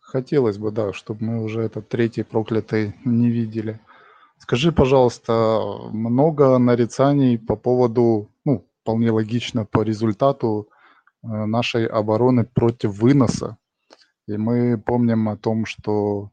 Хотелось 0.00 0.58
бы, 0.58 0.70
да, 0.70 0.92
чтобы 0.92 1.24
мы 1.24 1.42
уже 1.42 1.62
этот 1.62 1.88
третий 1.88 2.22
проклятый 2.22 2.94
не 3.04 3.30
видели. 3.30 3.80
Скажи, 4.38 4.72
пожалуйста, 4.72 5.60
много 5.92 6.58
нарицаний 6.58 7.38
по 7.38 7.56
поводу, 7.56 8.30
ну, 8.44 8.66
вполне 8.82 9.10
логично 9.10 9.64
по 9.64 9.82
результату 9.82 10.68
э, 11.22 11.26
нашей 11.26 11.86
обороны 11.86 12.44
против 12.44 12.98
выноса. 12.98 13.56
И 14.26 14.36
мы 14.36 14.76
помним 14.78 15.28
о 15.28 15.36
том, 15.36 15.66
что 15.66 16.30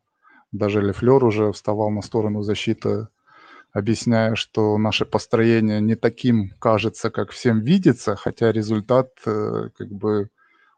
даже 0.52 0.82
Лефлер 0.82 1.24
уже 1.24 1.52
вставал 1.52 1.90
на 1.90 2.02
сторону 2.02 2.42
защиты, 2.42 3.08
объясняя, 3.74 4.36
что 4.36 4.78
наше 4.78 5.05
построение 5.05 5.82
не 5.82 5.95
таким 5.95 6.51
кажется, 6.59 7.09
как 7.09 7.32
всем 7.32 7.61
видится, 7.61 8.15
хотя 8.15 8.51
результат 8.51 9.09
э, 9.26 9.69
как 9.78 9.89
бы 9.89 10.30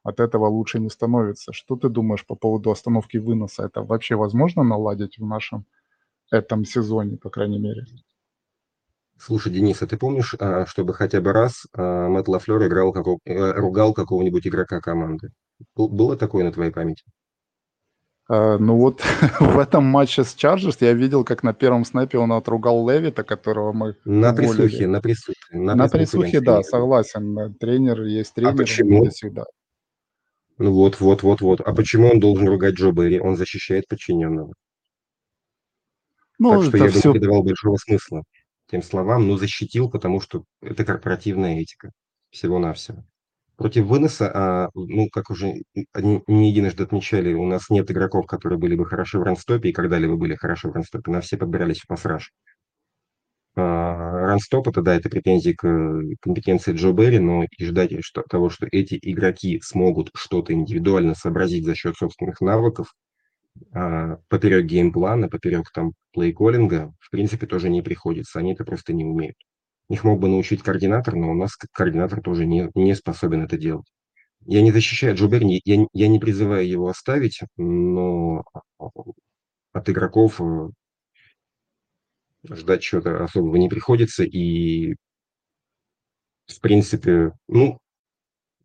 от 0.03 0.19
этого 0.19 0.47
лучше 0.47 0.79
не 0.79 0.89
становится. 0.89 1.53
Что 1.53 1.75
ты 1.75 1.89
думаешь 1.89 2.25
по 2.25 2.35
поводу 2.35 2.71
остановки 2.71 3.17
выноса? 3.17 3.63
Это 3.63 3.83
вообще 3.83 4.15
возможно 4.15 4.63
наладить 4.63 5.17
в 5.17 5.25
нашем 5.25 5.65
этом 6.31 6.65
сезоне, 6.65 7.17
по 7.17 7.29
крайней 7.29 7.59
мере? 7.59 7.85
Слушай, 9.17 9.53
Денис, 9.53 9.81
а 9.81 9.87
ты 9.87 9.97
помнишь, 9.97 10.35
а, 10.39 10.65
чтобы 10.65 10.93
хотя 10.93 11.21
бы 11.21 11.31
раз 11.31 11.65
а, 11.73 12.09
Мэтт 12.09 12.27
Лафлер 12.27 12.65
играл 12.67 12.91
какого- 12.91 13.19
э, 13.25 13.51
ругал 13.53 13.93
какого-нибудь 13.93 14.45
игрока 14.47 14.81
команды? 14.81 15.29
Был- 15.75 15.87
Было 15.89 16.17
такое 16.17 16.43
на 16.43 16.51
твоей 16.51 16.71
памяти? 16.71 17.03
Э, 18.29 18.57
Ну 18.57 18.77
вот 18.77 19.01
в 19.39 19.59
этом 19.59 19.83
матче 19.85 20.23
с 20.23 20.33
Чарджерс 20.33 20.77
я 20.81 20.93
видел, 20.93 21.23
как 21.23 21.43
на 21.43 21.53
первом 21.53 21.85
снэпе 21.85 22.17
он 22.17 22.31
отругал 22.31 22.87
Левита, 22.89 23.23
которого 23.23 23.73
мы 23.73 23.95
На 24.05 24.31
уволили. 24.31 24.47
присухе, 24.55 24.87
на 24.87 25.01
присухе. 25.01 25.39
На 25.51 25.87
присухе, 25.87 26.39
да, 26.41 26.57
пресс-конференции. 26.57 26.69
согласен. 26.69 27.55
Тренер 27.59 28.03
есть 28.03 28.33
тренер, 28.33 28.55
почему? 28.55 29.05
и 29.05 29.09
всегда. 29.09 29.45
Ну 30.57 30.71
вот, 30.71 30.99
вот, 30.99 31.23
вот, 31.23 31.41
вот. 31.41 31.61
А 31.61 31.73
почему 31.73 32.09
он 32.09 32.19
должен 32.19 32.47
ругать 32.47 32.75
Джо 32.75 32.91
Берри? 32.91 33.19
Он 33.19 33.35
защищает 33.35 33.87
подчиненного. 33.87 34.53
Ну, 36.39 36.61
так 36.61 36.67
что 36.67 36.77
я 36.77 36.89
все 36.89 37.01
думаю, 37.01 37.19
придавал 37.19 37.43
большого 37.43 37.77
смысла 37.77 38.23
тем 38.67 38.81
словам, 38.81 39.27
но 39.27 39.37
защитил, 39.37 39.89
потому 39.89 40.19
что 40.19 40.45
это 40.61 40.83
корпоративная 40.83 41.59
этика. 41.59 41.91
Всего-навсего. 42.31 43.03
Против 43.57 43.85
выноса, 43.85 44.31
а, 44.33 44.69
ну, 44.73 45.09
как 45.09 45.29
уже 45.29 45.61
не, 45.95 46.49
единожды 46.49 46.83
отмечали, 46.83 47.33
у 47.33 47.45
нас 47.45 47.69
нет 47.69 47.89
игроков, 47.91 48.25
которые 48.25 48.57
были 48.57 48.75
бы 48.75 48.85
хороши 48.85 49.19
в 49.19 49.23
ранстопе 49.23 49.69
и 49.69 49.73
когда-либо 49.73 50.15
были 50.15 50.35
хороши 50.35 50.69
в 50.69 50.73
ранстопе. 50.73 51.11
На 51.11 51.21
все 51.21 51.37
подбирались 51.37 51.81
в 51.81 51.87
пассаж. 51.87 52.31
А, 53.55 54.25
Ранстоп 54.27 54.67
это, 54.67 54.81
да, 54.81 54.95
это 54.95 55.09
претензии 55.09 55.51
к 55.51 55.67
э, 55.67 56.15
компетенции 56.21 56.73
Джо 56.73 56.91
Берри, 56.91 57.19
но 57.19 57.43
и 57.43 57.65
ждать 57.65 57.91
что, 58.03 58.23
того, 58.23 58.49
что 58.49 58.67
эти 58.71 58.97
игроки 58.99 59.61
смогут 59.63 60.09
что-то 60.15 60.53
индивидуально 60.53 61.13
сообразить 61.13 61.65
за 61.65 61.75
счет 61.75 61.95
собственных 61.95 62.41
навыков, 62.41 62.87
а, 63.73 64.17
поперек 64.29 64.65
геймплана, 64.65 65.29
поперек 65.29 65.71
там 65.71 65.93
плейколлинга, 66.13 66.93
в 66.99 67.11
принципе, 67.11 67.47
тоже 67.47 67.69
не 67.69 67.81
приходится. 67.83 68.39
Они 68.39 68.53
это 68.53 68.65
просто 68.65 68.93
не 68.93 69.05
умеют. 69.05 69.35
Их 69.93 70.03
мог 70.03 70.19
бы 70.19 70.27
научить 70.27 70.63
координатор, 70.63 71.15
но 71.15 71.29
у 71.29 71.35
нас 71.35 71.55
координатор 71.71 72.19
тоже 72.19 72.47
не, 72.47 72.67
не 72.73 72.95
способен 72.95 73.43
это 73.43 73.59
делать. 73.59 73.85
Я 74.47 74.63
не 74.63 74.71
защищаю 74.71 75.15
Джо 75.15 75.27
Берри, 75.27 75.61
я, 75.65 75.85
я 75.93 76.07
не 76.07 76.17
призываю 76.17 76.67
его 76.67 76.87
оставить, 76.87 77.41
но 77.57 78.43
от 79.71 79.89
игроков 79.89 80.41
э, 80.41 80.69
ждать 82.49 82.81
чего-то 82.81 83.23
особого 83.23 83.55
не 83.57 83.69
приходится. 83.69 84.23
И, 84.23 84.95
в 86.47 86.59
принципе, 86.59 87.33
ну, 87.47 87.77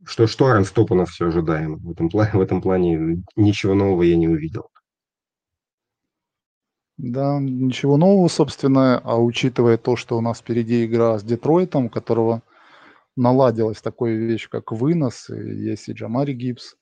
что, 0.06 0.26
что 0.26 0.50
ранстоп 0.50 0.92
у 0.92 0.94
нас 0.94 1.10
все 1.10 1.26
ожидаемо. 1.26 1.76
В 1.76 1.90
этом, 1.90 2.08
в 2.08 2.40
этом 2.40 2.62
плане 2.62 3.22
ничего 3.36 3.74
нового 3.74 4.02
я 4.02 4.16
не 4.16 4.28
увидел. 4.28 4.70
Да, 6.98 7.38
ничего 7.38 7.96
нового, 7.96 8.26
собственно, 8.28 8.98
а 8.98 9.20
учитывая 9.20 9.78
то, 9.78 9.94
что 9.94 10.18
у 10.18 10.20
нас 10.20 10.40
впереди 10.40 10.84
игра 10.84 11.16
с 11.18 11.22
Детройтом, 11.22 11.86
у 11.86 11.90
которого 11.90 12.42
наладилась 13.16 13.80
такая 13.80 14.16
вещь, 14.16 14.48
как 14.48 14.72
вынос, 14.72 15.30
и 15.30 15.34
есть 15.34 15.88
и 15.88 15.92
Джамари 15.92 16.32
Гибс, 16.34 16.76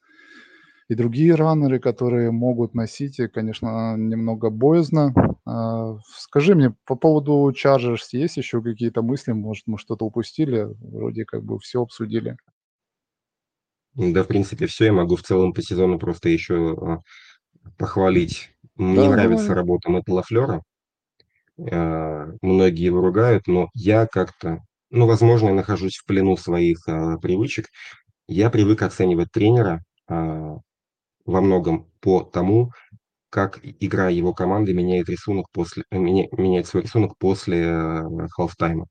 и 0.89 0.95
другие 0.95 1.35
раннеры, 1.35 1.81
которые 1.81 2.31
могут 2.31 2.75
носить, 2.75 3.19
и, 3.19 3.29
конечно, 3.29 3.97
немного 3.97 4.51
боязно. 4.51 5.15
А, 5.45 5.99
Скажи 6.07 6.55
мне, 6.55 6.75
по 6.87 6.97
поводу 6.97 7.51
Chargers 7.53 8.09
есть 8.13 8.39
еще 8.39 8.63
какие-то 8.63 9.03
мысли? 9.03 9.33
Может, 9.33 9.65
мы 9.67 9.79
что-то 9.79 10.07
упустили? 10.07 10.69
Вроде 10.81 11.25
как 11.27 11.45
бы 11.45 11.59
все 11.59 11.83
обсудили. 11.83 12.37
Да, 13.95 14.25
в 14.25 14.29
принципе, 14.29 14.67
все. 14.67 14.87
Я 14.87 14.93
могу 14.93 15.17
в 15.17 15.23
целом 15.23 15.53
по 15.53 15.63
сезону 15.63 15.99
просто 15.99 16.29
еще 16.29 16.75
а, 16.81 17.03
похвалить. 17.79 18.56
Мне 18.77 19.09
Да, 19.09 19.11
нравится 19.11 19.53
давай. 19.53 19.55
работа 19.55 19.91
Мэтта 19.91 20.13
Лафлера. 20.15 20.63
А, 21.73 22.27
Многие 22.43 22.85
его 22.85 23.01
ругают, 23.01 23.47
но 23.47 23.69
я 23.75 24.07
как-то, 24.07 24.61
ну, 24.91 25.07
возможно, 25.07 25.49
я 25.49 25.55
нахожусь 25.55 25.97
в 25.97 26.05
плену 26.07 26.37
своих 26.37 26.79
а, 26.89 27.19
привычек. 27.19 27.67
Я 28.29 28.51
привык 28.51 28.83
оценивать 28.83 29.33
тренера 29.33 29.83
а, 30.09 30.57
во 31.27 31.41
многом 31.43 31.91
по 32.01 32.23
тому, 32.23 32.73
как 33.31 33.61
игра 33.63 34.11
его 34.11 34.35
команды 34.35 34.75
меняет 34.75 35.09
рисунок 35.11 35.47
после, 35.53 35.85
э, 35.91 35.99
меня- 35.99 36.29
меняет 36.33 36.67
свой 36.69 36.85
рисунок 36.85 37.19
после 37.19 37.63
э, 37.65 38.29
халфтайма. 38.31 38.87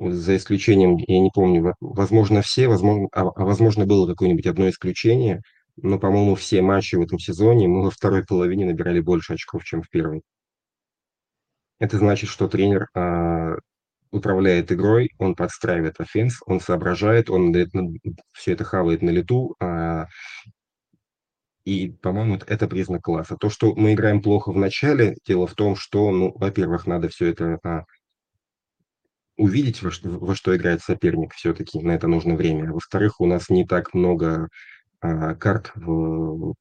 За 0.00 0.36
исключением, 0.36 0.96
я 1.06 1.20
не 1.20 1.30
помню, 1.34 1.62
во- 1.62 1.74
возможно, 1.80 2.40
все, 2.42 2.66
возможно, 2.68 3.08
а, 3.12 3.22
а 3.22 3.44
возможно, 3.44 3.86
было 3.86 4.06
какое-нибудь 4.06 4.46
одно 4.46 4.68
исключение, 4.70 5.42
но, 5.76 5.98
по-моему, 5.98 6.34
все 6.34 6.62
матчи 6.62 6.96
в 6.96 7.00
этом 7.02 7.18
сезоне 7.18 7.68
мы 7.68 7.82
во 7.82 7.90
второй 7.90 8.24
половине 8.24 8.66
набирали 8.66 9.00
больше 9.00 9.34
очков, 9.34 9.64
чем 9.64 9.82
в 9.82 9.88
первой. 9.90 10.22
Это 11.78 11.98
значит, 11.98 12.28
что 12.28 12.48
тренер 12.48 12.88
а, 12.94 13.56
управляет 14.10 14.70
игрой, 14.70 15.10
он 15.18 15.34
подстраивает 15.34 15.98
офенс, 15.98 16.38
он 16.46 16.60
соображает, 16.60 17.30
он 17.30 17.52
все 18.32 18.52
это 18.52 18.64
хавает 18.64 19.02
на 19.02 19.10
лету, 19.10 19.56
а, 19.60 20.06
и, 21.64 21.90
по-моему, 21.90 22.36
это- 22.46 22.66
признак 22.68 23.02
класса. 23.02 23.36
То, 23.36 23.48
что 23.48 23.74
мы 23.74 23.94
играем 23.94 24.20
плохо 24.20 24.52
в 24.52 24.56
начале, 24.56 25.16
дело 25.26 25.46
в 25.46 25.54
том, 25.54 25.76
что, 25.76 26.10
ну, 26.10 26.32
во-первых, 26.36 26.86
надо 26.86 27.08
все 27.08 27.26
это 27.28 27.58
а, 27.64 27.84
увидеть, 29.36 29.82
во 29.82 29.90
что, 29.90 30.08
во 30.10 30.34
что 30.34 30.54
играет 30.56 30.82
соперник 30.82 31.34
все-таки, 31.34 31.80
на 31.80 31.92
это 31.92 32.06
нужно 32.06 32.34
время. 32.34 32.72
Во-вторых, 32.72 33.20
у 33.20 33.26
нас 33.26 33.48
не 33.48 33.64
так 33.64 33.94
много 33.94 34.48
карт 35.02 35.72
в, 35.74 36.54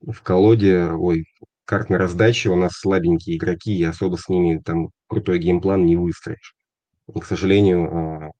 в 0.00 0.22
колоде, 0.22 0.86
ой, 0.92 1.26
карт 1.64 1.90
на 1.90 1.98
раздаче, 1.98 2.50
у 2.50 2.56
нас 2.56 2.72
слабенькие 2.72 3.36
игроки, 3.36 3.76
и 3.76 3.84
особо 3.84 4.16
с 4.16 4.28
ними 4.28 4.58
там 4.58 4.88
крутой 5.06 5.38
game 5.38 5.61
plan 5.61 5.84
не 5.84 5.96
выстроишь. 5.96 6.54
И, 7.14 7.20
к 7.20 7.24
сожалению, 7.24 7.94
а, 7.94 8.30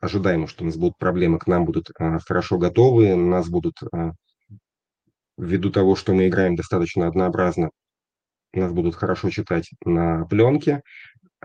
ожидаемо, 0.00 0.48
что 0.48 0.64
у 0.64 0.66
нас 0.66 0.76
будут 0.76 0.98
проблемы, 0.98 1.38
к 1.38 1.46
нам 1.46 1.64
будут 1.64 1.90
а, 1.98 2.18
хорошо 2.18 2.58
готовы, 2.58 3.14
нас 3.14 3.48
будут 3.48 3.76
а, 3.92 4.12
ввиду 5.38 5.70
того, 5.70 5.96
что 5.96 6.12
мы 6.12 6.28
играем 6.28 6.56
достаточно 6.56 7.06
однообразно, 7.06 7.70
нас 8.52 8.72
будут 8.72 8.96
хорошо 8.96 9.30
читать 9.30 9.70
на 9.84 10.24
пленке, 10.26 10.82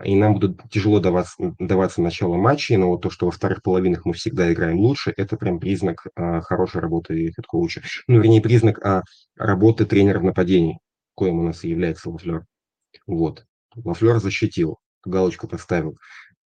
и 0.04 0.14
нам 0.14 0.34
будут 0.34 0.60
тяжело 0.70 1.00
даваться, 1.00 1.54
даваться 1.58 2.02
начало 2.02 2.36
матчей, 2.36 2.76
но 2.76 2.88
вот 2.90 3.02
то, 3.02 3.10
что 3.10 3.26
во 3.26 3.32
вторых 3.32 3.62
половинах 3.62 4.04
мы 4.04 4.14
всегда 4.14 4.52
играем 4.52 4.78
лучше, 4.78 5.12
это 5.16 5.36
прям 5.36 5.58
признак 5.58 6.06
а, 6.16 6.40
хорошей 6.40 6.80
работы 6.80 7.32
head 7.36 7.53
coach 7.53 7.74
а. 7.74 7.82
Ну, 8.08 8.20
вернее, 8.20 8.40
признак 8.40 8.84
а, 8.84 9.02
работы 9.36 9.86
тренера 9.86 10.18
в 10.20 10.24
нападении, 10.24 10.78
коим 11.14 11.40
у 11.40 11.42
нас 11.42 11.64
и 11.64 11.68
является 11.68 12.10
Лафлер. 12.10 12.44
Вот. 13.06 13.44
Лафлер 13.74 14.18
защитил, 14.18 14.78
галочку 15.04 15.48
поставил. 15.48 15.96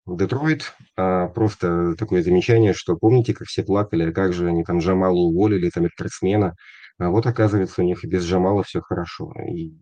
Детройт, 0.05 0.73
а, 0.95 1.27
просто 1.27 1.95
такое 1.95 2.23
замечание, 2.23 2.73
что 2.73 2.95
помните, 2.95 3.33
как 3.33 3.47
все 3.47 3.63
плакали, 3.63 4.09
а 4.09 4.13
как 4.13 4.33
же 4.33 4.47
они 4.47 4.63
там 4.63 4.79
Джамала 4.79 5.17
уволили, 5.17 5.69
там, 5.69 5.87
спортсмена. 5.89 6.55
А 6.97 7.09
вот 7.09 7.25
оказывается, 7.25 7.81
у 7.81 7.85
них 7.85 8.03
и 8.03 8.07
без 8.07 8.23
Джамала 8.23 8.63
все 8.63 8.81
хорошо. 8.81 9.33
И 9.47 9.73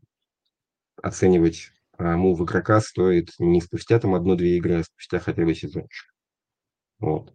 оценивать 1.01 1.71
мув 1.99 2.41
игрока 2.41 2.81
стоит 2.81 3.29
не 3.39 3.61
спустя 3.61 3.99
там 3.99 4.15
одну-две 4.15 4.57
игры, 4.57 4.79
а 4.79 4.83
спустя 4.83 5.19
хотя 5.19 5.43
бы 5.43 5.53
сезончик. 5.53 6.07
Вот. 6.99 7.33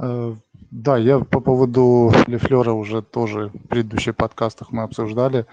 Э, 0.00 0.34
да, 0.70 0.96
я 0.96 1.20
по 1.20 1.40
поводу 1.40 2.12
Лефлера 2.26 2.72
уже 2.72 3.02
тоже 3.02 3.50
в 3.54 3.68
предыдущих 3.68 4.16
подкастах 4.16 4.72
мы 4.72 4.82
обсуждали. 4.82 5.46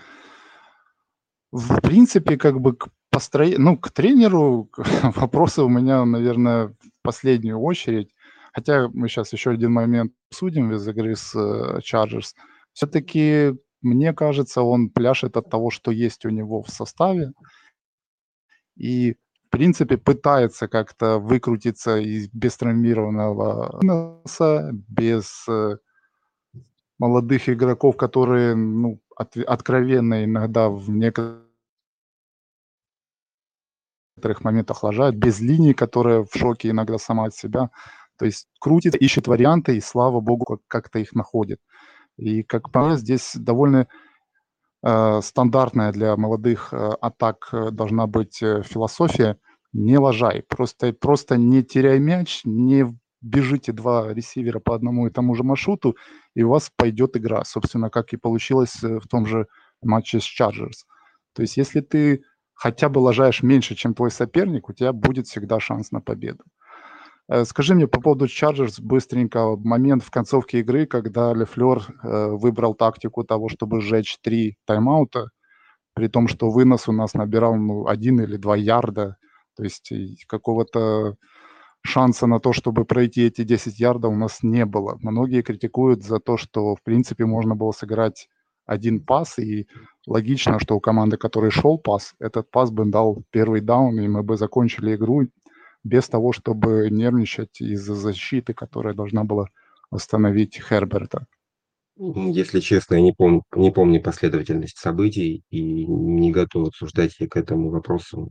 В 1.51 1.81
принципе, 1.81 2.37
как 2.37 2.61
бы 2.61 2.75
к 2.75 2.89
построению, 3.09 3.61
ну, 3.61 3.77
к 3.77 3.91
тренеру 3.91 4.69
вопросы 5.03 5.61
у 5.63 5.69
меня, 5.69 6.05
наверное, 6.05 6.67
в 6.67 6.75
последнюю 7.01 7.59
очередь. 7.59 8.13
Хотя 8.53 8.89
мы 8.89 9.07
сейчас 9.09 9.33
еще 9.33 9.51
один 9.51 9.71
момент 9.73 10.13
обсудим 10.31 10.71
из 10.73 10.87
игры 10.87 11.15
с 11.15 11.35
Chargers. 11.35 12.33
Э, 12.35 12.41
Все-таки 12.73 13.55
мне 13.81 14.13
кажется, 14.13 14.61
он 14.61 14.89
пляшет 14.89 15.37
от 15.37 15.49
того, 15.49 15.69
что 15.69 15.91
есть 15.91 16.25
у 16.25 16.29
него 16.29 16.61
в 16.63 16.69
составе. 16.69 17.33
И, 18.75 19.13
в 19.45 19.49
принципе, 19.49 19.97
пытается 19.97 20.67
как-то 20.67 21.19
выкрутиться 21.19 21.97
из 21.97 22.29
без 22.29 22.57
травмированного 22.57 23.79
носа, 23.81 24.71
без 24.87 25.45
э, 25.49 25.77
молодых 26.97 27.49
игроков, 27.49 27.97
которые 27.97 28.55
ну, 28.55 29.01
от, 29.15 29.35
откровенно 29.37 30.23
иногда 30.23 30.69
в 30.69 30.89
некоторых 30.89 31.41
моментах 34.41 34.83
лажают, 34.83 35.15
без 35.15 35.39
линии, 35.39 35.73
которая 35.73 36.23
в 36.23 36.37
шоке 36.37 36.69
иногда 36.69 36.97
сама 36.97 37.25
от 37.25 37.35
себя. 37.35 37.69
То 38.17 38.25
есть 38.25 38.47
крутит, 38.59 38.95
ищет 38.95 39.27
варианты, 39.27 39.77
и 39.77 39.81
слава 39.81 40.19
богу, 40.19 40.61
как-то 40.67 40.99
их 40.99 41.13
находит. 41.13 41.61
И, 42.19 42.43
как 42.43 42.71
правило, 42.71 42.97
здесь 42.97 43.31
довольно 43.35 43.87
э, 44.83 45.21
стандартная 45.21 45.91
для 45.91 46.15
молодых 46.17 46.73
э, 46.73 46.91
атак 47.01 47.49
э, 47.51 47.71
должна 47.71 48.07
быть 48.07 48.43
э, 48.43 48.61
философия 48.63 49.37
«не 49.71 49.97
лажай». 49.97 50.43
Просто, 50.47 50.91
просто 50.93 51.37
не 51.37 51.63
теряй 51.63 51.99
мяч, 51.99 52.41
не 52.43 52.93
бежите 53.21 53.71
два 53.71 54.13
ресивера 54.13 54.59
по 54.59 54.75
одному 54.75 55.07
и 55.07 55.11
тому 55.11 55.35
же 55.35 55.43
маршруту, 55.43 55.95
и 56.35 56.43
у 56.43 56.49
вас 56.49 56.71
пойдет 56.75 57.15
игра. 57.17 57.43
Собственно, 57.45 57.89
как 57.89 58.13
и 58.13 58.17
получилось 58.17 58.83
э, 58.83 58.99
в 58.99 59.07
том 59.07 59.25
же 59.25 59.47
матче 59.81 60.19
с 60.19 60.23
Chargers. 60.23 60.85
То 61.33 61.41
есть, 61.41 61.55
если 61.55 61.79
ты 61.79 62.23
хотя 62.53 62.89
бы 62.89 62.99
лажаешь 62.99 63.43
меньше, 63.43 63.75
чем 63.75 63.93
твой 63.93 64.11
соперник, 64.11 64.67
у 64.67 64.73
тебя 64.73 64.91
будет 64.91 65.27
всегда 65.27 65.61
шанс 65.61 65.91
на 65.91 66.01
победу. 66.01 66.43
Э, 67.29 67.45
скажи 67.45 67.75
мне 67.75 67.87
по 67.87 68.01
поводу 68.01 68.25
Chargers 68.25 68.81
быстренько. 68.81 69.55
Момент 69.57 70.03
в 70.03 70.09
концовке 70.09 70.59
игры, 70.59 70.85
когда 70.87 71.33
Лефлер 71.33 71.83
э, 72.03 72.27
выбрал 72.31 72.73
тактику 72.73 73.23
того, 73.23 73.49
чтобы 73.49 73.81
сжечь 73.81 74.17
три 74.21 74.57
тайм-аута, 74.65 75.29
при 75.93 76.07
том, 76.07 76.27
что 76.27 76.49
вынос 76.49 76.87
у 76.87 76.91
нас 76.91 77.13
набирал 77.13 77.55
ну, 77.55 77.87
один 77.87 78.19
или 78.19 78.37
два 78.37 78.55
ярда. 78.55 79.17
То 79.55 79.63
есть 79.63 79.91
какого-то 80.27 81.15
шанса 81.81 82.27
на 82.27 82.39
то, 82.39 82.51
чтобы 82.51 82.85
пройти 82.85 83.23
эти 83.27 83.43
10 83.43 83.79
ярдов 83.79 84.13
у 84.13 84.15
нас 84.15 84.39
не 84.41 84.65
было. 84.65 84.97
Многие 85.01 85.41
критикуют 85.43 86.03
за 86.03 86.19
то, 86.19 86.37
что, 86.37 86.75
в 86.75 86.83
принципе, 86.83 87.25
можно 87.25 87.55
было 87.55 87.71
сыграть 87.71 88.27
один 88.65 89.03
пас, 89.03 89.39
и 89.39 89.67
логично, 90.07 90.59
что 90.59 90.75
у 90.75 90.79
команды, 90.79 91.17
которой 91.17 91.51
шел 91.51 91.77
пас, 91.77 92.13
этот 92.19 92.51
пас 92.51 92.71
бы 92.71 92.85
дал 92.85 93.23
первый 93.31 93.61
даун, 93.61 93.99
и 93.99 94.07
мы 94.07 94.23
бы 94.23 94.37
закончили 94.37 94.95
игру 94.95 95.27
без 95.83 96.09
того, 96.09 96.33
чтобы 96.33 96.89
нервничать 96.89 97.61
из-за 97.61 97.95
защиты, 97.95 98.53
которая 98.53 98.93
должна 98.93 99.23
была 99.23 99.47
восстановить 99.91 100.59
Херберта. 100.61 101.25
Если 101.97 102.61
честно, 102.61 102.95
я 102.95 103.01
не, 103.01 103.11
пом- 103.11 103.41
не 103.55 103.71
помню 103.71 104.01
последовательность 104.01 104.77
событий 104.77 105.43
и 105.49 105.85
не 105.85 106.31
готов 106.31 106.69
обсуждать 106.69 107.15
я 107.19 107.27
к 107.27 107.35
этому 107.35 107.69
вопросу. 107.69 108.29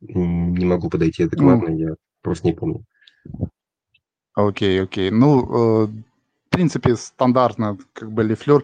Не 0.00 0.64
могу 0.64 0.90
подойти 0.90 1.22
адекватно, 1.22 1.70
ну, 1.70 1.78
я 1.78 1.94
просто 2.20 2.46
не 2.46 2.52
помню. 2.52 2.84
Окей, 4.34 4.82
окей. 4.82 5.10
Ну, 5.10 5.84
э, 5.84 5.86
в 5.86 6.50
принципе, 6.50 6.96
стандартно, 6.96 7.78
как 7.94 8.12
бы 8.12 8.22
Лефлер 8.22 8.62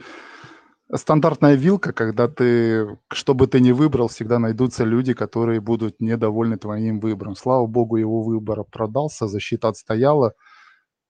стандартная 0.95 1.55
вилка, 1.55 1.93
когда 1.93 2.29
ты, 2.29 2.99
что 3.13 3.35
бы 3.35 3.47
ты 3.47 3.61
ни 3.61 3.73
выбрал, 3.73 4.09
всегда 4.09 4.39
найдутся 4.39 4.85
люди, 4.85 5.15
которые 5.15 5.61
будут 5.61 6.01
недовольны 6.01 6.57
твоим 6.57 7.01
выбором. 7.01 7.37
Слава 7.37 7.67
богу, 7.67 7.97
его 7.97 8.23
выбор 8.23 8.65
продался, 8.65 9.27
защита 9.27 9.69
отстояла, 9.69 10.35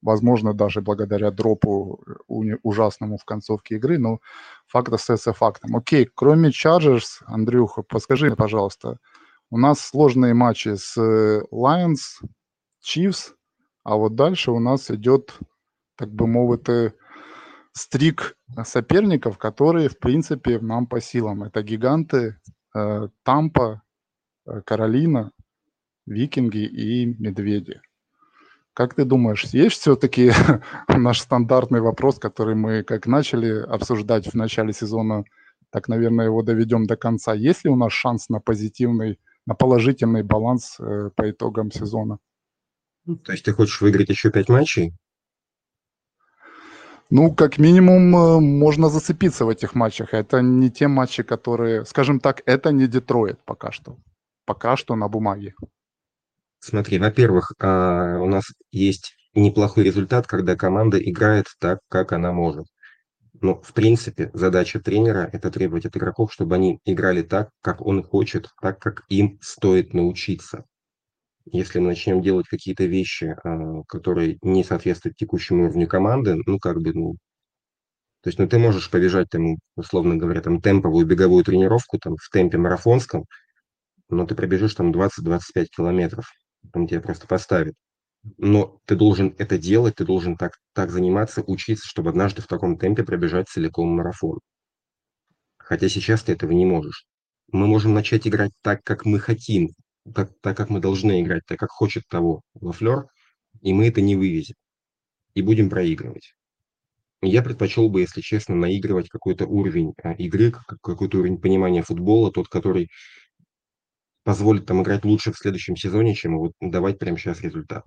возможно, 0.00 0.54
даже 0.54 0.80
благодаря 0.80 1.30
дропу 1.30 2.02
ужасному 2.28 3.18
в 3.18 3.24
концовке 3.24 3.76
игры, 3.76 3.98
но 3.98 4.18
факт 4.66 4.92
остается 4.92 5.32
фактом. 5.32 5.76
Окей, 5.76 6.08
кроме 6.14 6.50
Chargers, 6.50 7.22
Андрюха, 7.26 7.82
подскажи, 7.82 8.34
пожалуйста, 8.36 8.98
у 9.50 9.58
нас 9.58 9.80
сложные 9.80 10.34
матчи 10.34 10.76
с 10.76 10.96
Lions, 11.52 12.24
Chiefs, 12.84 13.32
а 13.84 13.96
вот 13.96 14.14
дальше 14.14 14.50
у 14.50 14.60
нас 14.60 14.90
идет, 14.90 15.34
так 15.96 16.10
бы 16.10 16.26
мовити, 16.26 16.92
стрик 17.72 18.36
соперников, 18.64 19.38
которые, 19.38 19.88
в 19.88 19.98
принципе, 19.98 20.58
нам 20.60 20.86
по 20.86 21.00
силам. 21.00 21.42
Это 21.42 21.62
гиганты 21.62 22.36
э, 22.74 23.08
Тампа, 23.22 23.82
э, 24.46 24.60
Каролина, 24.64 25.32
Викинги 26.06 26.64
и 26.64 27.06
Медведи. 27.06 27.80
Как 28.74 28.94
ты 28.94 29.04
думаешь, 29.04 29.44
есть 29.44 29.80
все-таки 29.80 30.32
наш 30.88 31.20
стандартный 31.20 31.80
вопрос, 31.80 32.18
который 32.18 32.54
мы 32.54 32.82
как 32.82 33.06
начали 33.06 33.62
обсуждать 33.62 34.26
в 34.26 34.34
начале 34.34 34.72
сезона, 34.72 35.24
так, 35.70 35.88
наверное, 35.88 36.26
его 36.26 36.42
доведем 36.42 36.86
до 36.86 36.96
конца. 36.96 37.32
Есть 37.34 37.64
ли 37.64 37.70
у 37.70 37.76
нас 37.76 37.92
шанс 37.92 38.28
на 38.28 38.40
позитивный, 38.40 39.18
на 39.46 39.54
положительный 39.54 40.22
баланс 40.22 40.76
э, 40.78 41.10
по 41.16 41.30
итогам 41.30 41.70
сезона? 41.70 42.18
То 43.24 43.32
есть 43.32 43.44
ты 43.44 43.52
хочешь 43.52 43.80
выиграть 43.80 44.10
еще 44.10 44.30
пять 44.30 44.48
матчей? 44.48 44.94
Ну, 47.14 47.34
как 47.34 47.58
минимум, 47.58 48.16
э, 48.16 48.40
можно 48.40 48.88
зацепиться 48.88 49.44
в 49.44 49.50
этих 49.50 49.74
матчах. 49.74 50.14
Это 50.14 50.40
не 50.40 50.70
те 50.70 50.88
матчи, 50.88 51.22
которые, 51.22 51.84
скажем 51.84 52.20
так, 52.20 52.40
это 52.46 52.72
не 52.72 52.86
Детройт 52.86 53.38
пока 53.44 53.70
что. 53.70 53.98
Пока 54.46 54.78
что 54.78 54.96
на 54.96 55.08
бумаге. 55.08 55.52
Смотри, 56.60 56.98
во-первых, 56.98 57.52
а, 57.58 58.18
у 58.18 58.26
нас 58.26 58.44
есть 58.70 59.14
неплохой 59.34 59.84
результат, 59.84 60.26
когда 60.26 60.56
команда 60.56 60.96
играет 60.96 61.48
так, 61.60 61.80
как 61.90 62.12
она 62.12 62.32
может. 62.32 62.64
Но, 63.42 63.60
в 63.60 63.74
принципе, 63.74 64.30
задача 64.32 64.80
тренера– 64.80 65.28
это 65.34 65.50
требовать 65.50 65.84
от 65.84 65.94
игроков, 65.94 66.32
чтобы 66.32 66.54
они 66.54 66.80
играли 66.86 67.20
так, 67.20 67.50
как 67.60 67.82
он 67.82 68.02
хочет, 68.02 68.48
так, 68.62 68.78
как 68.78 69.04
им 69.10 69.38
стоит 69.42 69.92
научиться 69.92 70.64
если 71.46 71.78
мы 71.80 71.88
начнем 71.88 72.22
делать 72.22 72.46
какие-то 72.48 72.84
вещи, 72.84 73.36
а, 73.44 73.82
которые 73.88 74.38
не 74.42 74.64
соответствуют 74.64 75.16
текущему 75.16 75.64
уровню 75.64 75.88
команды, 75.88 76.36
ну, 76.46 76.58
как 76.58 76.80
бы, 76.80 76.92
ну, 76.92 77.16
то 78.22 78.28
есть, 78.28 78.38
ну, 78.38 78.48
ты 78.48 78.58
можешь 78.58 78.90
побежать, 78.90 79.28
там, 79.30 79.56
условно 79.76 80.16
говоря, 80.16 80.40
там, 80.40 80.60
темповую 80.60 81.06
беговую 81.06 81.44
тренировку, 81.44 81.98
там, 81.98 82.16
в 82.16 82.28
темпе 82.30 82.56
марафонском, 82.56 83.24
но 84.08 84.26
ты 84.26 84.34
пробежишь 84.34 84.74
там 84.74 84.92
20-25 84.92 85.70
километров, 85.76 86.26
там 86.72 86.86
тебя 86.86 87.00
просто 87.00 87.26
поставят. 87.26 87.74
Но 88.38 88.80
ты 88.86 88.96
должен 88.96 89.34
это 89.38 89.58
делать, 89.58 89.96
ты 89.96 90.04
должен 90.04 90.36
так, 90.36 90.52
так 90.74 90.90
заниматься, 90.90 91.42
учиться, 91.42 91.88
чтобы 91.88 92.10
однажды 92.10 92.42
в 92.42 92.46
таком 92.46 92.78
темпе 92.78 93.04
пробежать 93.04 93.48
целиком 93.48 93.88
марафон. 93.88 94.38
Хотя 95.58 95.88
сейчас 95.88 96.22
ты 96.22 96.32
этого 96.32 96.52
не 96.52 96.66
можешь. 96.66 97.06
Мы 97.50 97.66
можем 97.66 97.94
начать 97.94 98.26
играть 98.28 98.52
так, 98.62 98.82
как 98.84 99.04
мы 99.04 99.18
хотим, 99.18 99.70
так, 100.14 100.32
так 100.40 100.56
как 100.56 100.70
мы 100.70 100.80
должны 100.80 101.20
играть, 101.22 101.42
так 101.46 101.58
как 101.58 101.70
хочет 101.70 102.04
того 102.08 102.42
Лафлер, 102.60 103.06
и 103.60 103.72
мы 103.72 103.88
это 103.88 104.00
не 104.00 104.16
вывезем. 104.16 104.56
И 105.34 105.42
будем 105.42 105.70
проигрывать. 105.70 106.34
Я 107.22 107.42
предпочел 107.42 107.88
бы, 107.88 108.00
если 108.00 108.20
честно, 108.20 108.56
наигрывать 108.56 109.08
какой-то 109.08 109.46
уровень 109.46 109.94
а, 110.02 110.12
игры, 110.14 110.50
какой-то 110.50 111.18
уровень 111.18 111.40
понимания 111.40 111.82
футбола, 111.82 112.32
тот, 112.32 112.48
который 112.48 112.88
позволит 114.24 114.66
там 114.66 114.82
играть 114.82 115.04
лучше 115.04 115.32
в 115.32 115.38
следующем 115.38 115.76
сезоне, 115.76 116.14
чем 116.14 116.38
вот 116.38 116.52
давать 116.60 116.98
прямо 116.98 117.18
сейчас 117.18 117.40
результат. 117.40 117.84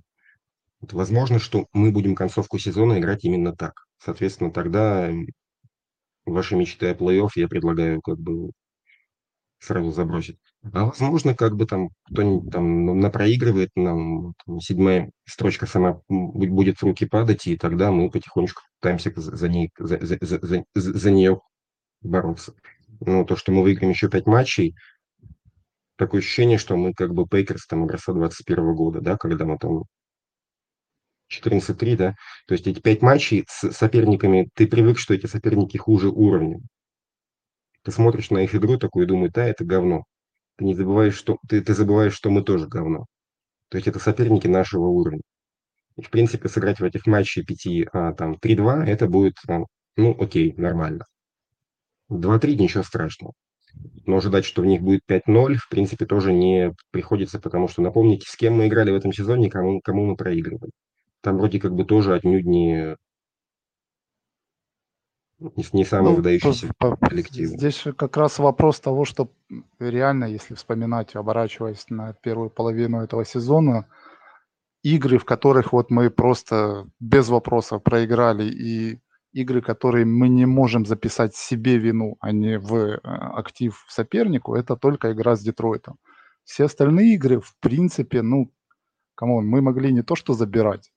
Вот, 0.79 0.93
возможно, 0.93 1.39
что 1.39 1.67
мы 1.73 1.91
будем 1.91 2.15
концовку 2.15 2.59
сезона 2.59 2.99
играть 2.99 3.25
именно 3.25 3.55
так. 3.55 3.85
Соответственно, 3.97 4.51
тогда 4.51 5.11
ваши 6.25 6.55
мечты 6.55 6.87
о 6.87 6.93
плей-офф 6.93 7.31
я 7.35 7.47
предлагаю 7.47 8.01
как 8.01 8.17
бы 8.17 8.51
сразу 9.59 9.91
забросить. 9.91 10.37
А 10.73 10.85
возможно, 10.85 11.35
как 11.35 11.55
бы 11.55 11.67
там 11.67 11.89
кто-нибудь 12.11 12.51
там 12.51 12.99
напроигрывает, 12.99 13.69
нам 13.75 14.33
седьмая 14.59 15.11
строчка 15.25 15.67
сама 15.67 16.01
будет 16.09 16.79
в 16.79 16.83
руки 16.83 17.05
падать, 17.05 17.45
и 17.45 17.57
тогда 17.57 17.91
мы 17.91 18.09
потихонечку 18.09 18.63
пытаемся 18.79 19.11
за, 19.15 19.47
ней, 19.47 19.69
за, 19.77 19.99
за, 20.01 20.17
за, 20.21 20.65
за 20.73 21.11
нее 21.11 21.39
бороться. 22.01 22.53
Ну, 22.99 23.25
то, 23.25 23.35
что 23.35 23.51
мы 23.51 23.61
выиграем 23.61 23.91
еще 23.91 24.09
пять 24.09 24.25
матчей, 24.25 24.75
такое 25.97 26.21
ощущение, 26.21 26.57
что 26.57 26.75
мы 26.77 26.93
как 26.93 27.13
бы 27.13 27.27
Пейкерс 27.27 27.67
там 27.67 27.83
образца 27.83 28.13
21 28.13 28.73
года, 28.73 29.01
да, 29.01 29.17
когда 29.17 29.45
мы 29.45 29.57
там 29.59 29.83
14-3, 31.31 31.95
да, 31.95 32.15
то 32.47 32.53
есть 32.53 32.65
эти 32.65 32.79
пять 32.79 33.01
матчей 33.01 33.45
с 33.47 33.71
соперниками, 33.71 34.49
ты 34.55 34.67
привык, 34.67 34.97
что 34.97 35.13
эти 35.13 35.27
соперники 35.27 35.77
хуже 35.77 36.09
уровня. 36.09 36.59
Ты 37.83 37.91
смотришь 37.91 38.31
на 38.31 38.39
их 38.39 38.55
игру 38.55 38.77
такую 38.77 39.05
и 39.05 39.07
думаешь, 39.07 39.31
да, 39.31 39.45
это 39.45 39.63
говно. 39.63 40.05
Ты 40.57 40.65
не 40.65 40.75
забываешь, 40.75 41.15
что 41.15 41.37
ты, 41.47 41.61
ты 41.61 41.73
забываешь, 41.73 42.13
что 42.13 42.29
мы 42.29 42.43
тоже 42.43 42.67
говно. 42.67 43.05
То 43.69 43.77
есть 43.77 43.87
это 43.87 43.99
соперники 43.99 44.47
нашего 44.47 44.85
уровня. 44.85 45.21
И, 45.97 46.01
в 46.01 46.09
принципе, 46.09 46.49
сыграть 46.49 46.79
в 46.79 46.83
этих 46.83 47.07
матчах 47.07 47.45
5, 47.45 47.67
а, 47.93 48.13
там, 48.13 48.35
3-2, 48.35 48.85
это 48.85 49.07
будет, 49.07 49.35
ну, 49.47 49.67
ну, 49.97 50.15
окей, 50.19 50.53
нормально. 50.57 51.05
2-3 52.09 52.55
ничего 52.55 52.83
страшного. 52.83 53.33
Но 54.05 54.17
ожидать, 54.17 54.45
что 54.45 54.61
в 54.61 54.65
них 54.65 54.81
будет 54.81 55.01
5-0, 55.07 55.55
в 55.55 55.69
принципе, 55.69 56.05
тоже 56.05 56.31
не 56.33 56.73
приходится, 56.91 57.39
потому 57.39 57.67
что 57.67 57.81
напомните, 57.81 58.27
с 58.29 58.35
кем 58.35 58.55
мы 58.55 58.67
играли 58.67 58.91
в 58.91 58.95
этом 58.95 59.11
сезоне, 59.11 59.49
кому, 59.49 59.81
кому 59.81 60.05
мы 60.05 60.15
проигрывали. 60.15 60.71
Там 61.21 61.37
вроде 61.37 61.59
как 61.59 61.73
бы 61.73 61.85
тоже 61.85 62.13
отнюдь 62.13 62.45
не, 62.45 62.95
не, 65.39 65.65
не 65.73 65.85
самый 65.85 66.11
ну, 66.11 66.15
выдающийся 66.15 66.71
по, 66.77 66.95
коллектив. 66.95 67.49
Здесь 67.49 67.83
как 67.97 68.15
раз 68.17 68.39
вопрос 68.39 68.79
того, 68.79 69.05
что 69.05 69.29
реально, 69.79 70.25
если 70.25 70.55
вспоминать, 70.55 71.15
оборачиваясь 71.15 71.85
на 71.89 72.13
первую 72.13 72.49
половину 72.49 73.01
этого 73.01 73.25
сезона, 73.25 73.87
игры, 74.83 75.17
в 75.17 75.25
которых 75.25 75.73
вот 75.73 75.89
мы 75.91 76.09
просто 76.09 76.87
без 76.99 77.27
вопросов 77.29 77.83
проиграли, 77.83 78.45
и 78.45 78.99
игры, 79.33 79.61
которые 79.61 80.05
мы 80.05 80.29
не 80.29 80.45
можем 80.45 80.85
записать 80.85 81.35
себе 81.35 81.77
вину, 81.77 82.15
а 82.21 82.31
не 82.31 82.57
в 82.57 82.73
э, 82.75 82.97
актив 83.03 83.85
сопернику, 83.89 84.55
это 84.55 84.77
только 84.77 85.11
игра 85.11 85.35
с 85.35 85.41
Детройтом. 85.41 85.97
Все 86.45 86.65
остальные 86.65 87.15
игры, 87.15 87.41
в 87.41 87.53
принципе, 87.59 88.21
ну, 88.21 88.51
come 89.15 89.33
on, 89.33 89.45
мы 89.45 89.61
могли 89.61 89.91
не 89.91 90.03
то 90.03 90.15
что 90.15 90.33
забирать, 90.33 90.93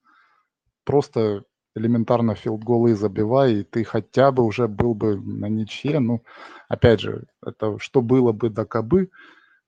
просто 0.84 1.44
элементарно 1.78 2.34
field 2.34 2.64
goal 2.64 2.88
ы 2.88 2.94
забивай, 2.94 3.60
и 3.60 3.62
ты 3.64 3.84
хотя 3.84 4.32
бы 4.32 4.44
уже 4.44 4.68
был 4.68 4.94
бы 4.94 5.16
на 5.16 5.46
ничье. 5.46 5.98
Ну, 6.00 6.22
опять 6.68 7.00
же, 7.00 7.24
это 7.44 7.78
что 7.78 8.02
было 8.02 8.32
бы 8.32 8.50
да 8.50 8.64
кабы. 8.64 9.10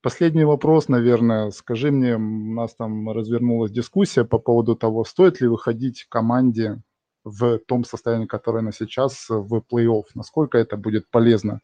Последний 0.02 0.44
вопрос, 0.44 0.88
наверное. 0.88 1.50
Скажи 1.50 1.90
мне, 1.90 2.16
у 2.16 2.54
нас 2.54 2.74
там 2.74 3.10
развернулась 3.10 3.70
дискуссия 3.70 4.24
по 4.24 4.38
поводу 4.38 4.76
того, 4.76 5.04
стоит 5.04 5.40
ли 5.40 5.48
выходить 5.48 6.06
команде 6.08 6.82
в 7.24 7.58
том 7.58 7.84
состоянии, 7.84 8.26
которое 8.26 8.60
она 8.60 8.72
сейчас, 8.72 9.26
в 9.28 9.62
плей-офф. 9.70 10.04
Насколько 10.14 10.58
это 10.58 10.76
будет 10.76 11.08
полезно 11.10 11.60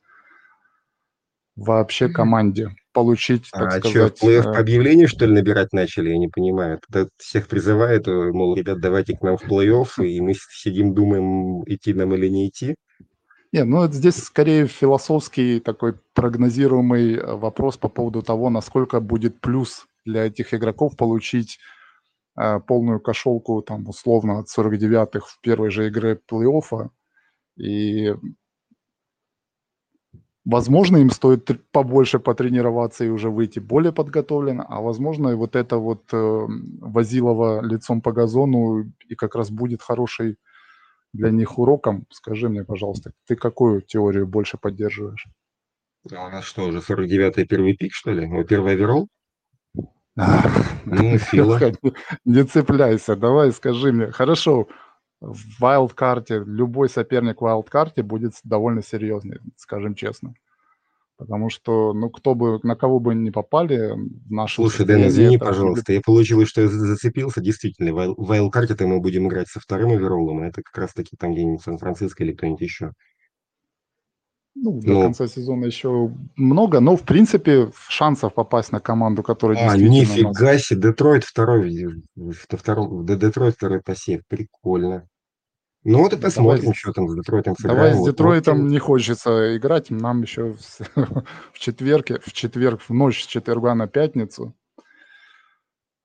вообще 1.57 2.09
команде 2.09 2.77
получить, 2.93 3.49
так 3.51 3.67
а 3.67 3.71
сказать... 3.81 4.17
что, 4.17 4.27
плей-офф 4.27 4.55
э, 4.55 4.59
объявлению, 4.59 5.09
что 5.09 5.27
ли, 5.27 5.33
набирать 5.33 5.73
начали? 5.73 6.11
Я 6.11 6.19
не 6.19 6.29
понимаю. 6.29 6.81
Это 6.89 7.09
всех 7.17 7.49
призывает, 7.49 8.07
э, 8.07 8.33
мол, 8.33 8.55
ребят, 8.55 8.81
давайте 8.81 9.17
к 9.17 9.23
нам 9.23 9.37
в 9.37 9.45
плей-офф, 9.45 10.05
и 10.05 10.21
мы 10.21 10.35
сидим, 10.35 10.95
думаем, 10.95 11.63
идти 11.65 11.95
нам 11.95 12.15
или 12.15 12.29
не 12.29 12.49
идти. 12.49 12.77
Не, 13.53 13.65
ну 13.65 13.85
это 13.85 13.95
здесь 13.95 14.17
скорее 14.17 14.67
философский 14.67 15.61
такой 15.61 15.95
прогнозируемый 16.15 17.15
э, 17.15 17.37
вопрос 17.37 17.77
по 17.77 17.89
поводу 17.89 18.23
того, 18.23 18.51
насколько 18.51 19.01
будет 19.01 19.41
плюс 19.41 19.87
для 20.05 20.27
этих 20.27 20.53
игроков 20.53 20.97
получить 20.97 21.59
э, 22.39 22.61
полную 22.61 23.01
кошелку, 23.01 23.63
там, 23.63 23.89
условно, 23.89 24.41
от 24.41 24.47
49-х 24.49 25.27
в 25.27 25.41
первой 25.41 25.71
же 25.71 25.89
игре 25.89 26.19
плей-оффа. 26.31 26.91
И 27.57 28.15
Возможно, 30.47 30.99
им 30.99 31.11
стоит 31.11 31.51
побольше 31.73 32.21
потренироваться 32.21 33.05
и 33.05 33.09
уже 33.09 33.31
выйти 33.31 33.59
более 33.59 33.93
подготовленно, 33.93 34.65
а 34.69 34.81
возможно, 34.81 35.35
вот 35.35 35.57
это 35.57 35.79
вот 35.79 36.05
э, 36.13 36.47
Возилова 36.81 37.61
лицом 37.65 38.01
по 38.01 38.13
газону 38.13 38.93
и 39.09 39.17
как 39.17 39.35
раз 39.35 39.51
будет 39.51 39.83
хороший 39.83 40.39
для 41.13 41.31
них 41.31 41.59
уроком. 41.59 42.07
Скажи 42.11 42.49
мне, 42.49 42.63
пожалуйста, 42.63 43.11
ты 43.27 43.35
какую 43.35 43.81
теорию 43.81 44.29
больше 44.29 44.57
поддерживаешь? 44.57 45.27
А 46.15 46.27
у 46.27 46.31
нас 46.31 46.45
что, 46.45 46.67
уже 46.67 46.79
49-й 46.79 47.45
первый 47.45 47.77
пик, 47.77 47.93
что 47.93 48.13
ли? 48.13 48.25
Ну, 48.27 48.45
первый 48.45 48.75
оверолл? 48.75 49.09
Ну, 50.15 51.19
Фила. 51.19 51.61
Не 52.25 52.45
цепляйся, 52.45 53.17
давай 53.17 53.51
скажи 53.51 53.93
мне. 53.93 54.13
Хорошо, 54.13 54.69
в 55.21 55.61
вайлдкарте, 55.61 56.43
любой 56.47 56.89
соперник 56.89 57.39
в 57.39 57.45
вайлдкарте 57.45 58.03
будет 58.03 58.35
довольно 58.45 58.83
серьезный, 58.83 59.39
скажем 59.57 59.95
честно. 59.95 60.35
Потому 61.17 61.49
что, 61.49 61.95
ну, 61.95 62.11
кто 62.11 62.35
бы, 62.35 62.61
на 62.63 62.77
кого 62.77 63.01
бы 63.01 63.15
не 63.15 63.31
попали 63.31 63.95
нашу 64.29 64.63
Слушай, 64.63 64.85
Дэн, 64.85 65.07
извини, 65.07 65.39
пожалуйста, 65.39 65.87
будет... 65.87 65.97
я 65.97 66.03
получилось, 66.05 66.49
что 66.49 66.61
я 66.61 66.69
зацепился, 66.69 67.41
действительно, 67.41 67.95
в 67.95 68.15
вайлдкарте-то 68.19 68.87
мы 68.87 69.01
будем 69.01 69.27
играть 69.27 69.49
со 69.49 69.59
вторым 69.59 69.93
овероллом, 69.93 70.41
а 70.41 70.47
это 70.49 70.63
как 70.63 70.77
раз-таки 70.77 71.17
там 71.17 71.33
где-нибудь 71.33 71.63
Сан-Франциско 71.63 72.23
или 72.23 72.33
кто-нибудь 72.33 72.61
еще. 72.61 72.93
Ну, 74.59 74.81
до 74.81 74.93
но... 74.93 75.03
конца 75.03 75.27
сезона 75.27 75.67
еще 75.67 76.11
много, 76.35 76.81
но, 76.81 76.97
в 76.97 77.03
принципе, 77.03 77.71
шансов 77.89 78.33
попасть 78.33 78.73
на 78.73 78.81
команду, 78.81 79.23
которая 79.23 79.59
а, 79.59 79.77
действительно... 79.77 80.29
нифига 80.31 80.53
нас... 80.53 80.63
себе, 80.63 80.81
Детройт 80.91 81.25
второй, 81.25 82.03
во 82.15 82.33
втором, 82.33 83.05
Детройт 83.05 83.55
второй 83.55 83.83
посев, 83.83 84.23
прикольно. 84.29 85.07
Ну 85.85 85.99
вот 85.99 86.15
и 86.15 86.17
посмотрим, 86.17 86.63
давай, 86.63 86.75
что 86.75 86.93
там 86.93 87.09
с 87.09 87.15
Детройтом 87.15 87.55
сыграем. 87.55 87.77
Давай 87.77 88.03
с 88.03 88.05
Детройтом 88.05 88.63
вот. 88.63 88.71
не 88.71 88.79
хочется 88.79 89.57
играть, 89.57 89.91
нам 89.91 90.23
еще 90.23 90.55
в, 90.55 90.59
в 91.53 91.59
четверг, 91.59 92.07
в 92.25 92.33
четверг, 92.33 92.81
в 92.81 92.91
ночь 92.91 93.23
с 93.23 93.27
четверга 93.27 93.75
на 93.75 93.87
пятницу. 93.87 94.57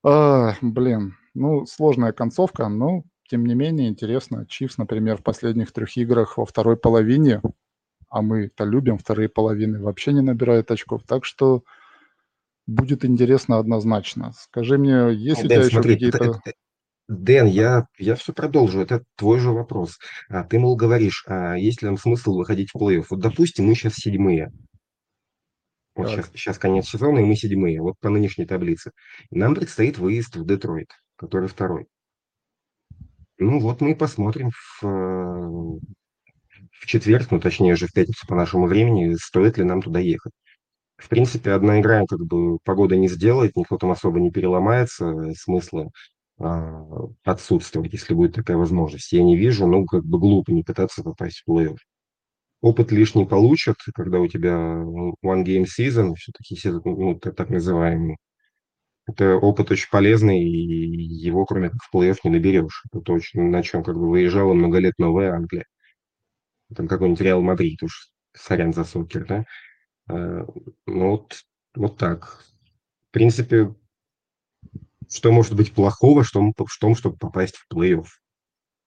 А, 0.04 0.54
блин, 0.60 1.16
ну 1.34 1.64
сложная 1.66 2.12
концовка, 2.12 2.68
но 2.68 3.02
тем 3.28 3.46
не 3.46 3.54
менее 3.54 3.88
интересно. 3.88 4.46
Чивс, 4.46 4.76
например, 4.76 5.16
в 5.16 5.22
последних 5.22 5.72
трех 5.72 5.96
играх 5.96 6.36
во 6.36 6.44
второй 6.44 6.76
половине 6.76 7.40
а 8.12 8.20
мы-то 8.20 8.64
любим 8.64 8.98
вторые 8.98 9.30
половины, 9.30 9.80
вообще 9.80 10.12
не 10.12 10.20
набирают 10.20 10.70
очков. 10.70 11.02
Так 11.06 11.24
что 11.24 11.64
будет 12.66 13.06
интересно 13.06 13.58
однозначно. 13.58 14.32
Скажи 14.38 14.76
мне, 14.76 15.14
есть 15.14 15.42
у 15.42 15.48
тебя 15.48 15.64
еще 15.64 15.82
какие-то... 15.82 16.40
Дэн, 17.08 17.46
я, 17.46 17.86
я 17.98 18.14
все 18.14 18.32
продолжу. 18.32 18.80
Это 18.80 19.02
твой 19.16 19.38
же 19.38 19.50
вопрос. 19.50 19.98
А, 20.28 20.44
ты, 20.44 20.58
мол, 20.58 20.76
говоришь, 20.76 21.24
а 21.26 21.54
есть 21.54 21.82
ли 21.82 21.88
нам 21.88 21.96
смысл 21.96 22.36
выходить 22.36 22.70
в 22.70 22.76
плей-офф? 22.76 23.06
Вот, 23.10 23.20
допустим, 23.20 23.66
мы 23.66 23.74
сейчас 23.74 23.94
седьмые. 23.94 24.52
Вот 25.94 26.08
сейчас, 26.08 26.30
сейчас 26.34 26.58
конец 26.58 26.88
сезона, 26.88 27.18
и 27.18 27.24
мы 27.24 27.34
седьмые. 27.34 27.80
Вот 27.80 27.94
по 27.98 28.10
нынешней 28.10 28.44
таблице. 28.44 28.92
нам 29.30 29.54
предстоит 29.54 29.98
выезд 29.98 30.36
в 30.36 30.46
Детройт, 30.46 30.90
который 31.16 31.48
второй. 31.48 31.86
Ну 33.38 33.58
вот 33.58 33.80
мы 33.80 33.92
и 33.92 33.94
посмотрим 33.94 34.50
в, 34.80 35.80
в 36.82 36.86
четверг, 36.86 37.30
ну 37.30 37.38
точнее 37.40 37.76
же 37.76 37.86
в 37.86 37.92
пятницу 37.92 38.26
по 38.26 38.34
нашему 38.34 38.66
времени, 38.66 39.14
стоит 39.14 39.56
ли 39.56 39.64
нам 39.64 39.82
туда 39.82 40.00
ехать. 40.00 40.32
В 40.96 41.08
принципе, 41.08 41.52
одна 41.52 41.80
игра 41.80 42.04
как 42.08 42.20
бы 42.20 42.58
погода 42.64 42.96
не 42.96 43.08
сделает, 43.08 43.56
никто 43.56 43.78
там 43.78 43.92
особо 43.92 44.18
не 44.20 44.32
переломается, 44.32 45.32
смысла 45.34 45.90
а, 46.40 46.84
отсутствовать, 47.24 47.92
если 47.92 48.14
будет 48.14 48.34
такая 48.34 48.56
возможность. 48.56 49.12
Я 49.12 49.22
не 49.22 49.36
вижу, 49.36 49.66
ну 49.66 49.86
как 49.86 50.04
бы 50.04 50.18
глупо 50.18 50.50
не 50.50 50.64
пытаться 50.64 51.04
попасть 51.04 51.42
в 51.46 51.50
плей-офф. 51.50 51.76
Опыт 52.62 52.90
лишний 52.90 53.26
получат, 53.26 53.76
когда 53.94 54.18
у 54.18 54.26
тебя 54.26 54.52
one 55.24 55.44
game 55.44 55.66
season, 55.66 56.14
все-таки 56.16 56.56
ну, 56.84 57.14
так 57.18 57.48
называемый. 57.48 58.16
Это 59.06 59.36
опыт 59.36 59.70
очень 59.70 59.88
полезный, 59.90 60.42
и 60.42 60.48
его, 60.48 61.44
кроме 61.46 61.70
как 61.70 61.80
в 61.82 61.94
плей-офф, 61.94 62.18
не 62.24 62.30
наберешь. 62.30 62.84
Это 62.90 63.00
то, 63.02 63.18
на 63.34 63.62
чем 63.62 63.84
как 63.84 63.96
бы 63.96 64.10
выезжала 64.10 64.52
много 64.52 64.78
лет 64.78 64.94
новая 64.98 65.32
Англия 65.32 65.64
там 66.74 66.88
какой-нибудь 66.88 67.20
Реал 67.20 67.42
Мадрид 67.42 67.82
уж, 67.82 68.10
сорян 68.34 68.72
за 68.72 68.84
soccer, 68.84 69.26
да. 69.26 69.44
А, 70.08 70.46
ну 70.86 71.10
вот, 71.10 71.40
вот 71.74 71.98
так. 71.98 72.44
В 73.08 73.12
принципе, 73.12 73.74
что 75.08 75.32
может 75.32 75.54
быть 75.54 75.74
плохого 75.74 76.22
в 76.22 76.30
том, 76.30 76.54
в 76.56 76.78
том 76.78 76.94
чтобы 76.94 77.16
попасть 77.16 77.56
в 77.56 77.66
плей-офф? 77.72 78.06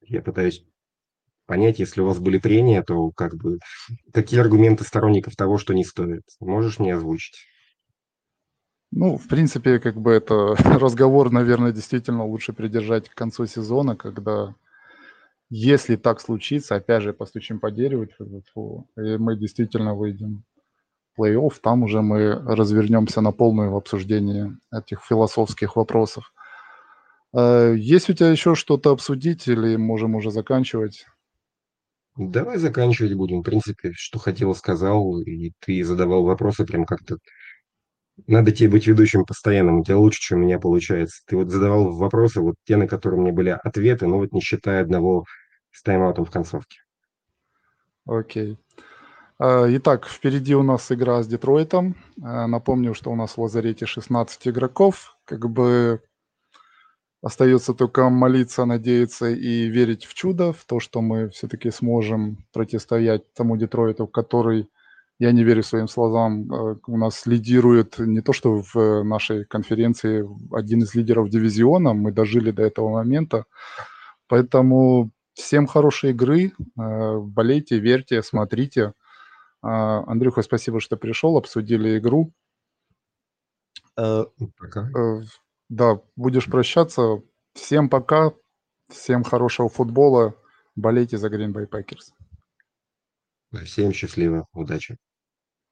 Я 0.02 0.22
пытаюсь 0.22 0.66
понять, 1.46 1.80
если 1.80 2.02
у 2.02 2.06
вас 2.06 2.20
были 2.20 2.38
прения, 2.38 2.82
то 2.84 3.12
как 3.12 3.36
бы 3.36 3.60
какие 4.14 4.40
аргументы 4.40 4.84
сторонников 4.84 5.36
того, 5.36 5.58
что 5.58 5.74
не 5.74 5.84
стоит? 5.84 6.24
Можешь 6.40 6.80
мне 6.80 6.96
озвучить? 6.96 7.36
Ну, 8.92 9.18
в 9.18 9.28
принципе, 9.28 9.80
как 9.80 10.00
бы 10.00 10.12
это 10.12 10.56
разговор, 10.80 11.32
наверное, 11.32 11.72
действительно 11.72 12.26
лучше 12.26 12.54
придержать 12.54 13.10
к 13.10 13.16
концу 13.16 13.46
сезона, 13.46 13.96
когда 13.96 14.56
если 15.50 15.96
так 15.96 16.22
случится, 16.22 16.76
опять 16.76 17.04
же, 17.04 17.14
постучим 17.14 17.60
по 17.60 17.72
дереву, 17.72 18.06
и 18.06 19.18
мы 19.18 19.38
действительно 19.38 19.94
выйдем 19.96 20.44
в 21.16 21.22
плей-офф, 21.22 21.54
там 21.62 21.84
уже 21.84 22.02
мы 22.02 22.34
развернемся 22.34 23.22
на 23.22 23.32
полную 23.32 23.72
в 23.72 23.76
обсуждении 23.78 24.58
этих 24.74 25.04
философских 25.04 25.76
вопросов. 25.76 26.34
Э, 27.34 27.76
есть 27.78 28.10
у 28.10 28.14
тебя 28.14 28.30
еще 28.30 28.56
что-то 28.56 28.92
обсудить 28.92 29.48
или 29.48 29.76
можем 29.76 30.16
уже 30.16 30.32
заканчивать? 30.32 31.06
Давай 32.18 32.58
заканчивать 32.58 33.14
будем. 33.14 33.42
В 33.42 33.44
принципе, 33.44 33.92
что 33.94 34.20
хотел, 34.20 34.56
сказал, 34.56 35.20
и 35.20 35.52
ты 35.60 35.84
задавал 35.84 36.24
вопросы 36.24 36.66
прям 36.66 36.86
как-то 36.86 37.18
надо 38.28 38.52
тебе 38.52 38.70
быть 38.70 38.88
ведущим 38.88 39.26
постоянным, 39.26 39.80
у 39.80 39.84
тебя 39.84 39.98
лучше, 39.98 40.22
чем 40.22 40.40
у 40.40 40.42
меня 40.42 40.60
получается. 40.60 41.22
Ты 41.28 41.36
вот 41.36 41.50
задавал 41.50 41.92
вопросы, 41.94 42.42
вот 42.42 42.56
те, 42.66 42.78
на 42.78 42.88
которые 42.88 43.20
меня 43.20 43.34
были 43.34 43.50
ответы, 43.50 44.08
но 44.08 44.18
вот 44.18 44.32
не 44.32 44.42
считая 44.42 44.82
одного 44.82 45.26
с 45.72 45.84
тайм-аутом 45.84 46.26
в 46.26 46.32
концовке. 46.32 46.80
Окей. 48.06 48.58
А, 49.38 49.66
итак, 49.70 50.08
впереди 50.08 50.56
у 50.56 50.64
нас 50.64 50.92
игра 50.92 51.22
с 51.22 51.28
Детройтом. 51.28 51.96
А, 52.24 52.48
напомню, 52.48 52.94
что 52.94 53.12
у 53.12 53.16
нас 53.16 53.36
в 53.36 53.42
лазарете 53.42 53.86
16 53.86 54.48
игроков. 54.48 55.18
Как 55.26 55.50
бы 55.50 56.02
остается 57.22 57.74
только 57.74 58.10
молиться, 58.10 58.66
надеяться 58.66 59.28
и 59.30 59.68
верить 59.68 60.06
в 60.06 60.14
чудо, 60.14 60.54
в 60.54 60.64
то, 60.66 60.80
что 60.80 61.02
мы 61.02 61.30
все-таки 61.32 61.72
сможем 61.72 62.38
противостоять 62.54 63.34
тому 63.34 63.58
Детройту, 63.58 64.08
который 64.08 64.70
я 65.20 65.32
не 65.32 65.44
верю 65.44 65.64
своим 65.64 65.88
словам. 65.88 66.52
Э, 66.52 66.76
у 66.88 66.98
нас 66.98 67.26
лидирует 67.26 68.00
не 68.00 68.22
то, 68.22 68.34
что 68.34 68.62
в 68.74 69.04
нашей 69.04 69.46
конференции 69.46 70.28
один 70.52 70.84
из 70.84 70.94
лидеров 70.96 71.30
дивизиона, 71.30 71.94
мы 71.94 72.12
дожили 72.12 72.52
до 72.52 72.64
этого 72.64 72.90
момента. 72.90 73.46
Поэтому 74.28 75.12
всем 75.34 75.68
хорошей 75.68 76.12
игры, 76.12 76.52
э, 76.78 77.18
болейте, 77.20 77.80
верьте, 77.80 78.22
смотрите. 78.24 78.94
А, 79.62 80.04
Андрюха, 80.08 80.42
спасибо, 80.44 80.80
что 80.80 80.98
пришел, 80.98 81.38
обсудили 81.38 81.98
игру. 81.98 82.32
Э, 83.98 84.26
пока. 84.58 84.90
Да, 85.70 86.00
будешь 86.16 86.46
прощаться. 86.46 87.22
Всем 87.54 87.90
пока, 87.90 88.34
всем 88.90 89.24
хорошего 89.24 89.70
футбола, 89.70 90.36
болейте 90.76 91.18
за 91.18 91.30
Green 91.30 91.54
Bay 91.54 91.68
Packers. 91.68 92.12
Всем 93.64 93.94
счастливо, 93.94 94.48
удачи. 94.54 94.98